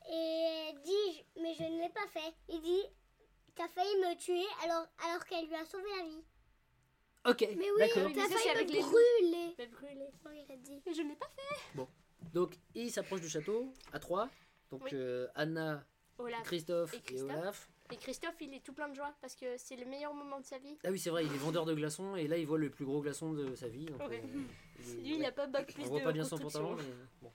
Et 0.09 0.69
elle 0.69 0.81
dit, 0.81 1.23
mais 1.41 1.53
je 1.53 1.63
ne 1.63 1.81
l'ai 1.81 1.89
pas 1.89 2.07
fait. 2.07 2.33
Il 2.49 2.61
dit, 2.61 2.83
t'as 3.55 3.67
failli 3.67 3.95
me 3.97 4.15
tuer 4.17 4.45
alors, 4.63 4.87
alors 5.07 5.25
qu'elle 5.25 5.47
lui 5.47 5.55
a 5.55 5.65
sauvé 5.65 5.85
la 5.97 6.03
vie. 6.05 6.23
Ok, 7.27 7.41
Mais 7.55 7.69
oui, 7.71 7.79
d'accord. 7.79 8.11
T'as 8.15 8.21
ça, 8.21 8.27
c'est 8.29 8.33
failli 8.35 8.49
avec 8.49 8.67
me 8.69 8.73
les 8.73 8.81
brûler. 8.81 9.55
Mais 9.57 9.67
brûlé. 9.67 10.09
Oui, 10.25 10.45
il 10.47 10.51
a 10.51 10.57
dit. 10.57 10.81
Mais 10.85 10.93
je 10.93 11.01
n'ai 11.03 11.15
pas 11.15 11.27
fait. 11.35 11.81
Donc, 12.33 12.55
ils 12.75 12.91
s'approchent 12.91 13.21
du 13.21 13.29
château 13.29 13.73
à 13.93 13.99
trois. 13.99 14.29
Donc, 14.71 14.81
Oui. 14.85 14.89
euh, 14.93 15.27
Anna, 15.35 15.83
Olaf. 16.17 16.43
Christophe 16.43 16.93
Et 16.93 16.97
et, 16.97 17.01
Christophe. 17.01 17.29
Olaf. 17.31 17.69
Et 17.91 17.97
Christophe, 17.97 18.35
il 18.41 18.53
est 18.53 18.63
tout 18.63 18.73
plein 18.73 18.87
de 18.89 18.95
joie 18.95 19.13
parce 19.21 19.35
que 19.35 19.57
c'est 19.57 19.75
le 19.75 19.85
meilleur 19.85 20.13
moment 20.13 20.39
de 20.39 20.45
sa 20.45 20.57
vie. 20.57 20.77
Ah 20.83 20.89
oui, 20.91 20.99
c'est 20.99 21.09
vrai, 21.09 21.25
il 21.25 21.33
est 21.33 21.37
vendeur 21.37 21.65
de 21.65 21.73
glaçons 21.73 22.15
et 22.15 22.27
là, 22.27 22.37
il 22.37 22.47
voit 22.47 22.57
le 22.57 22.69
plus 22.69 22.85
gros 22.85 23.01
glaçon 23.01 23.33
de 23.33 23.53
sa 23.55 23.67
vie. 23.67 23.85
donc, 23.85 23.99
Ouais. 24.07 24.21
euh, 24.23 24.39
il 24.79 24.89
est- 24.89 25.01
Lui, 25.01 25.15
il 25.15 25.19
ouais. 25.21 25.25
a 25.27 25.31
pas 25.31 25.47
bac 25.47 25.73
plus 25.73 25.81
On 25.83 25.85
de 25.85 25.89
voit 25.89 26.01
pas 26.01 26.11
bien 26.11 26.23
son 26.23 26.37
pantalon, 26.37 26.75
mais 26.75 26.83
bon. 27.21 27.31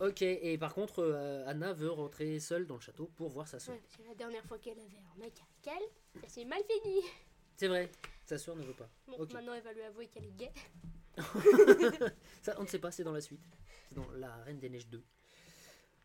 Ok, 0.00 0.22
et 0.22 0.58
par 0.58 0.74
contre, 0.74 0.98
euh, 1.04 1.46
Anna 1.46 1.72
veut 1.72 1.90
rentrer 1.90 2.40
seule 2.40 2.66
dans 2.66 2.74
le 2.74 2.80
château 2.80 3.06
pour 3.16 3.28
voir 3.28 3.46
sa 3.46 3.60
soeur. 3.60 3.76
Ouais, 3.76 3.80
parce 3.80 3.96
que 3.96 4.08
la 4.08 4.14
dernière 4.16 4.44
fois 4.44 4.58
qu'elle 4.58 4.78
avait 4.78 5.02
un 5.14 5.18
mec 5.20 5.32
avec 5.64 5.78
elle, 5.78 6.20
ça 6.22 6.28
s'est 6.28 6.44
mal 6.44 6.60
fini. 6.68 7.00
C'est 7.56 7.68
vrai, 7.68 7.88
sa 8.26 8.36
soeur 8.36 8.56
ne 8.56 8.62
veut 8.64 8.72
pas. 8.74 8.88
Bon, 9.06 9.16
maintenant 9.32 9.54
elle 9.54 9.62
va 9.62 9.72
lui 9.72 9.82
avouer 9.82 10.08
qu'elle 10.08 10.24
est 10.24 10.36
gay. 10.36 10.50
Ça, 12.42 12.56
on 12.58 12.62
ne 12.62 12.66
sait 12.66 12.80
pas, 12.80 12.90
c'est 12.90 13.04
dans 13.04 13.12
la 13.12 13.20
suite. 13.20 13.40
C'est 13.88 13.94
dans 13.94 14.10
La 14.16 14.34
Reine 14.42 14.58
des 14.58 14.68
Neiges 14.68 14.88
2. 14.88 15.00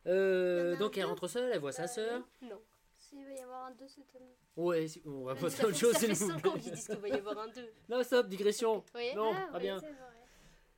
Euh, 0.05 0.77
donc 0.77 0.97
elle 0.99 1.05
rentre 1.05 1.27
seule, 1.27 1.51
elle 1.51 1.59
voit 1.59 1.71
sa 1.71 1.87
sœur. 1.87 2.21
Non. 2.43 2.61
S'il 3.09 3.25
va 3.25 3.31
y 3.31 3.39
avoir 3.39 3.65
un 3.65 3.71
2 3.71 3.87
cette 3.87 4.15
année. 4.15 4.35
Ouais, 4.55 4.87
si- 4.87 5.01
on 5.05 5.23
va 5.23 5.35
passer 5.35 5.63
à 5.63 5.67
autre 5.67 5.77
chose. 5.77 5.93
ça 5.93 5.99
fait 5.99 6.13
s'il 6.15 6.25
vous 6.25 6.31
5 6.31 6.45
ans 6.45 6.51
plaît. 6.51 6.61
qu'ils 6.61 6.71
disent 6.73 6.85
qu'il 6.87 6.95
va 6.97 7.07
y 7.09 7.11
avoir 7.13 7.39
un 7.39 7.47
2. 7.47 7.69
Non, 7.89 8.03
stop, 8.03 8.27
digression. 8.27 8.83
Oui. 8.95 9.13
Non, 9.15 9.33
Ah, 9.53 9.57
bien. 9.59 9.81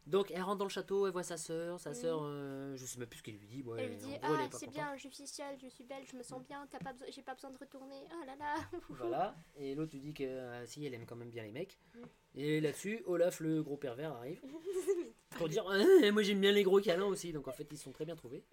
Donc 0.07 0.31
elle 0.31 0.41
rentre 0.41 0.57
dans 0.57 0.65
le 0.65 0.69
château, 0.71 1.05
elle 1.05 1.13
voit 1.13 1.21
sa 1.23 1.37
sœur. 1.37 1.79
Sa 1.79 1.93
sœur, 1.93 2.21
euh, 2.23 2.75
je 2.75 2.85
sais 2.85 2.97
même 2.97 3.07
plus 3.07 3.19
ce 3.19 3.23
qu'elle 3.23 3.35
lui 3.37 3.45
dit. 3.47 3.61
Ouais, 3.63 3.83
Elle 3.83 3.89
lui 3.91 3.97
dit 3.97 4.09
gros, 4.09 4.33
Ah, 4.35 4.47
c'est 4.51 4.67
bien, 4.67 4.97
je 4.97 5.07
suis 5.07 5.27
seule, 5.27 5.55
je 5.61 5.67
suis 5.67 5.83
belle, 5.83 6.03
je 6.09 6.15
me 6.17 6.23
sens 6.23 6.41
bien, 6.41 6.67
t'as 6.71 6.79
pas 6.79 6.91
j'ai 7.09 7.21
pas 7.21 7.35
besoin 7.35 7.51
de 7.51 7.57
retourner. 7.57 8.03
Ah 8.11 8.25
là 8.25 8.35
là. 8.35 8.55
Voilà, 8.89 9.35
et 9.55 9.75
l'autre 9.75 9.91
lui 9.93 10.01
dit 10.01 10.13
que 10.13 10.23
euh, 10.23 10.65
si 10.65 10.83
elle 10.85 10.95
aime 10.95 11.05
quand 11.05 11.15
même 11.15 11.29
bien 11.29 11.43
les 11.43 11.51
mecs. 11.51 11.77
Mm. 11.93 11.99
Et 12.35 12.61
là-dessus, 12.61 13.03
Olaf 13.05 13.41
le 13.41 13.61
gros 13.61 13.77
pervers 13.77 14.11
arrive 14.13 14.41
pour 15.37 15.47
dire 15.47 15.65
Ah, 15.69 16.11
Moi 16.11 16.23
j'aime 16.23 16.41
bien 16.41 16.51
les 16.51 16.63
gros 16.63 16.81
câlins 16.81 17.05
aussi, 17.05 17.31
donc 17.31 17.47
en 17.47 17.51
fait 17.53 17.67
ils 17.71 17.77
sont 17.77 17.91
très 17.91 18.05
bien 18.05 18.15
trouvés. 18.15 18.43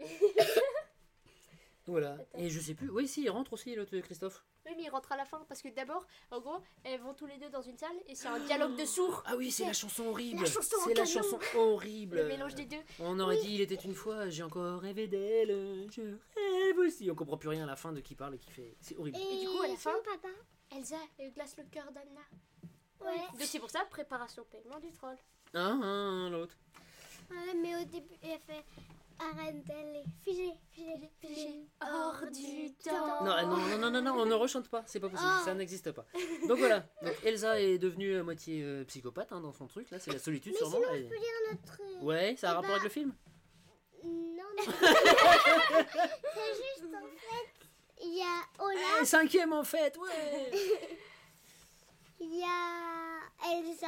Voilà, 1.88 2.18
et 2.36 2.50
je 2.50 2.60
sais 2.60 2.74
plus, 2.74 2.90
oui, 2.90 3.08
si, 3.08 3.22
il 3.22 3.30
rentre 3.30 3.54
aussi 3.54 3.74
l'autre 3.74 3.96
Christophe. 4.00 4.44
Oui, 4.66 4.72
mais 4.76 4.84
il 4.84 4.90
rentre 4.90 5.10
à 5.12 5.16
la 5.16 5.24
fin 5.24 5.42
parce 5.48 5.62
que 5.62 5.68
d'abord, 5.68 6.06
en 6.30 6.38
gros, 6.40 6.58
elles 6.84 7.00
vont 7.00 7.14
tous 7.14 7.24
les 7.24 7.38
deux 7.38 7.48
dans 7.48 7.62
une 7.62 7.78
salle 7.78 7.96
et 8.06 8.14
c'est 8.14 8.28
un 8.28 8.38
dialogue 8.40 8.76
de 8.76 8.84
sourds. 8.84 9.22
Ah 9.24 9.36
oui, 9.36 9.50
c'est 9.50 9.64
la 9.64 9.72
chanson 9.72 10.04
horrible. 10.04 10.42
La 10.42 10.50
chanson 10.50 10.76
en 10.76 10.84
C'est 10.84 10.94
la 10.94 11.06
chanson 11.06 11.38
horrible. 11.56 12.16
Le 12.18 12.28
mélange 12.28 12.54
des 12.54 12.66
deux. 12.66 12.76
On 13.00 13.18
aurait 13.18 13.38
dit 13.38 13.54
il 13.54 13.60
était 13.62 13.74
une 13.74 13.94
fois, 13.94 14.28
j'ai 14.28 14.42
encore 14.42 14.80
rêvé 14.80 15.08
d'elle, 15.08 15.88
je 15.90 16.02
rêve 16.02 16.78
aussi. 16.78 17.10
On 17.10 17.14
comprend 17.14 17.38
plus 17.38 17.48
rien 17.48 17.64
à 17.64 17.66
la 17.66 17.76
fin 17.76 17.92
de 17.92 18.00
qui 18.00 18.14
parle 18.14 18.34
et 18.34 18.38
qui 18.38 18.50
fait. 18.50 18.76
C'est 18.80 18.96
horrible. 18.96 19.16
Et, 19.16 19.40
du 19.40 19.46
coup, 19.48 19.62
à 19.62 19.68
la 19.68 19.76
fin 19.76 19.94
papa 20.04 20.28
Elsa, 20.76 20.98
elle 21.18 21.32
glace 21.32 21.56
le 21.56 21.64
cœur 21.70 21.90
d'Anna. 21.92 22.20
Ouais. 23.00 23.16
Donc 23.32 23.42
c'est 23.42 23.60
pour 23.60 23.70
ça, 23.70 23.86
préparation 23.88 24.44
paiement 24.50 24.78
du 24.80 24.92
troll. 24.92 25.16
Un, 25.54 25.80
un, 25.80 26.30
l'autre. 26.30 26.54
Ouais, 27.30 27.54
mais 27.62 27.76
au 27.76 27.84
début, 27.84 28.14
elle 28.22 28.38
fait 28.40 28.64
Arendelle 29.20 29.96
est 29.96 30.24
figée, 30.24 30.52
figée, 30.70 31.10
figée, 31.20 31.66
hors 31.80 32.22
du 32.32 32.72
temps. 32.74 33.24
Non, 33.24 33.46
non, 33.48 33.56
non, 33.56 33.78
non, 33.78 33.90
non, 33.90 34.02
non, 34.02 34.12
on 34.22 34.26
ne 34.26 34.34
rechante 34.34 34.68
pas, 34.68 34.84
c'est 34.86 35.00
pas 35.00 35.08
possible, 35.08 35.28
Ah. 35.32 35.42
ça 35.44 35.54
n'existe 35.54 35.90
pas. 35.92 36.04
Donc 36.46 36.58
voilà, 36.58 36.84
donc 37.02 37.14
Elsa 37.24 37.60
est 37.60 37.78
devenue 37.78 38.16
à 38.16 38.22
moitié 38.22 38.62
euh, 38.62 38.84
psychopathe 38.84 39.32
hein, 39.32 39.40
dans 39.40 39.52
son 39.52 39.66
truc, 39.66 39.90
là, 39.90 39.98
c'est 39.98 40.12
la 40.12 40.18
solitude 40.18 40.52
Mais 40.52 40.58
sûrement. 40.58 40.76
sinon, 40.76 40.88
elle- 40.92 41.04
je 41.04 41.08
peux 41.08 41.18
dire 41.18 41.28
notre... 41.52 42.04
Ouais, 42.04 42.36
ça 42.38 42.50
a 42.50 42.52
Eh 42.52 42.54
rapport 42.56 42.70
bah, 42.70 42.76
avec 42.76 42.84
le 42.84 42.90
film 42.90 43.12
Non, 44.04 44.44
non. 44.56 44.64
c'est 44.66 46.54
juste 46.54 46.94
en 46.94 47.08
fait, 47.16 47.68
il 48.02 48.14
y 48.18 48.22
a 48.22 48.40
Eh, 48.58 48.62
Olaf, 48.62 49.04
Cinquième 49.04 49.52
en 49.52 49.64
fait, 49.64 49.96
ouais 49.98 50.50
il 52.20 52.34
y 52.38 52.42
a 52.44 53.52
Elsa. 53.52 53.86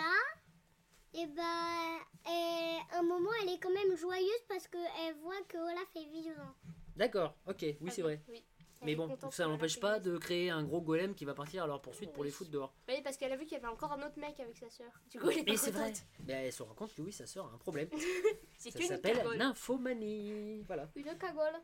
Et 1.15 1.27
bah, 1.27 1.99
et 2.29 2.79
un 2.97 3.03
moment, 3.03 3.31
elle 3.43 3.49
est 3.51 3.59
quand 3.59 3.73
même 3.73 3.97
joyeuse 3.97 4.45
parce 4.49 4.69
qu'elle 4.69 5.15
voit 5.23 5.41
que 5.49 5.57
Olaf 5.59 5.89
est 5.97 6.09
vivant. 6.11 6.55
D'accord, 6.97 7.35
ok, 7.49 7.65
oui 7.81 7.91
c'est 7.91 8.03
vrai. 8.03 8.21
Oui. 8.29 8.45
Mais 8.83 8.95
bon, 8.95 9.15
ça 9.31 9.47
n'empêche 9.47 9.79
pas 9.79 9.99
de 10.01 10.17
créer 10.17 10.49
un 10.49 10.63
gros 10.65 10.81
golem 10.81 11.15
qui 11.15 11.27
va 11.27 11.35
partir 11.35 11.65
à 11.65 11.67
leur 11.67 11.83
poursuite 11.83 12.13
pour 12.13 12.25
les 12.25 12.31
foutre 12.31 12.51
dehors. 12.51 12.73
Oui, 12.89 12.95
parce 13.05 13.19
qu'elle 13.19 13.31
a 13.33 13.37
vu 13.37 13.45
qu'il 13.45 13.53
y 13.53 13.57
avait 13.57 13.67
encore 13.69 13.93
un 13.93 13.99
autre 14.07 14.19
mec 14.19 14.41
avec 14.41 14.57
sa 14.57 14.71
sœur. 14.71 14.91
Du 15.11 15.19
coup, 15.21 15.29
elle 15.31 15.39
est 15.41 15.49
Mais 15.49 15.57
c'est 15.59 15.71
vrai. 15.71 15.93
Mais 16.27 16.33
elle 16.47 16.53
se 16.53 16.63
rend 16.63 16.73
compte 16.75 16.95
que 16.95 17.03
oui, 17.03 17.13
sa 17.13 17.27
sœur 17.27 17.45
a 17.47 17.55
un 17.55 17.59
problème. 17.59 17.89
C'est 18.59 18.71
Ça 18.71 18.79
une 18.81 18.87
s'appelle 18.89 19.23
nymphomanie. 19.37 20.63
Voilà. 20.67 20.89
Une 20.97 21.05
cagole. 21.19 21.61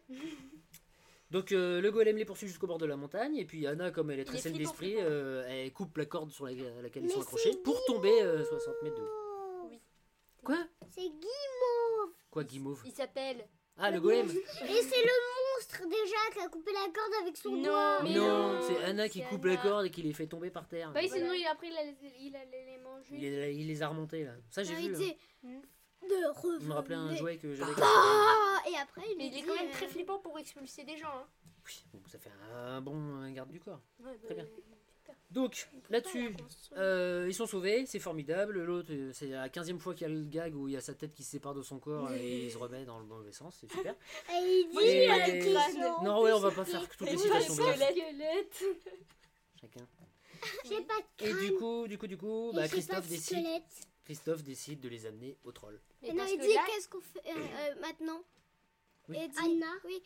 Donc 1.31 1.53
euh, 1.53 1.81
le 1.81 1.91
golem 1.91 2.17
les 2.19 2.25
poursuit 2.25 2.49
jusqu'au 2.49 2.67
bord 2.67 2.79
de 2.79 2.87
la 2.87 2.97
montagne 2.97 3.37
et 3.37 3.45
puis 3.45 3.67
Anna 3.67 3.91
comme 3.91 4.11
elle 4.11 4.21
est 4.21 4.25
très 4.25 4.39
saine 4.39 4.53
d'esprit, 4.53 4.95
euh, 4.99 5.45
elle 5.49 5.73
coupe 5.73 5.97
la 5.97 6.05
corde 6.07 6.31
sur 6.31 6.47
la- 6.47 6.53
laquelle 6.83 7.05
ils 7.05 7.11
sont 7.11 7.21
accrochés 7.23 7.57
pour 7.65 7.83
tomber 7.87 8.23
euh, 8.23 8.45
60 8.45 8.75
mètres 8.83 8.97
de 8.97 9.03
haut. 9.03 9.26
Quoi 10.47 10.59
C'est 10.91 11.01
Guimauve. 11.03 12.15
Quoi 12.31 12.45
guimauve 12.45 12.81
Il 12.87 12.93
s'appelle. 12.93 13.49
Ah 13.79 13.91
le 13.91 14.01
golem 14.01 14.29
Et 14.29 14.33
c'est 14.83 15.03
le 15.03 15.13
monstre 15.57 15.83
déjà 15.89 16.17
qui 16.33 16.39
a 16.39 16.49
coupé 16.49 16.71
la 16.73 16.85
corde 16.85 17.13
avec 17.23 17.37
son 17.37 17.51
Non, 17.57 17.63
doigt. 17.65 18.03
mais 18.05 18.15
Non, 18.15 18.53
non, 18.55 18.61
c'est 18.63 18.85
Anna 18.85 19.09
qui 19.09 19.25
coupe 19.25 19.45
Anna. 19.45 19.55
la 19.55 19.61
corde 19.61 19.87
et 19.87 19.91
qui 19.91 20.03
les 20.03 20.13
fait 20.13 20.29
tomber 20.29 20.51
par 20.51 20.69
terre. 20.69 20.93
Bah 20.93 21.01
oui, 21.03 21.09
Voilà. 21.09 21.25
sinon 21.25 21.35
il 21.35 21.47
a 21.47 21.55
pris, 21.57 21.71
il 22.21 22.37
allait 22.37 22.65
les 22.65 22.79
manger. 22.79 23.17
il, 23.17 23.21
les, 23.23 23.55
il 23.55 23.67
les 23.67 23.83
a 23.83 23.89
remontés 23.89 24.23
là. 24.25 24.35
Ça 24.51 24.63
j'ai 24.63 24.75
vu. 24.77 24.85
il 24.85 24.95
hein. 24.95 25.15
Hmm. 25.43 25.61
de 26.09 26.41
revenir. 26.41 26.69
Me 26.69 26.75
rappelais 26.75 26.95
un 26.95 27.15
jouet 27.17 27.39
que 27.39 27.53
j'avais. 27.53 27.73
Ah 27.83 28.61
Et 28.71 28.77
après, 28.77 29.03
il 29.11 29.19
Mais 29.19 29.27
il 29.27 29.39
est 29.39 29.43
quand 29.43 29.55
même 29.57 29.69
euh, 29.69 29.73
très 29.73 29.89
flippant 29.89 30.21
pour 30.21 30.39
expulser 30.39 30.85
des 30.85 30.97
gens. 30.97 31.09
Hein. 31.13 31.27
Oui, 31.67 31.85
bon, 31.93 32.01
ça 32.07 32.21
fait 32.21 32.31
un 32.55 32.81
bon 32.81 33.21
euh, 33.25 33.31
garde 33.31 33.51
du 33.51 33.59
corps. 33.59 33.83
Ouais, 33.99 34.17
Très 34.25 34.35
bah, 34.37 34.43
bien. 34.45 34.53
Donc 35.31 35.69
là-dessus, 35.91 36.35
euh, 36.77 37.27
ils 37.29 37.35
sont 37.35 37.47
sauvés, 37.47 37.85
c'est 37.87 37.99
formidable. 37.99 38.63
L'autre, 38.63 38.93
euh, 38.93 39.11
c'est 39.13 39.27
la 39.29 39.49
15 39.49 39.77
fois 39.79 39.95
qu'il 39.95 40.07
y 40.07 40.11
a 40.11 40.15
le 40.15 40.25
gag 40.25 40.55
où 40.55 40.69
il 40.69 40.75
y 40.75 40.77
a 40.77 40.81
sa 40.81 40.95
tête 40.95 41.13
qui 41.15 41.25
se 41.25 41.31
sépare 41.33 41.55
de 41.55 41.63
son 41.63 41.79
corps 41.79 42.13
et 42.13 42.47
il 42.47 42.51
se 42.51 42.59
remet 42.59 42.85
dans 42.85 42.99
le 42.99 43.07
mauvais 43.07 43.33
sens, 43.33 43.57
c'est 43.61 43.71
super. 43.71 43.95
Et 44.31 44.35
il 44.39 44.69
dit 44.71 44.79
Et- 44.87 45.07
pas 45.09 45.27
de 45.27 45.33
question. 45.43 46.03
Non, 46.05 46.23
ouais, 46.23 46.33
on 46.33 46.39
va 46.41 46.51
pas 46.53 46.65
faire 46.65 46.89
toutes 46.89 47.11
les 47.11 47.19
citations. 47.19 47.55
Squelette. 47.55 48.65
Chacun. 49.61 49.87
J'ai 50.65 50.81
pas 50.83 50.95
de 51.19 51.27
Et 51.27 51.49
du 51.49 51.55
coup, 51.57 51.89
du 51.89 51.99
coup, 51.99 52.07
du 52.07 52.17
coup, 52.17 52.53
bah, 52.55 52.69
Christophe 52.69 53.07
de 53.07 53.11
décide. 53.11 53.47
Christophe 54.05 54.45
décide 54.45 54.81
de 54.81 54.89
les 54.89 55.07
amener 55.07 55.37
au 55.45 55.51
troll. 55.51 55.81
Mais 56.03 56.11
Et 56.11 56.13
non, 56.13 56.25
il 56.33 56.39
dit 56.39 56.55
qu'est-ce 56.67 56.89
qu'on 56.89 57.01
fait 57.01 57.23
euh, 57.27 57.35
euh, 57.37 57.81
maintenant? 57.81 58.23
Oui. 59.09 59.17
Et 59.21 59.29
dit, 59.29 59.37
Anna. 59.39 59.73
Oui. 59.85 60.01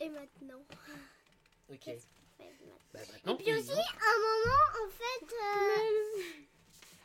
Et 0.00 0.08
maintenant 0.08 0.64
Ok. 1.70 1.90
Bah, 2.38 3.00
maintenant, 3.12 3.34
Et 3.34 3.36
puis 3.42 3.52
aussi, 3.52 3.58
évidemment. 3.60 3.82
à 3.82 4.10
un 4.10 4.18
moment, 4.20 4.64
en 4.84 4.88
fait, 4.90 5.34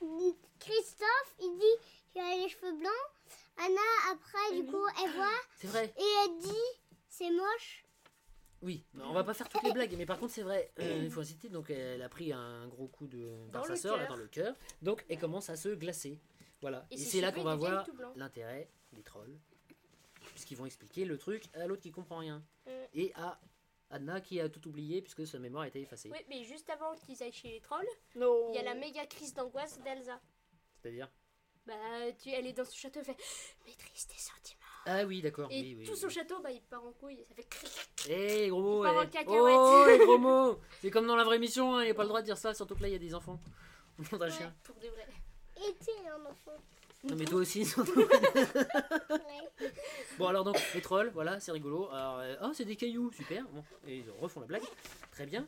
euh, 0.06 0.32
Christophe, 0.60 1.34
il 1.42 1.58
dit 1.60 2.12
qu'il 2.12 2.22
a 2.22 2.36
les 2.36 2.50
cheveux 2.50 2.74
blancs. 2.74 2.92
Anna, 3.58 4.12
après, 4.12 4.56
du 4.56 4.66
coup, 4.66 4.86
elle 5.04 5.12
voit 5.12 5.28
c'est 5.58 5.68
vrai. 5.68 5.94
et 5.98 6.04
elle 6.26 6.38
dit 6.40 6.70
c'est 7.10 7.30
moche. 7.32 7.84
Oui, 8.62 8.84
on 9.02 9.14
va 9.14 9.24
pas 9.24 9.34
faire 9.34 9.48
toutes 9.50 9.64
les 9.64 9.72
blagues, 9.72 9.94
mais 9.98 10.06
par 10.06 10.20
contre 10.20 10.34
c'est 10.34 10.42
vrai, 10.44 10.70
euh, 10.80 11.00
il 11.04 11.10
faut 11.10 11.22
inciter, 11.22 11.48
donc 11.50 11.70
elle 11.70 12.02
a 12.02 12.10
pris 12.10 12.34
un 12.34 12.68
gros 12.68 12.88
coup 12.88 13.08
de 13.08 13.30
par 13.54 13.62
Dans 13.62 13.68
sa 13.68 13.74
le 13.74 13.80
sœur 13.80 13.98
là, 13.98 14.06
dans 14.06 14.18
le 14.18 14.28
cœur, 14.28 14.54
donc 14.82 15.06
elle 15.10 15.18
commence 15.20 15.50
à 15.50 15.56
se 15.56 15.70
glacer. 15.70 16.20
Voilà, 16.62 16.86
et, 16.92 16.96
Et 16.96 16.98
c'est 16.98 17.22
là 17.22 17.32
qu'on 17.32 17.44
va 17.44 17.56
voir 17.56 17.86
l'intérêt 18.18 18.70
des 18.92 19.02
trolls, 19.02 19.38
puisqu'ils 20.34 20.58
vont 20.58 20.66
expliquer 20.66 21.06
le 21.06 21.18
truc 21.18 21.46
à 21.54 21.68
l'autre 21.68 21.82
qui 21.82 21.92
comprend 21.92 22.18
rien, 22.18 22.44
Mm. 22.66 22.72
et 22.96 23.14
à 23.16 23.40
Anna 23.92 24.22
qui 24.22 24.40
a 24.40 24.50
tout 24.50 24.68
oublié 24.68 25.02
puisque 25.02 25.26
sa 25.26 25.40
mémoire 25.40 25.64
a 25.64 25.68
été 25.68 25.82
effacée. 25.82 26.10
Oui, 26.12 26.20
mais 26.30 26.44
juste 26.44 26.70
avant 26.70 26.96
qu'ils 26.96 27.22
aillent 27.24 27.32
chez 27.32 27.50
les 27.50 27.62
trolls, 27.62 27.88
Non. 28.16 28.52
il 28.52 28.56
y 28.56 28.60
a 28.60 28.64
la 28.64 28.76
méga 28.76 29.06
crise 29.08 29.34
d'angoisse 29.34 29.80
d'Elsa. 29.82 30.20
C'est-à-dire 30.82 31.10
Bah, 31.66 31.74
tu, 32.22 32.30
elle 32.30 32.48
est 32.48 32.54
dans 32.54 32.66
son 32.66 32.76
château, 32.76 33.00
elle 33.00 33.06
fait 33.06 33.18
maîtrise 33.66 34.08
tes 34.08 34.18
sentiments. 34.18 34.60
Ah 34.86 35.04
oui, 35.06 35.22
d'accord. 35.22 35.50
Et 35.52 35.62
oui, 35.62 35.76
oui, 35.80 35.86
tout 35.86 35.92
oui, 35.94 35.98
son 35.98 36.10
château, 36.10 36.40
bah, 36.42 36.52
il 36.52 36.62
part 36.62 36.86
en 36.86 36.92
couille 36.94 37.20
et 37.20 37.26
ça 37.26 37.34
fait 37.36 37.50
cric. 37.50 37.72
Eh, 38.10 38.50
gros 38.50 38.62
mots, 38.62 38.86
Il 38.86 38.88
part 38.88 38.98
en 38.98 39.04
eh. 39.04 39.26
Oh, 39.28 39.86
les 39.88 39.98
gros 40.06 40.18
mots 40.20 40.60
C'est 40.82 40.92
comme 40.92 41.08
dans 41.08 41.16
la 41.16 41.24
vraie 41.24 41.40
mission, 41.40 41.80
il 41.82 41.86
n'y 41.86 41.92
a 41.92 41.96
pas 41.96 42.04
le 42.04 42.10
droit 42.10 42.22
de 42.22 42.26
dire 42.26 42.38
ça, 42.38 42.54
surtout 42.54 42.76
que 42.76 42.82
là 42.82 42.88
il 42.88 42.94
y 42.94 42.96
a 42.96 43.00
des 43.00 43.14
enfants. 43.16 43.40
On 44.14 44.22
un 44.22 44.30
chien. 44.30 44.56
Pour 44.64 44.76
de 44.76 44.88
vrai. 44.88 45.06
Et 45.58 45.76
tu 45.84 45.90
es 45.92 46.08
un 46.08 46.26
enfant. 46.26 46.56
Non 47.04 47.16
mais 47.16 47.26
toi 47.26 47.40
aussi, 47.40 47.66
surtout. 47.66 48.04
Bon 50.18 50.28
alors 50.28 50.44
donc 50.44 50.58
les 50.74 50.82
trolls, 50.82 51.12
voilà, 51.14 51.40
c'est 51.40 51.52
rigolo. 51.52 51.90
Alors, 51.92 52.20
euh, 52.20 52.36
oh 52.44 52.52
c'est 52.54 52.66
des 52.66 52.76
cailloux, 52.76 53.12
super. 53.12 53.46
Bon, 53.50 53.64
et 53.88 54.00
ils 54.00 54.10
refont 54.20 54.42
la 54.42 54.48
blague, 54.48 54.64
très 55.12 55.26
bien. 55.26 55.46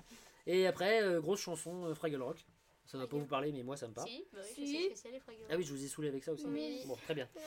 Et 0.47 0.65
après 0.65 1.03
euh, 1.03 1.19
grosse 1.19 1.41
chanson 1.41 1.85
euh, 1.85 1.93
Fraggle 1.93 2.21
Rock. 2.21 2.37
Ça 2.85 2.97
va 2.97 3.07
pas 3.07 3.15
vous 3.15 3.25
parler, 3.25 3.53
mais 3.53 3.63
moi 3.63 3.77
ça 3.77 3.87
me 3.87 3.93
parle. 3.93 4.09
Si, 4.09 4.25
bah 4.33 4.39
oui, 4.57 4.91
je 4.91 4.95
sais. 4.95 5.21
Ah 5.49 5.55
oui, 5.55 5.63
je 5.63 5.71
vous 5.71 5.81
ai 5.81 5.87
saoulé 5.87 6.09
avec 6.09 6.23
ça 6.25 6.33
aussi. 6.33 6.45
Oui. 6.47 6.83
Bon, 6.85 6.97
très 7.05 7.13
bien. 7.13 7.29
Ouais. 7.35 7.41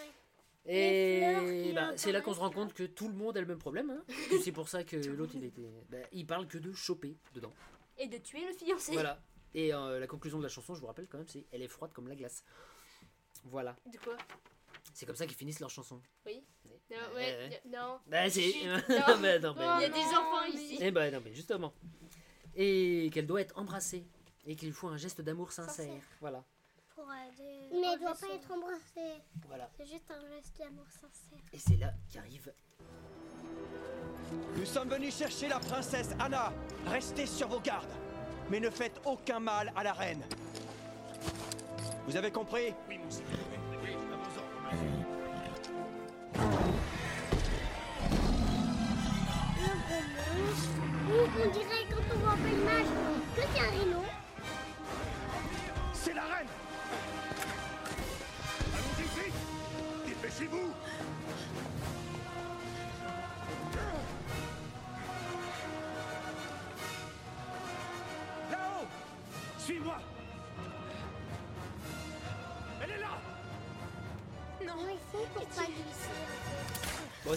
Et 0.67 1.73
bah, 1.75 1.93
c'est 1.97 2.13
là 2.13 2.23
qu'on 2.23 2.33
se 2.33 2.41
rend 2.41 2.51
compte 2.51 2.73
que 2.73 2.85
tout 2.85 3.09
le 3.09 3.15
monde 3.15 3.37
a 3.37 3.41
le 3.41 3.47
même 3.47 3.59
problème. 3.59 3.91
Hein, 3.91 4.03
que 4.31 4.39
c'est 4.39 4.53
pour 4.53 4.69
ça 4.69 4.85
que 4.85 4.97
l'autre 4.97 5.33
il 5.35 5.45
était. 5.45 5.69
bah, 5.91 5.99
il 6.13 6.27
parle 6.27 6.47
que 6.47 6.57
de 6.57 6.73
choper 6.73 7.17
dedans. 7.35 7.53
Et 7.99 8.07
de 8.09 8.17
tuer 8.19 8.47
le 8.47 8.53
fiancé. 8.55 8.93
Voilà. 8.93 9.21
Et 9.55 9.73
euh, 9.73 10.01
la 10.01 10.07
conclusion 10.07 10.39
de 10.39 10.43
la 10.43 10.49
chanson, 10.49 10.75
je 10.75 10.81
vous 10.81 10.87
rappelle 10.87 11.07
quand 11.07 11.19
même, 11.19 11.29
c'est 11.29 11.47
elle 11.53 11.63
est 11.63 11.69
froide 11.69 11.93
comme 11.93 12.09
la 12.09 12.17
glace. 12.17 12.43
Voilà. 13.45 13.77
De 13.87 13.99
quoi? 13.99 14.17
C'est 14.93 15.07
comme 15.07 15.17
ça 15.17 15.27
qu'ils 15.27 15.37
finissent 15.37 15.61
leur 15.61 15.71
chanson. 15.71 16.01
Oui. 16.27 16.45
Non, 16.91 16.97
Ouais, 17.15 17.15
ouais, 17.15 17.49
ouais. 17.49 17.63
non. 17.67 17.99
Bah 18.07 18.29
si. 18.31 18.55
Bah, 18.89 19.39
non. 19.39 19.55
Il 19.57 19.83
y 19.83 19.85
a 19.85 19.89
des 19.89 20.01
enfants 20.17 20.45
ici. 20.53 20.79
Eh 20.81 20.91
ben 20.91 21.13
non, 21.13 21.21
mais 21.25 21.33
justement. 21.35 21.73
Et 22.55 23.11
qu'elle 23.13 23.27
doit 23.27 23.41
être 23.41 23.59
embrassée. 23.59 24.07
Et 24.47 24.55
qu'il 24.57 24.73
faut 24.73 24.89
un 24.89 24.97
geste 24.99 25.21
d'amour 25.23 25.51
sincère. 25.53 25.75
Sincère. 25.87 26.03
Voilà. 26.21 26.45
Pour 26.95 27.07
aider. 27.13 27.69
Mais 27.73 27.95
elle 27.95 28.01
doit 28.01 28.15
pas 28.15 28.29
être 28.35 28.51
embrassée. 28.53 29.23
Voilà. 29.49 29.69
C'est 29.77 29.87
juste 29.87 30.11
un 30.11 30.21
geste 30.29 30.57
d'amour 30.59 30.87
sincère. 30.91 31.39
Et 31.53 31.59
c'est 31.59 31.77
là 31.77 31.93
qu'arrive. 32.13 32.53
Nous 34.57 34.67
sommes 34.67 34.89
venus 34.89 35.17
chercher 35.17 35.49
la 35.49 35.59
princesse 35.59 36.11
Anna. 36.21 36.53
Restez 36.87 37.27
sur 37.27 37.49
vos 37.49 37.61
gardes. 37.61 37.91
Mais 38.51 38.61
ne 38.61 38.71
faites 38.71 39.01
aucun 39.07 39.41
mal 39.41 39.73
à 39.75 39.83
la 39.83 39.93
reine. 39.95 40.23
Vous 42.07 42.17
avez 42.17 42.31
compris 42.31 42.75
Oui, 42.89 42.99
monseigneur. 43.03 43.39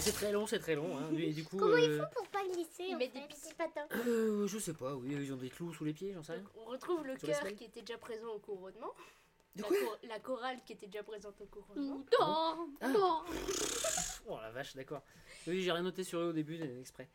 C'est 0.00 0.12
très 0.12 0.32
long, 0.32 0.46
c'est 0.46 0.58
très 0.58 0.74
long. 0.74 0.96
Hein. 0.98 1.10
Et 1.18 1.32
du 1.32 1.44
coup. 1.44 1.56
Comment 1.56 1.76
ils 1.76 1.90
euh, 1.90 1.98
font 2.02 2.08
pour 2.14 2.28
pas 2.28 2.44
glisser 2.44 2.84
Ils 2.88 2.94
en 2.94 2.98
mettent 2.98 3.12
fait 3.12 3.20
des 3.20 3.26
petits 3.26 3.54
patins. 3.54 3.86
euh, 4.06 4.46
je 4.46 4.58
sais 4.58 4.74
pas, 4.74 4.94
oui, 4.94 5.08
ils 5.12 5.32
ont 5.32 5.36
des 5.36 5.50
clous 5.50 5.72
sous 5.74 5.84
les 5.84 5.92
pieds, 5.92 6.12
j'en 6.14 6.22
sais 6.22 6.32
rien. 6.32 6.42
Donc, 6.42 6.52
on 6.56 6.64
retrouve 6.70 7.04
le 7.06 7.16
Sur 7.18 7.26
les 7.26 7.32
cœur 7.32 7.40
semelles 7.42 7.56
qui 7.56 7.64
était 7.64 7.80
déjà 7.82 7.98
présent 7.98 8.28
au 8.28 8.38
couronnement. 8.38 8.92
De 9.56 9.62
la, 9.62 9.68
quoi 9.68 9.76
chor- 9.78 9.98
la 10.04 10.18
chorale 10.20 10.58
qui 10.64 10.72
était 10.74 10.86
déjà 10.86 11.02
présente 11.02 11.40
au 11.40 11.46
couronnement. 11.46 11.96
Non, 12.20 12.68
Ah. 12.80 12.88
non. 12.88 13.22
Oh 14.30 14.36
la 14.42 14.50
vache, 14.50 14.74
d'accord. 14.76 15.02
Oui, 15.46 15.62
j'ai 15.62 15.72
rien 15.72 15.82
noté 15.82 16.04
sur 16.04 16.18
eux 16.20 16.28
au 16.28 16.32
début, 16.32 16.60
euh, 16.60 16.80
exprès. 16.80 17.08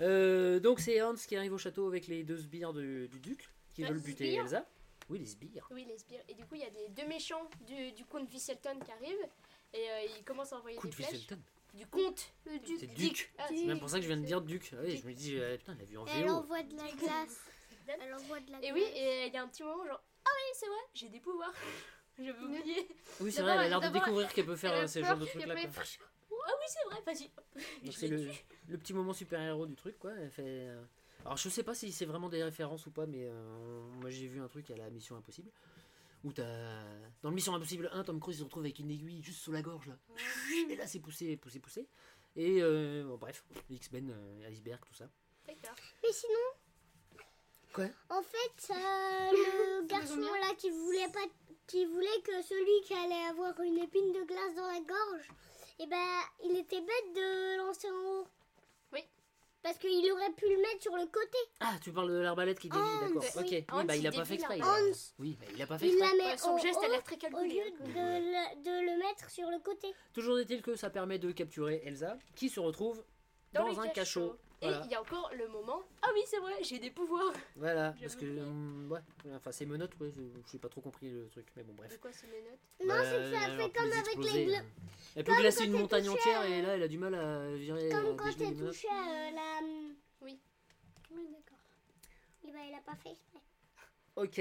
Euh, 0.00 0.58
donc 0.60 0.80
c'est 0.80 1.00
Hans 1.00 1.14
qui 1.14 1.36
arrive 1.36 1.52
au 1.52 1.58
château 1.58 1.86
avec 1.86 2.06
les 2.08 2.24
deux 2.24 2.36
sbires 2.36 2.72
de- 2.72 3.06
du 3.06 3.20
duc 3.20 3.48
qui 3.72 3.84
Ah, 3.84 3.88
veulent 3.88 4.00
buter 4.02 4.26
sbires 4.32 4.42
Elsa. 4.42 4.66
Oui, 5.08 5.18
les 5.20 5.26
sbires. 5.26 5.68
Oui, 5.70 5.84
les 5.88 5.96
sbires. 5.98 6.20
Et 6.28 6.34
du 6.34 6.44
coup, 6.44 6.56
il 6.56 6.62
y 6.62 6.64
a 6.64 6.70
des 6.70 6.88
deux 6.88 7.06
méchants 7.06 7.48
du, 7.66 7.92
du 7.92 8.04
comte 8.04 8.28
Visselton 8.28 8.78
qui 8.84 8.90
arrivent. 8.90 9.28
Et 9.72 9.78
euh, 9.78 10.06
ils 10.18 10.24
commencent 10.24 10.52
à 10.52 10.56
envoyer 10.58 10.76
Coup 10.78 10.86
des 10.88 10.90
de 10.90 10.94
flèches. 10.96 11.10
Visselton. 11.12 11.38
Du 11.76 11.86
comte. 11.86 12.32
Le 12.46 12.58
duc. 12.58 12.76
C'est 12.80 12.86
duc. 12.86 13.32
Ah, 13.38 13.44
C'est 13.48 13.64
même 13.66 13.78
pour 13.78 13.88
ça 13.90 13.96
que 13.98 14.02
je 14.02 14.08
viens 14.08 14.16
de 14.16 14.24
dire 14.24 14.40
duc. 14.40 14.70
Ah 14.72 14.76
Oui, 14.82 14.96
je 14.96 15.06
me 15.06 15.12
dis, 15.12 15.36
euh, 15.38 15.56
putain, 15.58 15.72
elle 15.72 15.78
l'a 15.80 15.84
vu 15.84 15.98
en 15.98 16.06
Elle 16.06 16.22
vélo. 16.22 16.34
envoie 16.34 16.62
de 16.62 16.74
la 16.76 16.90
glace. 16.98 17.40
Elle 17.88 18.14
envoie 18.14 18.40
de 18.40 18.50
la 18.50 18.58
Et 18.58 18.60
glace. 18.62 18.72
oui, 18.74 18.82
et 18.94 19.26
il 19.26 19.32
y 19.32 19.36
a 19.36 19.42
un 19.42 19.48
petit 19.48 19.62
moment 19.62 19.84
genre 19.86 20.02
Ah 20.24 20.30
oui, 20.34 20.52
c'est 20.54 20.66
vrai, 20.66 20.78
j'ai 20.94 21.08
des 21.08 21.20
pouvoirs. 21.20 21.52
J'avais 22.18 22.38
oublié. 22.40 22.88
Oui, 23.20 23.30
c'est 23.30 23.42
vrai, 23.42 23.52
elle 23.52 23.58
a 23.58 23.68
l'air 23.68 23.78
de 23.80 23.84
d'abord, 23.86 24.00
découvrir 24.02 24.32
qu'elle 24.32 24.46
peut 24.46 24.56
faire 24.56 24.72
Elle 24.72 24.80
a 24.80 24.84
euh, 24.84 24.86
ces 24.86 25.00
peur, 25.00 25.10
genres 25.10 25.18
de 25.18 25.24
puis 25.26 25.32
trucs 25.38 25.46
là. 25.46 25.52
après, 25.52 25.68
quoi. 25.68 25.82
Ah 26.48 26.52
oui, 26.58 26.64
c'est 26.66 26.84
vrai, 26.88 27.02
vas-y. 27.04 27.28
Donc 27.28 27.64
Je 27.84 27.90
c'est 27.90 28.08
l'ai 28.08 28.16
le, 28.24 28.30
le 28.68 28.78
petit 28.78 28.94
moment 28.94 29.12
super-héros 29.12 29.66
du 29.66 29.74
truc, 29.76 29.98
quoi. 29.98 30.12
Elle 30.18 30.30
fait, 30.30 30.42
euh, 30.46 30.82
Alors 31.26 31.36
je 31.36 31.48
sais 31.50 31.62
pas 31.62 31.74
si 31.74 31.92
c'est 31.92 32.06
vraiment 32.06 32.30
des 32.30 32.42
références 32.42 32.86
ou 32.86 32.90
pas, 32.90 33.04
mais 33.04 33.26
euh, 33.28 33.80
moi 34.00 34.08
j'ai 34.08 34.28
vu 34.28 34.40
un 34.40 34.48
truc 34.48 34.70
à 34.70 34.76
la 34.76 34.88
Mission 34.88 35.14
Impossible. 35.16 35.50
Où 36.24 36.32
t'as... 36.32 36.82
Dans 37.22 37.28
le 37.30 37.34
Mission 37.34 37.54
Impossible 37.54 37.88
1, 37.92 38.04
Tom 38.04 38.20
Cruise 38.20 38.38
se 38.38 38.44
retrouve 38.44 38.62
avec 38.64 38.78
une 38.78 38.90
aiguille 38.90 39.22
juste 39.22 39.40
sous 39.40 39.52
la 39.52 39.62
gorge, 39.62 39.86
là. 39.86 39.96
Et 40.70 40.76
là 40.76 40.86
c'est 40.86 41.00
poussé, 41.00 41.36
poussé, 41.36 41.60
poussé. 41.60 41.86
Et 42.34 42.62
euh, 42.62 43.04
bon, 43.04 43.16
bref, 43.16 43.44
X-Men, 43.70 44.10
euh, 44.10 44.48
Iceberg, 44.50 44.80
tout 44.86 44.94
ça. 44.94 45.08
D'accord. 45.46 45.76
Mais 46.02 46.12
sinon, 46.12 47.24
Quoi? 47.72 47.86
en 48.10 48.22
fait, 48.22 48.72
euh, 48.72 49.30
le 49.32 49.86
garçon 49.86 50.20
là 50.20 50.54
qui 50.58 50.70
voulait 50.70 51.08
pas, 51.08 51.24
qui 51.66 51.84
voulait 51.86 52.20
que 52.24 52.42
celui 52.42 52.86
qui 52.86 52.94
allait 52.94 53.26
avoir 53.30 53.58
une 53.60 53.78
épine 53.78 54.12
de 54.12 54.24
glace 54.24 54.54
dans 54.54 54.66
la 54.66 54.80
gorge, 54.80 55.28
et 55.78 55.86
ben, 55.86 56.20
il 56.44 56.56
était 56.56 56.80
bête 56.80 57.14
de 57.14 57.58
lancer 57.58 57.88
en 57.90 58.20
haut. 58.20 58.28
Parce 59.66 59.78
qu'il 59.78 60.12
aurait 60.12 60.30
pu 60.36 60.48
le 60.48 60.58
mettre 60.58 60.80
sur 60.80 60.94
le 60.94 61.06
côté. 61.06 61.38
Ah, 61.58 61.74
tu 61.82 61.90
parles 61.90 62.12
de 62.12 62.18
l'arbalète 62.18 62.56
qui 62.60 62.68
dévie, 62.68 62.84
d'accord. 63.00 63.24
oui. 63.36 63.42
Ok, 63.42 63.50
oui, 63.50 63.84
bah 63.84 63.96
il 63.96 64.06
a 64.06 64.12
pas 64.12 64.24
fait 64.24 64.34
exprès. 64.34 64.60
Hans. 64.62 64.92
Oui, 65.18 65.36
bah, 65.40 65.46
il 65.52 65.60
a 65.60 65.66
pas 65.66 65.76
fait 65.76 65.88
Il 65.88 65.94
exprès. 65.94 66.16
la 66.16 66.24
met 66.24 66.30
Ouais, 66.30 66.38
son 66.38 66.56
geste 66.58 66.78
a 66.84 66.88
l'air 66.88 67.02
très 67.02 67.16
au 67.16 67.18
calculé. 67.18 67.48
lieu 67.48 67.70
de 67.80 67.88
le, 67.88 68.62
de 68.62 68.92
le 68.92 68.98
mettre 68.98 69.28
sur 69.28 69.50
le 69.50 69.58
côté. 69.58 69.88
Toujours 70.12 70.38
est-il 70.38 70.62
que 70.62 70.76
ça 70.76 70.88
permet 70.88 71.18
de 71.18 71.32
capturer 71.32 71.82
Elsa, 71.84 72.16
qui 72.36 72.48
se 72.48 72.60
retrouve 72.60 73.02
dans, 73.54 73.80
un 73.80 73.88
cachot. 73.88 74.36
Voilà. 74.62 74.82
il 74.86 74.90
y 74.90 74.94
a 74.94 75.00
encore 75.00 75.30
le 75.36 75.48
moment. 75.48 75.82
Ah 76.02 76.08
oui, 76.14 76.20
c'est 76.26 76.38
vrai, 76.38 76.54
j'ai 76.62 76.78
des 76.78 76.90
pouvoirs. 76.90 77.32
Voilà, 77.56 77.94
parce 78.00 78.16
que 78.16 78.24
hum, 78.24 78.90
ouais, 78.90 79.00
enfin 79.34 79.52
c'est 79.52 79.66
menottes, 79.66 79.92
ouais, 80.00 80.10
je 80.10 80.20
j'ai 80.50 80.58
pas 80.58 80.68
trop 80.68 80.80
compris 80.80 81.10
le 81.10 81.28
truc, 81.28 81.46
mais 81.56 81.62
bon 81.62 81.74
bref. 81.74 81.92
De 81.92 81.96
quoi 81.98 82.10
c'est 82.12 82.26
mes 82.28 82.40
notes 82.40 82.58
Non, 82.80 82.86
Bah, 82.88 83.02
c'est 83.04 83.18
que 83.18 83.32
ça 83.32 83.40
elle 83.48 83.56
fait 83.60 83.70
comme 83.70 83.86
les 83.86 83.92
avec 83.92 84.06
exploser, 84.06 84.44
les 84.46 84.52
gla- 84.52 84.58
hein. 84.60 84.64
Elle 85.14 85.24
peut 85.24 85.32
comme 85.32 85.40
glacer 85.42 85.58
quand 85.58 85.64
une 85.66 85.72
t'es 85.72 85.78
montagne 85.78 86.04
touché 86.04 86.18
entière 86.18 86.40
à- 86.40 86.48
et 86.48 86.62
là 86.62 86.68
elle 86.76 86.82
a 86.82 86.88
du 86.88 86.98
mal 86.98 87.14
à 87.14 87.54
virer. 87.54 87.92
à 87.92 88.00
Comme 88.00 88.16
quand 88.16 88.24
dégeler 88.24 88.44
t'es 88.44 88.50
les 88.50 88.56
menottes. 88.56 88.72
touché 88.74 88.88
à 88.88 89.30
la. 89.30 89.60
Oui. 90.22 90.38
Oui, 91.10 91.28
d'accord. 91.30 91.58
Et 92.48 92.52
ben, 92.52 92.60
il 92.68 92.74
a 92.74 92.80
pas 92.80 92.96
fait 92.96 93.10
exprès. 93.10 93.40
Ok, 94.16 94.40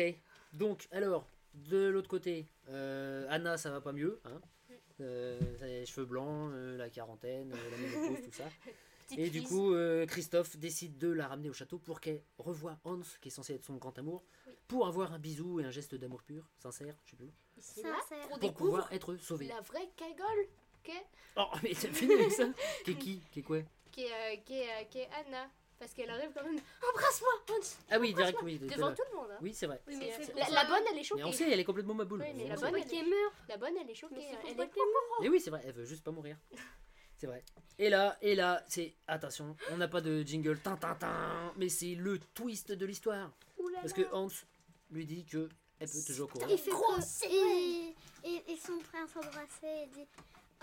donc 0.54 0.88
alors 0.92 1.28
de 1.54 1.88
l'autre 1.88 2.08
côté, 2.10 2.46
euh, 2.70 3.26
Anna 3.30 3.58
ça 3.58 3.70
va 3.70 3.82
pas 3.82 3.92
mieux, 3.92 4.20
hein. 4.26 4.40
Euh, 5.02 5.40
ça 5.60 5.66
a 5.66 5.68
les 5.68 5.86
cheveux 5.86 6.06
blancs, 6.06 6.52
euh, 6.54 6.78
la 6.78 6.90
quarantaine, 6.90 7.52
euh, 7.54 7.70
la 7.72 7.78
ménopause, 7.78 8.24
tout 8.26 8.32
ça. 8.32 8.46
Petite 9.06 9.20
Et 9.20 9.30
du 9.30 9.44
coup, 9.44 9.74
euh, 9.74 10.06
Christophe 10.06 10.58
décide 10.58 10.98
de 10.98 11.12
la 11.12 11.28
ramener 11.28 11.50
au 11.50 11.54
château 11.54 11.78
pour 11.78 12.02
qu'elle 12.02 12.22
revoie 12.38 12.80
Hans, 12.84 13.02
qui 13.22 13.28
est 13.28 13.32
censé 13.32 13.54
être 13.54 13.64
son 13.64 13.76
grand 13.76 13.98
amour, 14.00 14.24
pour 14.68 14.88
avoir 14.88 15.14
un 15.14 15.20
bisou 15.20 15.60
et 15.60 15.64
un 15.66 15.72
geste 15.72 15.96
d'amour 15.96 16.24
pur, 16.24 16.50
sincère, 16.58 16.96
je 17.06 17.12
sais 17.12 17.16
plus, 17.16 17.32
qu'on 18.30 18.40
pour 18.40 18.54
pouvoir 18.54 18.92
être 18.94 19.16
sauvé. 19.18 19.48
la 19.48 19.62
vraie 19.62 19.90
cagole 19.96 20.48
qu'est 20.84 21.06
Oh, 21.38 21.50
mais 21.64 21.74
c'est 21.74 21.94
fini 21.94 22.14
avec 22.14 22.32
ça 22.32 22.46
Qui 22.84 22.92
est 22.92 22.96
qui 22.96 23.20
Qui 23.32 23.40
est 23.40 23.44
quoi 23.44 23.60
qui 23.92 24.04
est, 24.04 24.12
euh, 24.12 24.36
qui 24.44 24.60
est, 24.60 24.68
euh, 24.68 24.84
qui 24.90 25.00
est 25.00 25.10
Anna. 25.26 25.50
Parce 25.80 25.94
qu'elle 25.94 26.10
arrive 26.10 26.30
quand 26.34 26.44
même. 26.44 26.60
Embrasse-moi, 26.90 27.32
Hans 27.50 27.78
Ah 27.92 28.00
oui, 28.00 28.14
direct, 28.14 28.40
oui. 28.44 28.60
Devant 28.60 28.94
tout 28.94 29.04
le 29.12 29.18
monde. 29.18 29.32
Hein. 29.32 29.38
Oui, 29.42 29.54
c'est 29.54 29.68
vrai. 29.68 29.82
Oui, 29.88 29.96
mais 29.98 30.14
mais 30.18 30.26
c'est 30.26 30.34
la, 30.34 30.66
bonne, 30.66 30.84
elle 30.92 31.00
est 31.00 31.04
choquée. 31.04 31.24
Mais 31.24 31.30
on 31.30 31.34
sait, 31.34 31.50
elle 31.52 31.60
est 31.60 31.66
complètement 31.66 31.94
maboule. 31.94 32.22
Oui, 32.22 32.34
mais 32.36 32.48
la 32.48 32.56
bonne, 32.56 32.74
Qui 32.76 32.82
elle 32.82 32.94
est 32.94 33.00
est... 33.00 33.04
mûr. 33.04 33.32
la 33.50 33.58
bonne, 33.58 33.74
elle 33.82 33.90
est 33.90 33.96
choquée. 33.96 34.16
Mais 34.18 34.38
Elle 34.50 34.60
est... 34.60 35.26
Et 35.26 35.30
oui, 35.30 35.40
c'est 35.40 35.50
vrai, 35.50 35.62
elle 35.66 35.74
veut 35.74 35.86
juste 35.86 36.04
pas 36.04 36.12
mourir. 36.12 36.38
C'est 37.18 37.28
vrai. 37.28 37.44
Et 37.78 37.90
là, 37.90 38.18
et 38.22 38.36
là, 38.36 38.64
c'est. 38.68 38.94
Attention, 39.08 39.56
on 39.72 39.78
n'a 39.78 39.88
pas 39.88 40.02
de 40.02 40.22
jingle, 40.24 40.60
tin, 40.60 40.76
tin, 40.78 40.96
tin, 40.96 41.54
mais 41.58 41.70
c'est 41.70 41.96
le 41.96 42.20
twist 42.34 42.72
de 42.72 42.86
l'histoire. 42.86 43.32
Parce 43.82 43.94
que 43.94 44.04
Hans 44.14 44.28
lui 44.92 45.06
dit 45.06 45.26
que 45.26 45.50
elle 45.80 45.90
peut 45.90 46.04
toujours 46.06 46.30
courir. 46.30 46.48
Il 46.50 46.58
fait 46.58 46.72
Gros, 46.72 47.00
et, 47.30 47.94
et, 48.24 48.52
et 48.52 48.58
son 48.58 48.80
frère 48.80 49.08
s'embrasser 49.10 49.84
et 49.84 49.88
dit 49.94 50.08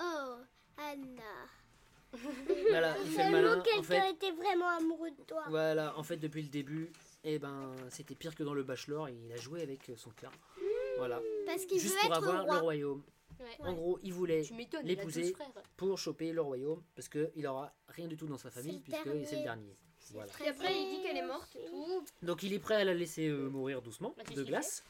Oh, 0.00 0.36
Anna. 0.78 1.22
Voilà, 2.68 2.94
il 3.04 3.10
fait 3.10 3.24
le 3.26 3.30
malin. 3.30 3.62
En 3.78 3.82
fait, 3.82 4.10
était 4.10 4.32
vraiment 4.32 4.68
amoureux 4.68 5.10
de 5.10 5.22
toi. 5.26 5.44
voilà, 5.48 5.96
en 5.98 6.02
fait, 6.02 6.16
depuis 6.18 6.42
le 6.42 6.48
début, 6.48 6.90
eh 7.24 7.38
ben, 7.38 7.72
c'était 7.90 8.14
pire 8.14 8.34
que 8.34 8.42
dans 8.42 8.52
le 8.54 8.62
Bachelor. 8.62 9.08
Il 9.08 9.32
a 9.32 9.36
joué 9.36 9.62
avec 9.62 9.90
son 9.96 10.10
cœur. 10.10 10.32
Voilà. 10.98 11.20
Parce 11.46 11.64
qu'il 11.64 11.80
Juste 11.80 11.94
veut 11.94 12.00
pour 12.02 12.10
être 12.16 12.16
avoir 12.18 12.44
roi. 12.44 12.54
le 12.54 12.60
royaume. 12.60 13.02
Ouais. 13.42 13.66
En 13.66 13.72
gros, 13.74 13.98
il 14.02 14.12
voulait 14.12 14.42
l'épouser 14.84 15.22
12 15.22 15.32
frères. 15.32 15.52
pour 15.76 15.98
choper 15.98 16.32
le 16.32 16.40
royaume 16.40 16.82
parce 16.94 17.08
qu'il 17.08 17.46
aura 17.46 17.74
rien 17.88 18.06
du 18.08 18.16
tout 18.16 18.26
dans 18.26 18.38
sa 18.38 18.50
famille 18.50 18.76
le 18.76 18.80
puisque 18.82 19.26
c'est 19.28 19.36
le 19.36 19.42
dernier. 19.42 19.76
Voilà. 20.10 20.32
Et 20.44 20.48
après, 20.48 20.74
il 20.80 20.96
dit 20.96 21.02
qu'elle 21.02 21.16
est 21.16 21.26
morte 21.26 21.54
et 21.56 21.66
tout. 21.66 22.04
Donc 22.22 22.42
il 22.42 22.52
est 22.52 22.58
prêt 22.58 22.76
à 22.76 22.84
la 22.84 22.94
laisser 22.94 23.28
euh, 23.28 23.48
mourir 23.48 23.82
doucement 23.82 24.14
Bah, 24.16 24.24
de 24.34 24.42
glace. 24.42 24.82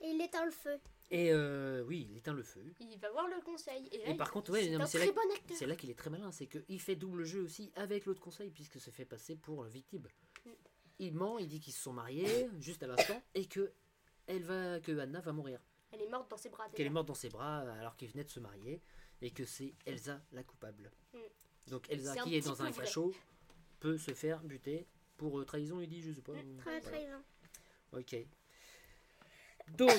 Et 0.00 0.08
il 0.08 0.20
éteint 0.20 0.44
le 0.44 0.50
feu. 0.50 0.78
Et 1.10 1.32
euh, 1.32 1.84
oui, 1.86 2.08
il 2.10 2.16
éteint 2.16 2.32
le 2.32 2.42
feu. 2.42 2.62
Il 2.80 2.98
va 2.98 3.10
voir 3.10 3.28
le 3.28 3.40
conseil. 3.42 3.88
Et, 3.92 3.98
là, 3.98 4.04
Et 4.08 4.10
il- 4.12 4.16
par 4.16 4.30
contre, 4.30 4.50
ouais, 4.52 4.62
c'est 4.86 4.98
là- 4.98 5.12
bon 5.12 5.34
acteur. 5.34 5.56
C'est 5.56 5.66
là 5.66 5.76
qu'il 5.76 5.90
est 5.90 5.98
très 5.98 6.10
malin, 6.10 6.30
c'est 6.32 6.46
qu'il 6.46 6.80
fait 6.80 6.96
double 6.96 7.24
jeu 7.24 7.42
aussi 7.42 7.70
avec 7.76 8.06
l'autre 8.06 8.20
conseil 8.20 8.50
puisque 8.50 8.80
se 8.80 8.90
fait 8.90 9.04
passer 9.04 9.36
pour 9.36 9.62
victime. 9.64 10.02
Mm. 10.44 10.50
Il 10.98 11.14
ment, 11.14 11.38
il 11.38 11.48
dit 11.48 11.60
qu'ils 11.60 11.72
se 11.72 11.82
sont 11.82 11.92
mariés 11.92 12.48
juste 12.60 12.82
à 12.82 12.86
l'instant 12.86 13.20
et 13.34 13.46
que 13.46 13.72
elle 14.26 14.42
va, 14.42 14.80
que 14.80 14.98
Anna 14.98 15.20
va 15.20 15.32
mourir, 15.32 15.60
Elle 15.94 16.02
est 16.02 16.08
morte 16.08 16.30
dans 16.30 16.36
ses 16.36 16.48
bras. 16.50 16.68
qu'elle 16.70 16.86
est 16.86 16.90
morte 16.90 17.06
dans 17.08 17.14
ses 17.14 17.28
bras 17.28 17.58
alors 17.78 17.96
qu'ils 17.96 18.10
venaient 18.10 18.24
de 18.24 18.30
se 18.30 18.40
marier 18.40 18.82
et 19.22 19.30
que 19.30 19.44
c'est 19.44 19.74
Elsa 19.86 20.20
la 20.32 20.42
coupable. 20.42 20.90
Mm. 21.12 21.18
Donc 21.68 21.88
Elsa 21.90 22.14
C'est 22.14 22.20
qui 22.22 22.36
est 22.36 22.40
dans 22.44 22.60
un 22.62 22.70
vrai. 22.70 22.84
cachot 22.84 23.12
peut 23.80 23.96
se 23.98 24.12
faire 24.12 24.42
buter 24.42 24.86
pour 25.16 25.38
euh, 25.38 25.44
trahison, 25.44 25.80
il 25.80 25.88
dit, 25.88 26.02
je 26.02 26.12
sais 26.12 26.20
pas. 26.22 26.32
Mm, 26.32 26.60
Voilà. 26.64 26.80
trahison. 26.80 27.22
Ok. 27.92 28.16
Donc, 29.68 29.92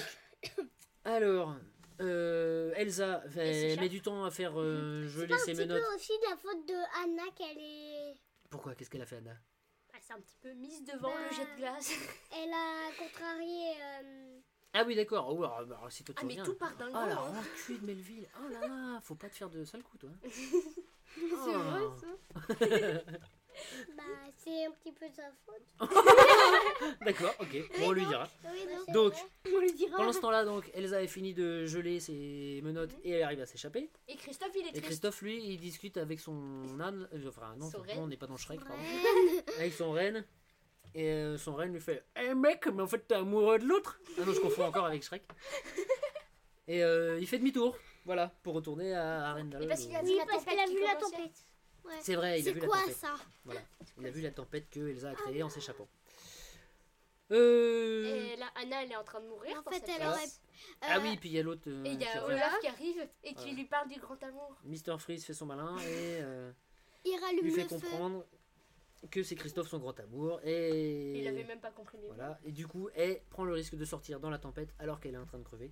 alors, 1.06 1.56
euh, 2.02 2.74
Elsa 2.76 3.24
Elle 3.36 3.80
met 3.80 3.89
du 3.89 4.02
temps 4.02 4.26
à 4.26 4.32
faire 4.32 4.60
euh, 4.60 5.02
C'est 5.04 5.10
geler 5.10 5.34
un 5.34 5.38
ses 5.38 5.52
petit 5.54 5.62
menottes. 5.62 5.82
peu 5.82 5.96
aussi 5.96 6.12
de 6.20 6.30
la 6.30 6.38
faute 6.38 6.68
de 6.68 7.04
Anna 7.04 7.32
qu'elle 7.36 7.58
est. 7.58 8.16
Pourquoi? 8.50 8.76
Qu'est-ce 8.76 8.89
qu'elle 8.89 9.02
a 9.02 9.06
fait, 9.06 9.18
Anna? 9.18 9.36
Elle 9.93 10.02
s'est 10.02 10.14
un 10.14 10.20
petit 10.20 10.38
peu 10.41 10.52
mise 10.54 10.84
devant 10.84 11.10
Bah. 11.10 11.20
le 11.30 11.36
jet 11.36 11.46
de 11.52 11.58
glace. 11.58 11.91
Elle 12.34 12.52
a 12.54 12.91
contrarié. 13.00 13.74
Ah 14.78 14.84
oui, 14.86 14.95
d'accord. 14.95 15.28
Oh, 15.30 15.38
alors, 15.43 15.57
alors, 15.59 15.88
si 15.91 16.03
toi 16.03 16.13
tu 16.13 16.21
Ah, 16.23 16.28
mais 16.28 16.36
tout 16.43 16.53
part 16.55 16.76
d'un 16.76 16.88
Oh 16.89 16.91
coup. 16.91 17.05
la 17.07 17.13
hein. 17.13 17.15
rancune 17.15 17.80
de 17.80 17.86
Melville. 17.86 18.28
Oh 18.39 18.49
là 18.51 18.67
là, 18.67 18.99
faut 19.01 19.15
pas 19.15 19.30
te 19.30 19.36
faire 19.36 19.49
de 19.49 19.63
sale 19.63 19.82
coup, 19.84 19.97
toi. 19.97 20.09
C'est 20.23 21.53
vrai 21.53 21.82
Oh. 21.82 21.93
ça. 21.99 22.99
Bah, 23.95 24.03
c'est 24.36 24.65
un 24.65 24.71
petit 24.71 24.91
peu 24.91 25.05
sa 25.15 25.32
faute. 25.45 25.63
D'accord, 27.05 27.34
ok. 27.39 27.69
Bon, 27.80 27.88
on 27.88 27.91
lui 27.93 28.05
dira. 28.05 28.28
Oui, 28.51 28.59
non, 28.69 28.80
c'est 28.86 28.91
Donc, 28.91 29.13
vrai. 29.13 29.21
On 29.55 29.59
lui 29.61 29.71
dira. 29.71 29.95
pendant 29.95 30.11
ce 30.11 30.19
temps-là, 30.19 30.43
donc, 30.43 30.69
Elsa 30.73 30.97
a 30.97 31.07
fini 31.07 31.34
de 31.34 31.65
geler 31.65 32.01
ses 32.01 32.59
menottes 32.65 32.91
et 33.05 33.11
elle 33.11 33.23
arrive 33.23 33.39
à 33.39 33.45
s'échapper. 33.45 33.89
Et 34.09 34.17
Christophe, 34.17 34.51
il 34.55 34.59
est 34.59 34.69
Et 34.69 34.71
triste. 34.71 34.86
Christophe, 34.88 35.21
lui, 35.21 35.41
il 35.41 35.57
discute 35.57 35.95
avec 35.95 36.19
son 36.19 36.78
âne. 36.82 37.07
euh, 37.13 37.30
Enfin, 37.30 37.55
non, 37.57 37.69
Son 37.71 37.78
non, 37.78 37.84
renne. 37.86 37.99
on 37.99 38.07
n'est 38.07 38.17
pas 38.17 38.28
dans 38.28 38.36
Shrek, 38.36 38.59
pardon. 38.59 38.84
Avec 39.57 39.71
son 39.73 39.91
reine. 39.93 40.26
Et 40.98 41.10
euh, 41.12 41.38
son 41.38 41.54
reine 41.56 41.74
lui 41.74 41.82
fait 41.82 42.04
Eh 42.16 42.34
mec, 42.34 42.66
mais 42.68 42.82
en 42.82 42.88
fait, 42.88 43.00
t'es 43.08 43.16
amoureux 43.16 43.60
de 43.60 43.66
l'autre 43.66 44.00
Ah 44.18 44.22
non, 44.26 44.32
je 44.34 44.39
confonds 44.39 44.64
encore 44.66 44.86
avec 44.86 45.04
Shrek. 45.04 45.24
Et 46.68 46.84
euh, 46.84 47.20
il 47.20 47.28
fait 47.28 47.38
demi-tour, 47.38 47.78
voilà, 48.06 48.32
pour 48.41 48.56
retourner 48.56 48.96
à 48.96 49.28
Arendelle. 49.30 49.64
Et 49.64 49.68
parce 49.68 49.82
qu'il 49.86 49.96
a 49.96 50.02
vu 50.02 50.08
Oui, 50.10 50.16
la 50.18 50.26
parce 50.26 50.43
tempête 50.46 50.54
qu'il 50.56 50.60
a 50.62 50.66
qui 50.68 50.76
vu 50.76 50.82
la 50.82 50.96
commençait. 50.96 51.16
tempête. 51.18 51.46
Ouais. 51.84 51.93
C'est 52.02 52.16
vrai, 52.16 52.39
il 52.39 52.50
a 52.50 52.52
vu 52.54 52.60
C'est 52.60 52.66
la 52.66 52.68
quoi 52.72 52.80
tempête. 52.80 52.96
ça? 52.96 53.14
Voilà, 53.43 53.62
il 54.00 54.08
a 54.08 54.10
vu 54.10 54.22
la 54.22 54.32
tempête 54.32 54.70
que 54.72 54.80
Elsa 54.88 55.10
a 55.10 55.14
créée 55.16 55.43
en 55.43 55.50
s'échappant. 55.50 55.88
Euh... 57.32 58.34
Et 58.34 58.36
là, 58.38 58.46
Anna, 58.56 58.84
elle 58.84 58.91
est 58.91 58.96
en 58.96 59.04
train 59.04 59.20
de 59.20 59.28
mourir. 59.28 59.58
En 59.60 59.62
dans 59.64 59.72
fait, 59.72 59.80
cette 59.86 59.89
elle 60.00 60.08
aurait. 60.08 60.26
Ah 60.82 60.98
euh, 60.98 61.02
oui, 61.02 61.18
puis 61.18 61.30
il 61.30 61.36
y 61.36 61.39
a 61.39 61.43
l'autre. 61.43 61.64
euh, 61.68 61.84
Et 61.84 61.89
il 61.89 61.93
y 61.96 61.98
qui 61.98 62.06
a 62.08 62.22
revient. 62.22 62.36
Olaf 62.36 62.60
qui 62.60 62.68
arrive 62.68 63.08
et 63.24 63.30
qui 63.30 63.36
Voilà. 63.36 63.52
lui 63.54 63.66
parle 63.66 63.89
du 63.89 64.00
grand 64.00 64.24
amour. 64.24 64.56
Mr. 64.64 64.98
Freeze 65.00 65.26
fait 65.26 65.34
son 65.34 65.46
malin 65.48 65.76
et 65.80 66.20
euh, 66.22 66.52
Il 67.04 67.20
rallume 67.20 67.43
lui 67.43 67.52
fait 67.52 67.64
le 67.64 67.70
feu. 67.70 67.76
comprendre 67.80 68.26
que 69.12 69.24
c'est 69.24 69.36
Christophe 69.36 69.68
son 69.70 69.80
grand 69.80 70.00
amour 70.00 70.39
et 70.43 71.20
Il 71.20 71.28
avait 71.28 71.43
même 71.43 71.60
pas 71.60 71.72
compris 71.72 71.98
les 72.02 72.08
voilà 72.08 72.39
et 72.43 72.52
du 72.52 72.66
coup 72.68 72.89
elle 72.96 73.22
prend 73.30 73.43
le 73.46 73.54
risque 73.54 73.76
de 73.76 73.86
sortir 73.86 74.20
dans 74.20 74.30
la 74.30 74.39
tempête 74.39 74.70
alors 74.80 75.00
qu'elle 75.00 75.14
est 75.14 75.20
en 75.20 75.26
train 75.26 75.38
de 75.38 75.43
crever 75.43 75.72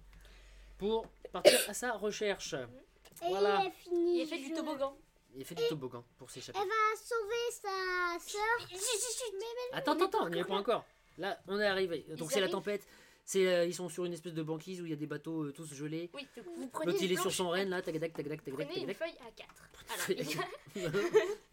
pour 0.77 1.07
partir 1.31 1.59
à 1.67 1.73
sa 1.73 1.93
recherche. 1.93 2.53
Et 2.53 3.29
Voilà. 3.29 3.61
il 3.61 3.67
a 3.67 3.71
fini. 3.71 4.21
Il 4.21 4.27
fait 4.27 4.37
du 4.37 4.51
toboggan. 4.53 4.97
Il 5.35 5.45
fait 5.45 5.55
du 5.55 5.63
toboggan 5.69 6.03
pour 6.17 6.29
s'échapper. 6.29 6.59
Elle 6.61 6.67
va 6.67 6.95
sauver 7.01 7.51
sa 7.51 8.19
sœur. 8.19 8.79
Attends, 9.71 9.93
attends, 9.93 10.05
attends, 10.05 10.25
on 10.25 10.29
n'y 10.29 10.39
est 10.39 10.43
pas 10.43 10.55
encore. 10.55 10.85
Là, 11.17 11.39
on 11.47 11.59
est 11.59 11.65
arrivé. 11.65 12.05
Donc 12.17 12.31
c'est 12.31 12.41
la 12.41 12.49
tempête. 12.49 12.85
C'est, 13.25 13.47
euh, 13.47 13.65
ils 13.65 13.73
sont 13.73 13.87
sur 13.87 14.03
une 14.05 14.11
espèce 14.13 14.33
de 14.33 14.43
banquise 14.43 14.81
où 14.81 14.85
il 14.85 14.89
y 14.89 14.93
a 14.93 14.97
des 14.97 15.07
bateaux 15.07 15.43
euh, 15.45 15.53
tous 15.53 15.73
gelés. 15.73 16.09
Oui, 16.13 16.27
donc 16.35 16.45
vous 16.57 16.67
prenez 16.67 16.87
L'autre 16.91 17.03
une 17.03 17.09
il 17.09 17.13
est 17.13 17.21
sur 17.21 17.31
son 17.31 17.49
renne 17.49 17.69
là, 17.69 17.81
tac 17.81 17.97
tac 17.99 18.13
tac 18.13 18.27
tac 18.27 18.43
tac 18.43 18.53
Prenez 18.53 18.81
une 18.83 18.93
feuille 18.93 19.15
à 19.25 19.31
4. 19.31 19.69
Alors, 19.89 19.97
Feuille 20.05 20.19
à 20.19 20.23
il 20.75 20.81
y 20.81 20.85
a- 20.85 20.91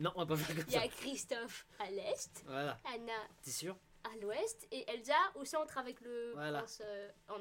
non, 0.01 0.11
on 0.16 0.18
va 0.21 0.27
pas 0.27 0.37
faire 0.37 0.57
comme 0.57 0.64
il 0.66 0.73
y 0.73 0.77
a 0.77 0.81
ça. 0.83 0.89
Christophe 0.89 1.66
à 1.79 1.91
l'est, 1.91 2.43
Voilà, 2.47 2.81
Anna 2.93 3.12
t'es 3.43 3.51
sûr? 3.53 3.77
à 4.03 4.16
l'ouest 4.21 4.66
et 4.73 4.85
Elsa 4.91 5.14
au 5.37 5.45
centre 5.45 5.79
avec 5.79 6.01
le 6.01 6.33
prince 6.35 6.83
euh, 6.85 7.09
Hans. 7.29 7.37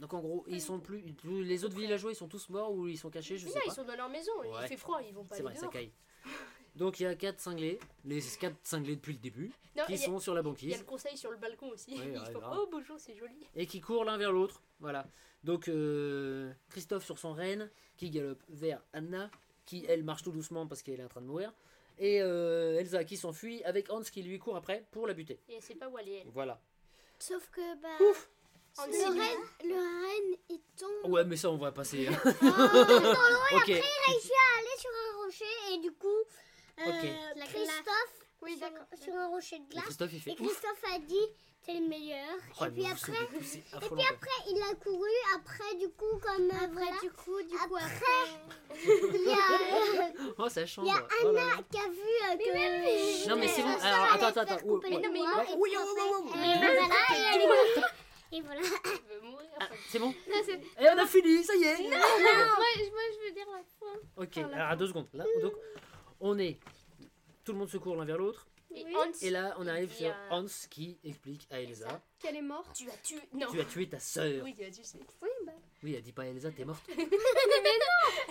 Donc 0.00 0.12
en 0.14 0.20
gros, 0.20 0.44
ils 0.48 0.60
sont 0.60 0.80
plus. 0.80 1.04
Les 1.24 1.64
autres 1.64 1.76
villageois 1.76 2.10
ils 2.10 2.16
sont 2.16 2.26
tous 2.26 2.48
morts 2.48 2.72
ou 2.72 2.88
ils 2.88 2.98
sont 2.98 3.10
cachés, 3.10 3.38
je 3.38 3.46
sais 3.46 3.54
là, 3.54 3.60
ils 3.64 3.68
pas. 3.68 3.74
sont 3.74 3.84
dans 3.84 3.94
leur 3.96 4.08
maison, 4.08 4.32
il 4.42 4.66
fait 4.66 4.76
froid, 4.76 5.00
ils 5.06 5.14
vont 5.14 5.24
pas 5.24 5.36
C'est 5.36 5.42
vrai, 5.44 5.54
ça 5.54 5.68
caille. 5.68 5.92
Donc 6.76 6.98
il 7.00 7.04
y 7.04 7.06
a 7.06 7.14
quatre 7.14 7.40
cinglés, 7.40 7.78
les 8.04 8.20
quatre 8.40 8.56
cinglés 8.64 8.96
depuis 8.96 9.12
le 9.12 9.18
début, 9.20 9.52
Non, 9.76 9.84
qui 9.86 9.94
a- 9.94 9.98
sont 9.98 10.18
sur 10.18 10.34
la 10.34 10.40
il 10.40 10.44
y 10.44 10.46
a 10.46 10.50
banquise 10.50 10.78
le 10.78 10.84
conseil 10.84 11.16
sur 11.16 11.30
le 11.30 11.36
balcon 11.36 11.68
aussi. 11.68 11.94
Ouais, 11.98 12.12
Ils 12.14 12.32
font. 12.32 12.40
Oh 12.52 12.68
bonjour, 12.70 12.98
c'est 12.98 13.14
joli. 13.14 13.46
et 13.54 13.66
qui 13.66 13.80
courent 13.80 14.04
l'un 14.04 14.16
vers 14.18 14.32
l'autre. 14.32 14.60
Voilà. 14.80 15.06
Donc 15.44 15.68
euh, 15.68 16.52
Christophe 16.70 17.04
sur 17.04 17.18
son 17.18 17.32
renne, 17.34 17.70
qui 17.96 18.10
galope 18.10 18.42
vers 18.48 18.82
Anna, 18.92 19.30
qui 19.66 19.84
elle 19.88 20.02
marche 20.02 20.22
tout 20.24 20.32
doucement 20.32 20.66
parce 20.66 20.82
qu'elle 20.82 21.00
est 21.00 21.04
en 21.04 21.08
train 21.08 21.20
de 21.20 21.26
mourir. 21.26 21.52
Et 21.98 22.20
euh, 22.22 22.80
Elsa 22.80 23.04
qui 23.04 23.16
s'enfuit 23.16 23.62
avec 23.62 23.88
Hans 23.90 24.02
qui 24.02 24.22
lui 24.24 24.38
court 24.40 24.56
après 24.56 24.84
pour 24.90 25.06
la 25.06 25.14
buter. 25.14 25.38
Et 25.48 25.54
elle 25.56 25.62
sait 25.62 25.76
pas 25.76 25.88
où 25.88 25.96
elle 25.96 26.08
est. 26.08 26.18
elle. 26.22 26.28
Voilà. 26.32 26.60
Sauf 27.20 27.48
que 27.50 27.60
bah, 27.80 27.88
En 28.78 28.86
le 28.86 28.92
reine, 28.92 29.38
le 29.62 29.74
reine, 29.74 30.38
il 30.50 30.60
tombe. 30.76 31.12
Ouais, 31.12 31.24
mais 31.24 31.36
ça 31.36 31.50
on 31.52 31.56
va 31.56 31.70
passer. 31.70 32.08
hein. 32.08 32.18
Oh, 32.24 32.26
ok. 33.56 33.68
il 33.68 33.74
réussit 33.74 34.32
à 34.32 34.58
aller 34.58 34.76
sur 34.78 34.90
un 34.90 35.24
rocher 35.24 35.74
et 35.74 35.78
du 35.78 35.92
coup, 35.92 36.08
euh, 36.80 37.40
Christophe 37.46 38.26
Oui, 38.42 38.58
sur, 38.58 38.68
sur 39.02 39.14
un 39.14 39.28
rocher 39.28 39.58
de 39.58 39.64
Et 39.64 39.68
glace. 39.68 39.84
Christophe 39.84 40.12
il 40.12 40.20
fait 40.20 40.30
Et. 40.32 40.34
Christophe 40.34 40.82
a 40.94 40.98
dit 40.98 41.26
c'est 41.64 41.72
le 41.74 41.88
meilleur. 41.88 42.28
Oh, 42.60 42.64
et 42.64 42.68
mais 42.68 42.82
puis 42.82 42.86
après, 42.92 43.12
et 43.12 43.26
puis 43.26 44.04
après, 44.10 44.50
il 44.50 44.60
a 44.62 44.74
couru. 44.74 45.08
Après, 45.34 45.74
du 45.76 45.88
coup, 45.88 46.18
comme 46.22 46.44
euh, 46.50 46.54
Après, 46.56 46.66
voilà, 46.68 47.00
du 47.00 47.10
coup, 47.10 47.40
du 47.42 47.56
coup, 47.56 47.76
Après, 47.76 47.86
après. 47.86 48.84
il 49.14 49.24
y 49.24 49.32
a, 49.32 50.12
Oh, 50.38 50.48
ça 50.50 50.66
change. 50.66 50.86
il 50.86 50.90
y 50.90 50.92
a 50.94 51.08
Oh 51.24 51.32
là 51.32 51.32
là. 51.32 51.52
Anna 51.54 51.62
qui 51.70 51.78
a 51.78 51.88
vu 51.88 51.98
euh, 51.98 52.36
que. 52.36 53.28
Non, 53.30 53.36
mais 53.36 53.48
c'est 53.48 53.62
bon. 53.62 53.76
Alors, 53.80 54.12
attends, 54.12 54.26
attends, 54.26 54.40
attends. 54.42 54.58
oui, 54.66 54.80
oui, 54.84 54.96
oui, 55.00 55.18
oui, 55.58 55.74
après, 55.74 57.14
et 58.34 58.40
voilà. 58.40 58.60
Ah, 59.60 59.68
c'est 59.88 60.00
bon 60.00 60.06
Non, 60.28 60.42
Et 60.80 60.88
on 60.92 60.98
a 60.98 61.06
fini, 61.06 61.44
ça 61.44 61.54
y 61.54 61.62
est 61.62 61.78
moi, 61.88 61.98
je- 62.76 62.90
moi, 62.90 63.00
je 63.12 63.28
veux 63.28 63.32
dire 63.32 63.46
la 63.46 63.62
fin. 63.62 63.96
Ok, 64.16 64.52
alors 64.52 64.70
à 64.70 64.74
deux 64.76 64.88
secondes. 64.88 65.06
Là, 65.14 65.24
donc, 65.40 65.52
on 66.24 66.38
est. 66.38 66.58
Tout 67.44 67.52
le 67.52 67.58
monde 67.58 67.68
se 67.68 67.76
court 67.76 67.94
l'un 67.96 68.04
vers 68.04 68.18
l'autre. 68.18 68.46
Et 68.74 68.84
Oui. 68.84 68.96
Hans, 68.96 69.12
Et 69.22 69.30
là, 69.30 69.54
on 69.58 69.66
arrive 69.68 69.92
sur 69.94 70.10
a- 70.10 70.16
Hans 70.34 70.46
qui 70.68 70.98
explique 71.04 71.46
à 71.50 71.60
Elsa 71.60 72.02
Qu'elle 72.18 72.34
est 72.36 72.42
morte. 72.42 72.74
tu 72.74 72.90
as 72.90 72.96
tué. 72.96 73.20
Non. 73.32 73.46
Tu 73.52 73.60
as 73.60 73.64
tué 73.64 73.88
ta 73.88 74.00
sœur. 74.00 74.42
Oui, 74.42 74.52
tu 74.56 74.64
as 74.64 74.70
tué. 74.70 74.82
c'est- 74.82 74.98
Oui, 75.22 75.28
bah. 75.46 75.52
Oui, 75.84 75.94
elle 75.94 76.02
dit 76.02 76.12
pas 76.12 76.26
Elsa, 76.26 76.50
t'es 76.50 76.64
morte. 76.64 76.82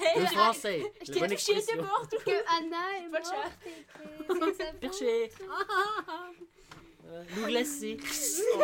Hey, 0.05 0.19
Le 0.19 0.25
français, 0.27 0.79
Je 1.01 1.11
t'ai 1.11 1.19
touché, 1.19 1.27
t'es 1.27 1.33
expression. 1.33 1.83
morte. 1.83 2.15
Que 2.25 2.57
Anna 2.57 2.97
est 2.97 3.07
morte. 3.09 3.33
faute. 4.27 4.79
Perché. 4.81 5.31
Nous 7.37 7.45
glacés. 7.47 7.97
Oh. 8.55 8.63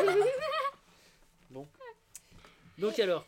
Bon. 1.52 1.68
Donc 2.78 3.00
alors, 3.00 3.26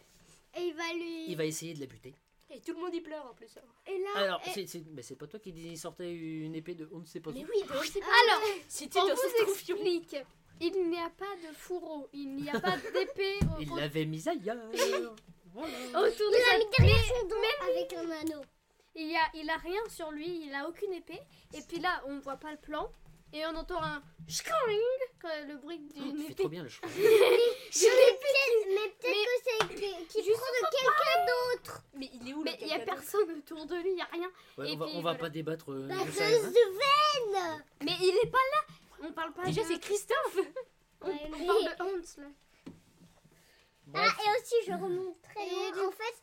Et 0.57 0.61
il 0.61 0.73
va 0.73 0.93
lui. 0.93 1.25
il 1.31 1.37
va 1.37 1.45
essayer 1.45 1.73
de 1.73 1.79
la 1.79 1.85
buter. 1.85 2.13
Et 2.53 2.59
tout 2.61 2.73
le 2.73 2.79
monde 2.79 2.93
y 2.93 3.01
pleure 3.01 3.25
en 3.25 3.33
plus. 3.33 3.57
Et 3.87 3.97
là, 3.99 4.09
Alors, 4.15 4.41
et- 4.45 4.51
c'est 4.51 4.67
c'est- 4.67 4.83
mais 4.91 5.01
c'est 5.01 5.15
pas 5.15 5.27
toi 5.27 5.39
qui 5.39 5.51
dis 5.53 5.69
il 5.69 5.77
sortait 5.77 6.11
une 6.13 6.53
épée 6.55 6.75
de 6.75 6.89
on 6.91 6.99
ne 6.99 7.05
sait 7.05 7.19
pas 7.21 7.31
Mais 7.31 7.39
oui, 7.45 7.63
mais 7.69 7.77
on 7.77 7.83
sait 7.83 7.99
pas. 7.99 8.05
Alors, 8.27 8.43
C'était 8.67 8.99
on 8.99 9.07
dans 9.07 9.15
vous 9.15 9.43
explique. 9.51 10.15
Il 10.59 10.89
n'y 10.89 10.99
a 10.99 11.09
pas 11.09 11.33
de 11.47 11.53
fourreau. 11.55 12.07
Il 12.13 12.35
n'y 12.35 12.49
a 12.49 12.59
pas 12.59 12.77
d'épée 12.77 13.39
Il 13.59 13.71
au- 13.71 13.77
l'avait 13.77 14.05
mise 14.05 14.27
ailleurs. 14.27 14.57
Voilà. 15.53 15.73
autour 16.07 16.31
de 16.31 16.35
il 16.35 16.39
l'a 16.39 16.51
sa 16.51 16.57
mis 16.59 16.65
derrière 16.77 17.03
son 17.03 17.27
dos 17.27 17.35
avec 17.69 17.93
un 17.93 18.09
anneau. 18.11 18.41
Il 18.95 19.09
y 19.11 19.15
a, 19.17 19.21
il 19.33 19.49
a 19.49 19.57
rien 19.57 19.81
sur 19.89 20.09
lui, 20.11 20.45
il 20.45 20.53
a 20.53 20.67
aucune 20.69 20.93
épée. 20.93 21.19
Et 21.53 21.61
puis 21.61 21.79
là, 21.79 22.01
on 22.07 22.19
voit 22.19 22.37
pas 22.37 22.51
le 22.51 22.57
plan. 22.57 22.89
Et 23.33 23.45
on 23.45 23.55
entend 23.55 23.81
un 23.83 24.01
schring, 24.29 24.79
quand 25.21 25.29
le 25.47 25.57
bruit 25.57 25.79
Oh, 25.95 25.99
d'une 26.01 26.11
tu 26.13 26.17
fais 26.17 26.31
épée. 26.31 26.35
trop 26.43 26.49
bien 26.49 26.63
le 26.63 26.69
choix. 26.69 26.89
Mais 26.95 26.99
peut-être 27.01 28.67
mais 28.67 28.89
peut-être 28.99 29.67
que 29.69 29.75
c'est 29.75 29.75
que- 29.75 30.11
qu'il 30.21 30.31
prend 30.33 30.51
de 30.51 30.63
quelqu'un 30.71 31.25
d'autre. 31.27 31.81
Mais 31.95 32.09
il 32.13 32.29
est 32.29 32.33
où 32.33 32.43
Mais 32.43 32.57
il 32.61 32.67
y 32.67 32.73
a 32.73 32.79
personne 32.79 33.31
autour 33.37 33.65
de 33.65 33.75
lui, 33.75 33.91
il 33.91 33.97
y 33.97 34.01
a 34.01 34.05
rien. 34.11 34.31
Ouais, 34.57 34.69
Et 34.69 34.73
on 34.73 34.77
va, 34.77 34.85
puis, 34.85 34.93
on 34.95 34.97
va 34.97 35.01
voilà. 35.01 35.19
pas 35.19 35.29
débattre 35.29 35.71
euh, 35.71 35.87
Bah, 35.87 36.03
de 36.05 36.11
ça. 36.11 36.29
de 36.29 36.35
hein. 36.35 36.51
veine. 36.51 37.63
Mais 37.83 37.91
il 38.01 38.19
est 38.23 38.29
pas 38.29 38.37
là. 38.37 38.75
On 39.07 39.11
parle 39.13 39.33
pas 39.33 39.43
Déjà, 39.45 39.63
c'est 39.63 39.79
Christophe. 39.79 40.37
On, 41.01 41.07
Ouais, 41.07 41.15
on 41.25 41.29
mais- 41.37 41.45
parle 41.47 41.63
de 41.63 41.83
Hans 41.83 42.21
là. 42.21 42.27
Ah, 43.93 44.07
Bref. 44.07 44.17
et 44.25 44.41
aussi, 44.41 44.55
je 44.67 44.71
remonte 44.73 45.21
très 45.21 45.45
loin. 45.49 45.87
En 45.87 45.91
fait, 45.91 46.15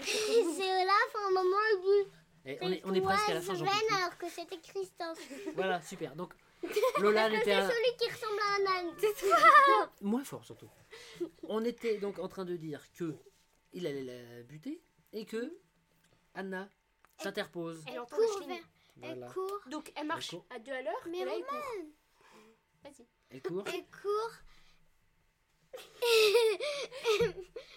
c'est 0.02 0.84
là, 0.84 0.92
à 0.92 1.26
un 1.26 1.30
moment, 1.30 1.56
il 1.72 1.80
dit 2.04 2.10
Eh, 2.46 2.58
on, 2.62 2.72
est, 2.72 2.82
on 2.84 2.94
est 2.94 3.00
presque 3.00 3.28
à 3.28 3.34
la 3.34 3.40
fin, 3.40 3.54
j'en 3.54 3.64
peux 3.64 3.70
veine 3.70 3.80
plus. 3.86 3.96
alors 3.96 4.18
que 4.18 4.28
c'était 4.28 4.58
Christophe. 4.58 5.28
Voilà, 5.54 5.80
super. 5.82 6.14
Donc, 6.16 6.32
Lola 7.00 7.30
Que 7.30 7.36
était 7.36 7.54
c'est 7.54 7.68
celui 7.72 7.96
qui 7.96 8.10
ressemble 8.10 8.40
à 8.40 8.54
un 8.56 8.66
âne. 8.88 8.96
moins 10.02 10.24
fort 10.24 10.44
surtout. 10.44 10.68
On 11.44 11.64
était 11.64 11.98
donc 11.98 12.18
en 12.18 12.28
train 12.28 12.44
de 12.44 12.56
dire 12.56 12.82
que 12.92 13.16
il 13.72 13.86
allait 13.86 14.04
la 14.04 14.42
buter 14.42 14.82
et 15.12 15.24
que 15.24 15.56
Anna 16.34 16.68
s'interpose. 17.18 17.82
Elle 17.86 18.00
entend 18.00 18.16
court 18.16 18.42
vers- 18.46 18.58
Voilà. 18.96 19.26
Elle 19.26 19.32
court. 19.32 19.60
Donc 19.68 19.92
elle 19.96 20.06
marche 20.06 20.30
court. 20.30 20.46
à 20.50 20.58
deux 20.58 20.72
à 20.72 20.82
l'heure. 20.82 21.06
Mais 21.08 21.18
et 21.20 21.24
là, 21.24 21.32
il. 21.36 21.44
Vas-y. 22.82 23.06
Elle 23.30 23.42
court. 23.42 23.64
Elle 23.66 23.86
court. 23.90 24.32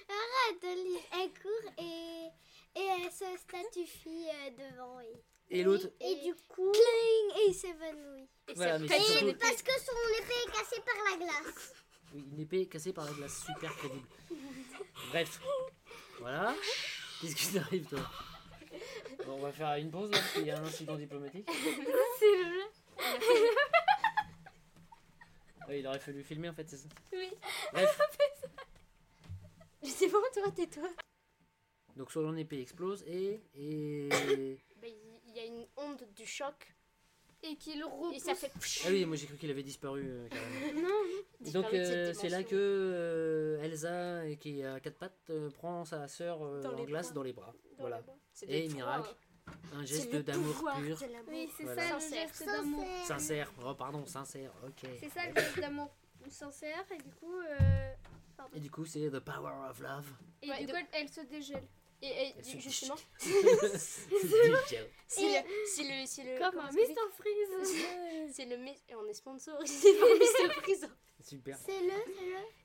Arrête, 0.09 0.63
Lise. 0.63 0.99
Elle 1.13 1.33
court 1.33 1.71
et, 1.77 2.27
et 2.75 2.85
elle 3.03 3.11
se 3.11 3.25
statufie 3.37 4.27
euh, 4.29 4.49
devant. 4.71 4.99
Et, 5.01 5.23
Et 5.55 5.61
l'autre, 5.63 5.87
et 6.01 6.15
du 6.15 6.33
coup, 6.47 6.71
cling, 6.71 7.41
et 7.41 7.49
il 7.49 7.53
s'évanouit. 7.53 8.27
Et 8.47 8.53
Voilà, 8.55 8.79
mais 8.79 8.87
c'est 8.87 8.99
surtout-. 9.01 9.37
Parce 9.39 9.61
que 9.61 9.71
son 9.71 10.23
épée 10.23 10.33
est 10.47 10.51
cassée 10.51 10.81
par 10.83 10.95
la 11.11 11.17
glace. 11.17 11.73
oui, 12.15 12.23
une 12.33 12.39
épée 12.39 12.65
cassée 12.67 12.91
par 12.91 13.05
la 13.05 13.11
glace, 13.11 13.43
super 13.45 13.75
crédible. 13.77 14.07
Bref, 15.09 15.39
voilà. 16.19 16.55
Qu'est-ce 17.21 17.35
qui 17.35 17.53
t'arrive 17.53 17.85
toi? 17.87 17.99
Bon, 19.27 19.33
On 19.33 19.41
va 19.41 19.51
faire 19.51 19.75
une 19.75 19.91
pause 19.91 20.09
là 20.09 20.17
parce 20.17 20.33
qu'il 20.33 20.45
y 20.47 20.49
a 20.51 20.57
un 20.57 20.65
incident 20.65 20.95
diplomatique. 20.97 21.47
C'est 22.19 22.35
le 22.35 22.43
jeu. 22.45 22.63
Oui, 25.69 25.79
il 25.79 25.87
aurait 25.87 25.99
fallu 25.99 26.23
filmer 26.23 26.49
en 26.49 26.53
fait, 26.53 26.67
c'est 26.69 26.77
ça. 26.77 26.89
Oui. 27.13 27.29
Bref, 27.71 27.99
Je 29.83 29.89
sais 29.89 30.09
pas, 30.09 30.17
toi, 30.33 30.51
tais-toi. 30.51 30.89
donc 31.95 32.11
son 32.11 32.35
épée 32.35 32.59
explose 32.61 33.03
et 33.07 33.39
et 33.55 34.09
Bah, 34.81 34.87
y 35.37 35.39
a 35.39 35.45
une 35.45 35.65
onde 35.77 36.03
du 36.15 36.25
choc. 36.25 36.55
Et 37.45 37.57
qu'il 37.57 37.79
Et 37.79 37.83
repousse. 37.83 38.23
ça 38.23 38.35
fait. 38.35 38.49
ah 38.85 38.87
oui, 38.89 39.03
moi 39.05 39.17
j'ai 39.17 39.25
cru 39.25 39.35
qu'il 39.35 39.51
avait 39.51 39.63
disparu 39.63 40.01
euh, 40.05 40.29
carrément. 40.29 40.81
Non, 40.87 40.87
Et 41.45 41.51
Donc 41.51 41.65
Disparu 41.65 41.77
de 41.77 41.83
cette 41.83 41.93
euh, 41.97 42.13
c'est 42.13 42.29
là 42.29 42.37
dimension. 42.37 42.49
que 42.51 42.55
euh, 42.55 43.63
Elsa, 43.63 43.89
euh, 43.93 44.35
qui 44.35 44.63
a 44.63 44.79
quatre 44.79 44.97
pattes, 44.97 45.29
euh, 45.29 45.49
prend 45.49 45.83
sa 45.83 46.07
sœur 46.07 46.41
euh, 46.41 46.61
Dans 46.61 46.71
en 46.71 46.77
les 46.77 46.85
glace 46.85 47.07
bras. 47.07 47.15
dans 47.15 47.23
les 47.23 47.33
bras. 47.33 47.53
dans 47.71 47.81
voilà. 47.81 47.97
le 47.97 48.03
bras. 48.03 48.15
Et 48.47 48.69
fois, 48.69 48.75
miracle, 48.77 49.15
un 49.73 49.79
c'est 49.81 49.87
geste 49.87 50.13
le 50.13 50.23
d'amour 50.23 50.53
pouvoir 50.55 50.77
pur, 50.81 50.97
de 50.97 51.05
l'amour. 51.11 51.25
oui, 51.27 51.49
c'est 51.57 51.63
Voilà. 51.63 51.81
ça 51.89 51.95
le 51.95 51.99
Sincère. 51.99 52.27
geste 52.29 52.45
d'amour. 52.45 52.85
sincère. 53.07 53.51
Oh 53.65 53.73
pardon, 53.75 54.05
sincère. 54.05 54.53
Ok. 54.65 54.89
C'est 55.01 55.09
ça 55.09 55.27
le 55.27 55.35
geste 55.35 55.59
d'amour 55.59 55.89
sincère. 56.29 56.85
Et 56.93 56.97
du 57.03 57.11
coup, 57.11 57.41
euh, 57.41 57.93
Et 58.55 58.59
du 58.61 58.71
coup 58.71 58.85
c'est 58.85 59.09
the 59.11 59.19
power 59.19 59.51
of 59.69 59.81
love. 59.81 60.07
et 60.41 60.49
Ouais, 60.49 60.59
du 60.61 60.67
de- 60.67 60.71
coup, 60.71 60.77
elle, 60.93 61.01
elle 61.01 61.09
se 61.09 61.19
dégèle. 61.21 61.67
Et, 62.05 62.33
et 62.37 62.59
justement, 62.59 62.95
c'est 63.17 63.29
le, 63.29 64.57
c'est 65.07 65.83
le, 65.83 66.05
c'est 66.05 66.23
le, 66.23 66.37
Comme 66.37 66.51
comment 66.51 66.67
un 66.67 66.71
Mr. 66.73 66.95
Freeze. 67.13 67.79
C'est 68.33 68.45
le, 68.45 68.57
on 68.97 69.05
est 69.07 69.13
sponsorisé 69.13 69.93
par 69.99 70.09
Mr. 70.09 70.53
Freeze. 70.61 70.89
Super. 71.21 71.57
C'est 71.65 71.79
le, 71.79 71.93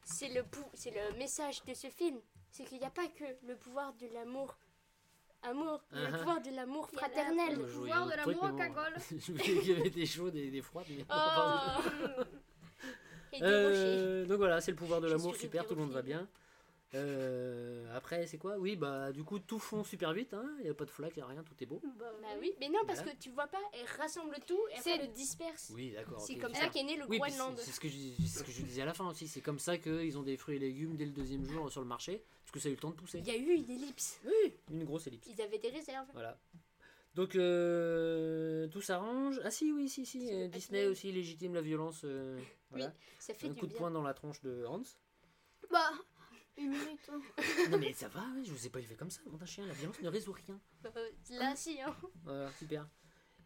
c'est 0.04 0.28
le. 0.30 0.44
C'est 0.74 0.90
le, 0.90 1.12
le 1.12 1.18
message 1.18 1.62
de 1.64 1.74
ce 1.74 1.86
film. 1.88 2.20
C'est 2.50 2.64
qu'il 2.64 2.78
n'y 2.78 2.84
a 2.84 2.90
pas 2.90 3.06
que 3.06 3.24
le 3.46 3.54
pouvoir 3.54 3.92
de 3.94 4.08
l'amour. 4.12 4.58
Amour, 5.42 5.84
il 5.92 6.00
y 6.00 6.04
a 6.04 6.08
Uh-huh. 6.08 6.10
le 6.12 6.18
pouvoir 6.18 6.40
de 6.42 6.50
l'amour 6.50 6.90
fraternel. 6.90 7.58
Le 7.58 7.66
pouvoir 7.66 8.06
de 8.06 8.16
l'amour 8.16 8.42
en 8.42 8.56
cagole. 8.56 8.94
Je 9.10 9.32
voulais 9.32 9.44
qu'il 9.44 9.68
y 9.68 9.80
avait 9.80 9.90
des 9.90 10.06
chaudes 10.06 10.34
et 10.34 10.50
des 10.50 10.62
froides. 10.62 10.86
Mais... 10.90 11.04
Oh 11.08 12.24
Et 13.34 13.38
des. 13.40 13.46
Euh, 13.46 14.24
donc 14.26 14.38
voilà, 14.38 14.60
c'est 14.60 14.72
le 14.72 14.76
pouvoir 14.76 15.00
de 15.00 15.06
l'amour, 15.08 15.36
super, 15.36 15.64
tout 15.64 15.76
le 15.76 15.82
monde 15.82 15.92
va 15.92 16.02
bien. 16.02 16.28
Euh, 16.94 17.84
après, 17.94 18.26
c'est 18.26 18.38
quoi? 18.38 18.56
Oui, 18.58 18.74
bah 18.74 19.12
du 19.12 19.22
coup, 19.22 19.38
tout 19.38 19.58
fond 19.58 19.84
super 19.84 20.12
vite, 20.14 20.32
hein. 20.32 20.48
il 20.60 20.64
n'y 20.64 20.70
a 20.70 20.74
pas 20.74 20.86
de 20.86 20.90
flaque, 20.90 21.12
il 21.16 21.18
n'y 21.18 21.22
a 21.22 21.26
rien, 21.26 21.42
tout 21.44 21.54
est 21.60 21.66
beau. 21.66 21.82
Bah 21.98 22.06
oui, 22.40 22.52
mais 22.60 22.68
non, 22.70 22.78
parce 22.86 23.00
Voilà. 23.00 23.12
que 23.12 23.18
tu 23.22 23.28
vois 23.30 23.46
pas, 23.46 23.60
elle 23.74 23.84
rassemble 23.98 24.36
tout 24.46 24.58
et 24.70 24.74
C'est- 24.80 24.92
après 24.92 25.04
elle 25.04 25.06
le 25.08 25.12
disperse. 25.14 25.70
Oui, 25.74 25.92
d'accord. 25.92 26.20
C'est 26.20 26.36
comme 26.36 26.54
ça 26.54 26.68
qu'est 26.70 26.82
né 26.84 26.96
le 26.96 27.04
Oui, 27.08 27.18
Groenland. 27.18 27.54
c'est 27.58 27.64
c'est 27.66 27.72
ce, 27.72 27.80
que 27.80 27.88
je, 27.88 27.96
c'est 28.26 28.38
ce 28.38 28.42
que 28.44 28.50
je 28.50 28.62
disais 28.62 28.80
à 28.82 28.86
la 28.86 28.94
fin 28.94 29.06
aussi, 29.06 29.28
c'est 29.28 29.42
comme 29.42 29.58
ça 29.58 29.76
qu'ils 29.76 30.16
ont 30.16 30.22
des 30.22 30.38
fruits 30.38 30.56
et 30.56 30.60
légumes 30.60 30.96
dès 30.96 31.04
le 31.04 31.12
deuxième 31.12 31.44
jour 31.44 31.70
sur 31.70 31.82
le 31.82 31.86
marché, 31.86 32.22
parce 32.42 32.52
que 32.52 32.58
ça 32.60 32.68
a 32.68 32.70
eu 32.70 32.74
le 32.74 32.80
temps 32.80 32.90
de 32.90 32.96
pousser. 32.96 33.18
Il 33.18 33.26
y 33.26 33.30
a 33.32 33.36
eu 33.36 33.52
une 33.54 33.70
ellipse. 33.70 34.18
Oui, 34.24 34.54
une 34.70 34.84
grosse 34.84 35.06
ellipse. 35.08 35.28
Ils 35.28 35.42
avaient 35.42 35.58
des 35.58 35.68
réserves. 35.70 36.06
Voilà. 36.14 36.38
Donc 37.14 37.34
euh, 37.36 38.66
tout 38.68 38.80
s'arrange. 38.80 39.40
Ah 39.44 39.50
si, 39.50 39.72
oui, 39.72 39.88
si, 39.90 40.06
si. 40.06 40.32
Euh, 40.32 40.48
Disney 40.48 40.86
aussi 40.86 41.12
légitime 41.12 41.52
la 41.54 41.60
violence. 41.60 42.02
euh, 42.04 42.38
voilà. 42.70 42.94
Ça 43.18 43.34
fait 43.34 43.48
Un 43.48 43.50
du 43.50 43.60
coup 43.60 43.66
de 43.66 43.74
poing 43.74 43.90
dans 43.90 44.02
la 44.02 44.14
tronche 44.14 44.40
de 44.42 44.64
Hans. 44.66 44.82
Bah, 45.70 45.90
une 46.58 46.70
minute. 46.70 47.10
hein. 47.12 47.20
non 47.70 47.78
mais 47.78 47.92
ça 47.92 48.08
va, 48.08 48.20
ouais, 48.36 48.44
je 48.44 48.50
vous 48.52 48.66
ai 48.66 48.70
pas 48.70 48.78
élevé 48.80 48.94
comme 48.96 49.10
ça, 49.10 49.20
mon 49.26 49.44
chien. 49.46 49.66
La 49.66 49.72
violence 49.74 50.00
ne 50.00 50.08
résout 50.08 50.32
rien. 50.32 50.60
Euh, 50.84 51.10
là, 51.30 51.54
si, 51.56 51.80
hein. 51.80 51.94
Voilà, 52.24 52.50
super. 52.52 52.88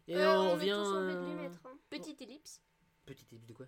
Et 0.07 0.15
Ouais, 0.15 0.25
on, 0.25 0.51
revient. 0.53 0.71
tous 0.83 0.89
envie 0.95 1.13
de 1.15 1.19
lui 1.21 1.31
euh, 1.31 1.49
mettre. 1.49 1.65
hein. 1.65 1.77
Petite 1.89 2.21
ellipse. 2.21 2.61
Petite 3.05 3.31
ellipse 3.31 3.47
de 3.47 3.53
quoi? 3.53 3.65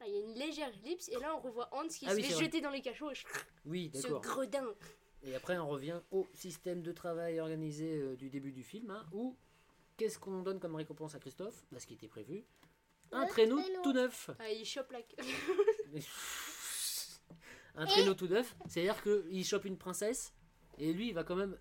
Là, 0.00 0.06
Il 0.08 0.14
y 0.14 0.16
a 0.16 0.20
une 0.20 0.34
légère 0.34 0.70
ellipse 0.84 1.08
et 1.08 1.18
là 1.18 1.34
on 1.36 1.40
revoit 1.40 1.68
Hans 1.72 1.86
qui 1.88 2.06
Ah 2.06 2.10
se 2.10 2.16
oui, 2.16 2.22
fait 2.22 2.28
c'est 2.28 2.34
vrai. 2.34 2.44
jeter 2.44 2.60
dans 2.60 2.70
les 2.70 2.82
cachots. 2.82 3.10
et 3.10 3.14
je- 3.14 3.26
Oui, 3.64 3.90
Ce 3.94 4.02
d'accord. 4.02 4.20
gredin. 4.20 4.66
Et 5.22 5.34
après, 5.34 5.56
on 5.58 5.68
revient 5.68 6.00
au 6.10 6.26
système 6.34 6.82
de 6.82 6.92
travail 6.92 7.40
organisé 7.40 7.98
euh, 8.00 8.16
du 8.16 8.28
début 8.30 8.52
du 8.52 8.62
film, 8.62 8.90
hein, 8.90 9.06
où 9.12 9.36
qu'est-ce 9.96 10.18
qu'on 10.18 10.42
donne 10.42 10.60
comme 10.60 10.74
récompense 10.74 11.14
à 11.14 11.18
Christophe? 11.18 11.64
Bah, 11.72 11.80
ce 11.80 11.86
qui 11.86 11.94
était 11.94 12.08
prévu. 12.08 12.44
Un 13.12 13.22
Le 13.24 13.28
traîneau 13.30 13.60
traîneau. 13.60 13.82
tout 13.82 13.92
neuf. 13.92 14.30
Ah, 14.38 14.50
il 14.50 14.64
chope 14.64 14.90
la. 14.92 14.98
un 17.76 17.86
traîneau 17.86 18.14
tout 18.14 18.26
neuf, 18.28 18.56
c'est-à-dire 18.68 19.02
qu'il 19.02 19.44
chope 19.44 19.64
une 19.64 19.76
princesse 19.76 20.32
et 20.78 20.92
lui 20.92 21.08
il 21.08 21.14
va 21.14 21.24
quand 21.24 21.36
même 21.36 21.56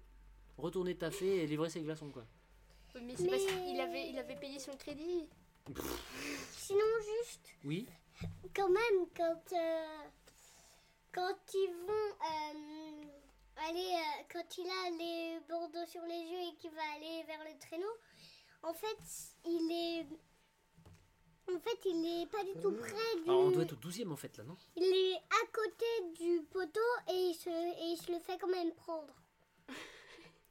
retourner 0.58 0.96
taffer 0.96 1.44
et 1.44 1.48
livrer 1.48 1.70
ses 1.70 1.82
glaçons 1.82 2.10
quoi. 2.10 2.26
Oui, 2.96 3.02
Mais 3.06 3.16
c'est 3.16 3.28
parce 3.28 3.46
qu'il 3.46 3.80
avait, 3.80 4.10
il 4.10 4.18
avait 4.18 4.38
payé 4.38 4.58
son 4.58 4.72
crédit. 4.78 5.28
Sinon, 6.54 6.86
juste, 7.22 7.50
Oui 7.64 7.88
quand 8.56 8.70
même, 8.70 9.08
quand, 9.16 9.54
euh, 9.54 10.08
quand 11.12 11.36
ils 11.54 11.74
vont 11.86 12.12
euh, 12.22 13.68
aller, 13.68 13.94
euh, 13.94 14.24
quand 14.32 14.58
il 14.58 14.68
a 14.68 14.90
les 14.98 15.40
bandeaux 15.50 15.86
sur 15.88 16.02
les 16.04 16.22
yeux 16.22 16.50
et 16.50 16.56
qu'il 16.56 16.72
va 16.72 16.82
aller 16.96 17.24
vers 17.24 17.44
le 17.44 17.58
traîneau, 17.60 17.94
en 18.64 18.74
fait, 18.74 19.36
il 19.46 19.72
est. 19.72 20.08
En 21.48 21.60
fait, 21.60 21.78
il 21.90 22.22
est 22.24 22.26
pas 22.28 22.44
du 22.44 22.54
tout 22.60 22.72
près 22.72 22.92
du. 23.24 23.30
Alors 23.30 23.42
on 23.42 23.52
doit 23.52 23.64
être 23.64 23.74
au 23.74 23.76
12 23.76 24.04
en 24.12 24.16
fait 24.16 24.36
là, 24.38 24.44
non? 24.44 24.56
Il 24.76 24.84
est 24.84 25.16
à 25.16 25.46
côté 25.54 25.86
du 26.20 26.42
poteau 26.44 26.80
et 27.10 27.14
il 27.14 27.34
se, 27.36 27.50
et 27.50 27.92
il 27.92 27.98
se 27.98 28.12
le 28.12 28.20
fait 28.20 28.38
quand 28.40 28.48
même 28.48 28.72
prendre. 28.74 29.14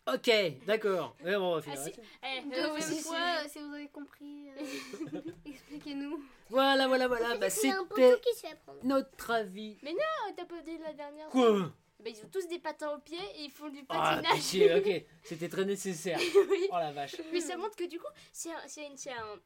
Ok, 0.07 0.31
d'accord. 0.67 1.17
Ouais, 1.25 1.35
bon, 1.37 1.53
on 1.53 1.55
va 1.57 1.63
finir 1.63 1.79
Ah, 1.81 1.85
là-dessus. 1.85 2.01
Eh, 2.23 2.43
Deuxième 2.43 2.99
euh, 2.99 3.03
fois, 3.03 3.49
si 3.49 3.59
vous 3.59 3.75
avez 3.75 3.89
compris, 3.89 4.49
euh, 4.51 5.21
expliquez-nous. 5.47 6.23
Voilà, 6.51 6.87
voilà, 6.89 7.09
voilà. 7.09 7.37
Bah, 7.39 7.47
un 7.47 7.85
poteau 7.87 8.01
c'était 8.01 8.21
qui 8.21 8.35
se 8.37 8.47
fait 8.47 8.57
prendre. 8.65 8.81
notre 8.85 9.31
avis. 9.31 9.79
Ah, 9.85 10.31
t'as 10.37 10.45
pas 10.45 10.61
dit 10.61 10.77
la 10.79 10.93
dernière 10.93 11.29
Quoi 11.31 11.47
fois 11.59 11.73
Bah, 12.01 12.11
Ils 12.11 12.19
ont 12.23 12.29
tous 12.31 12.47
des 12.49 12.59
patins 12.59 12.95
aux 12.95 12.99
pieds 13.01 13.19
et 13.37 13.45
ils 13.45 13.51
font 13.51 13.71
du 13.71 13.83
Ah, 13.89 14.17
patinage. 14.21 14.37
pitié, 14.39 14.75
ok. 14.75 15.07
C'était 15.25 15.49
très 15.49 15.65
nécessaire. 15.65 16.21
Oui. 16.51 16.69
Oh 16.71 16.75
la 16.77 16.93
vache. 16.93 17.17
Mais 17.33 17.41
ça 17.41 17.57
montre 17.57 17.75
que 17.75 17.85
du 17.85 17.99
coup, 17.99 18.13
c'est 18.31 18.51
un- 18.53 18.63
c'est 18.69 18.87
une- 18.87 18.97
c'est 18.99 19.11
un- 19.13 19.39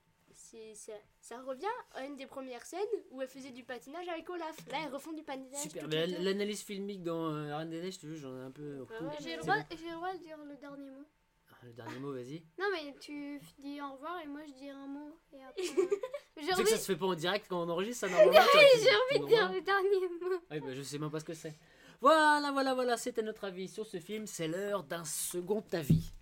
ça, 0.74 0.92
ça 1.20 1.40
revient 1.42 1.66
à 1.94 2.05
une 2.05 2.16
des 2.16 2.26
premières 2.26 2.64
scènes 2.64 2.80
où 3.11 3.20
elle 3.22 3.28
faisait 3.28 3.51
du 3.51 3.64
patinage 3.64 4.09
avec 4.09 4.28
Olaf. 4.30 4.57
Là, 4.70 4.78
elles 4.84 4.92
refont 4.92 5.12
du 5.12 5.22
patinage. 5.22 5.61
Super. 5.62 5.86
Mais 5.88 6.07
l'analyse 6.07 6.62
filmique 6.62 7.03
dans 7.03 7.34
euh, 7.34 7.57
Reine 7.57 7.70
des 7.70 7.80
Neiges, 7.80 7.99
tu 7.99 8.07
veux, 8.07 8.16
j'en 8.16 8.36
ai 8.36 8.42
un 8.42 8.51
peu. 8.51 8.80
Ouais, 8.80 8.86
J'ai 9.20 9.36
le, 9.36 9.42
droit- 9.42 9.57
le 9.57 9.94
droit 9.94 10.12
de 10.14 10.18
dire 10.22 10.38
le 10.44 10.57
dernier 10.57 10.90
mot. 10.90 11.05
Ah, 11.51 11.55
Le 11.64 11.72
dernier 11.72 11.99
mot, 11.99 12.12
vas-y. 12.12 12.42
Non, 12.59 12.66
mais 12.72 12.94
tu 13.01 13.40
dis 13.59 13.80
au 13.80 13.92
revoir 13.94 14.20
et 14.22 14.26
moi 14.26 14.40
je 14.46 14.53
dis 14.53 14.68
un 14.68 14.86
mot. 14.86 15.18
Et 15.32 15.42
après. 15.42 15.62
j'ai 16.36 16.42
Tu 16.42 16.44
sais 16.46 16.55
envie, 16.55 16.62
que 16.64 16.68
ça 16.70 16.76
se 16.76 16.86
fait 16.92 16.96
pas 16.96 17.07
en 17.07 17.14
direct 17.14 17.46
quand 17.49 17.62
on 17.62 17.68
enregistre 17.68 18.07
ça 18.07 18.09
normalement. 18.14 18.40
j'ai 18.55 19.18
envie 19.18 19.24
de 19.24 19.28
dire 19.28 19.53
le 19.53 19.61
dernier 19.61 20.09
mot. 20.20 20.36
Ouais, 20.51 20.61
bah, 20.61 20.72
je 20.74 20.82
sais 20.82 20.99
même 20.99 21.11
pas 21.11 21.20
ce 21.20 21.24
que 21.24 21.34
c'est. 21.34 21.55
Voilà, 22.01 22.53
voilà, 22.53 22.74
voilà, 22.74 22.96
c'était 22.96 23.22
notre 23.22 23.44
avis 23.44 23.66
sur 23.66 23.84
ce 23.84 23.99
film. 23.99 24.26
C'est 24.28 24.46
l'heure 24.46 24.84
d'un 24.84 25.05
second 25.05 25.64
avis. 25.72 26.12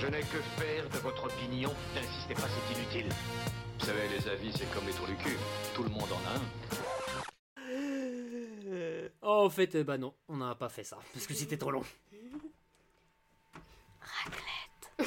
Je 0.00 0.06
n'ai 0.08 0.20
que 0.20 0.38
faire 0.58 0.88
de 0.90 0.98
votre 0.98 1.24
opinion. 1.24 1.72
N'insistez 1.94 2.34
pas, 2.34 2.42
c'est 2.42 2.74
inutile. 2.78 3.08
Vous 3.78 3.86
savez, 3.86 4.08
les 4.08 4.28
avis, 4.28 4.52
c'est 4.52 4.70
comme 4.72 4.86
les 4.86 4.92
trous 4.92 5.06
du 5.06 5.16
cul. 5.16 5.36
Tout 5.74 5.82
le 5.82 5.88
monde 5.88 6.08
en 6.12 6.30
a 6.30 6.34
un. 6.36 6.42
Oh, 9.22 9.44
en 9.46 9.50
fait, 9.50 9.74
euh, 9.74 9.84
bah 9.84 9.98
non, 9.98 10.14
on 10.28 10.36
n'a 10.36 10.54
pas 10.54 10.68
fait 10.68 10.84
ça 10.84 10.98
parce 11.12 11.26
que 11.26 11.34
c'était 11.34 11.56
trop 11.56 11.70
long. 11.70 11.82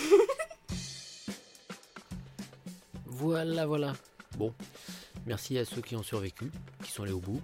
Voilà, 3.06 3.66
voilà. 3.66 3.94
Bon, 4.38 4.54
merci 5.26 5.58
à 5.58 5.66
ceux 5.66 5.82
qui 5.82 5.98
ont 5.98 6.04
survécu, 6.04 6.50
qui 6.82 6.90
sont 6.90 7.04
allés 7.04 7.12
au 7.12 7.20
bout. 7.20 7.42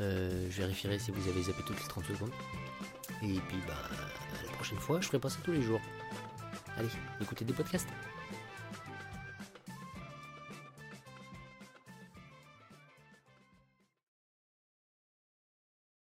Euh, 0.00 0.46
je 0.50 0.58
vérifierai 0.58 1.00
si 1.00 1.10
vous 1.10 1.28
avez 1.28 1.42
zappé 1.42 1.64
toutes 1.66 1.80
les 1.80 1.88
30 1.88 2.04
secondes. 2.04 2.30
Et 3.22 3.40
puis, 3.48 3.58
bah, 3.66 3.74
la 4.46 4.52
prochaine 4.52 4.78
fois, 4.78 5.00
je 5.00 5.08
ferai 5.08 5.18
pas 5.18 5.30
ça 5.30 5.38
tous 5.42 5.50
les 5.50 5.62
jours. 5.62 5.80
Allez, 6.78 6.88
écoutez 7.20 7.44
des 7.44 7.52
podcasts. 7.52 7.88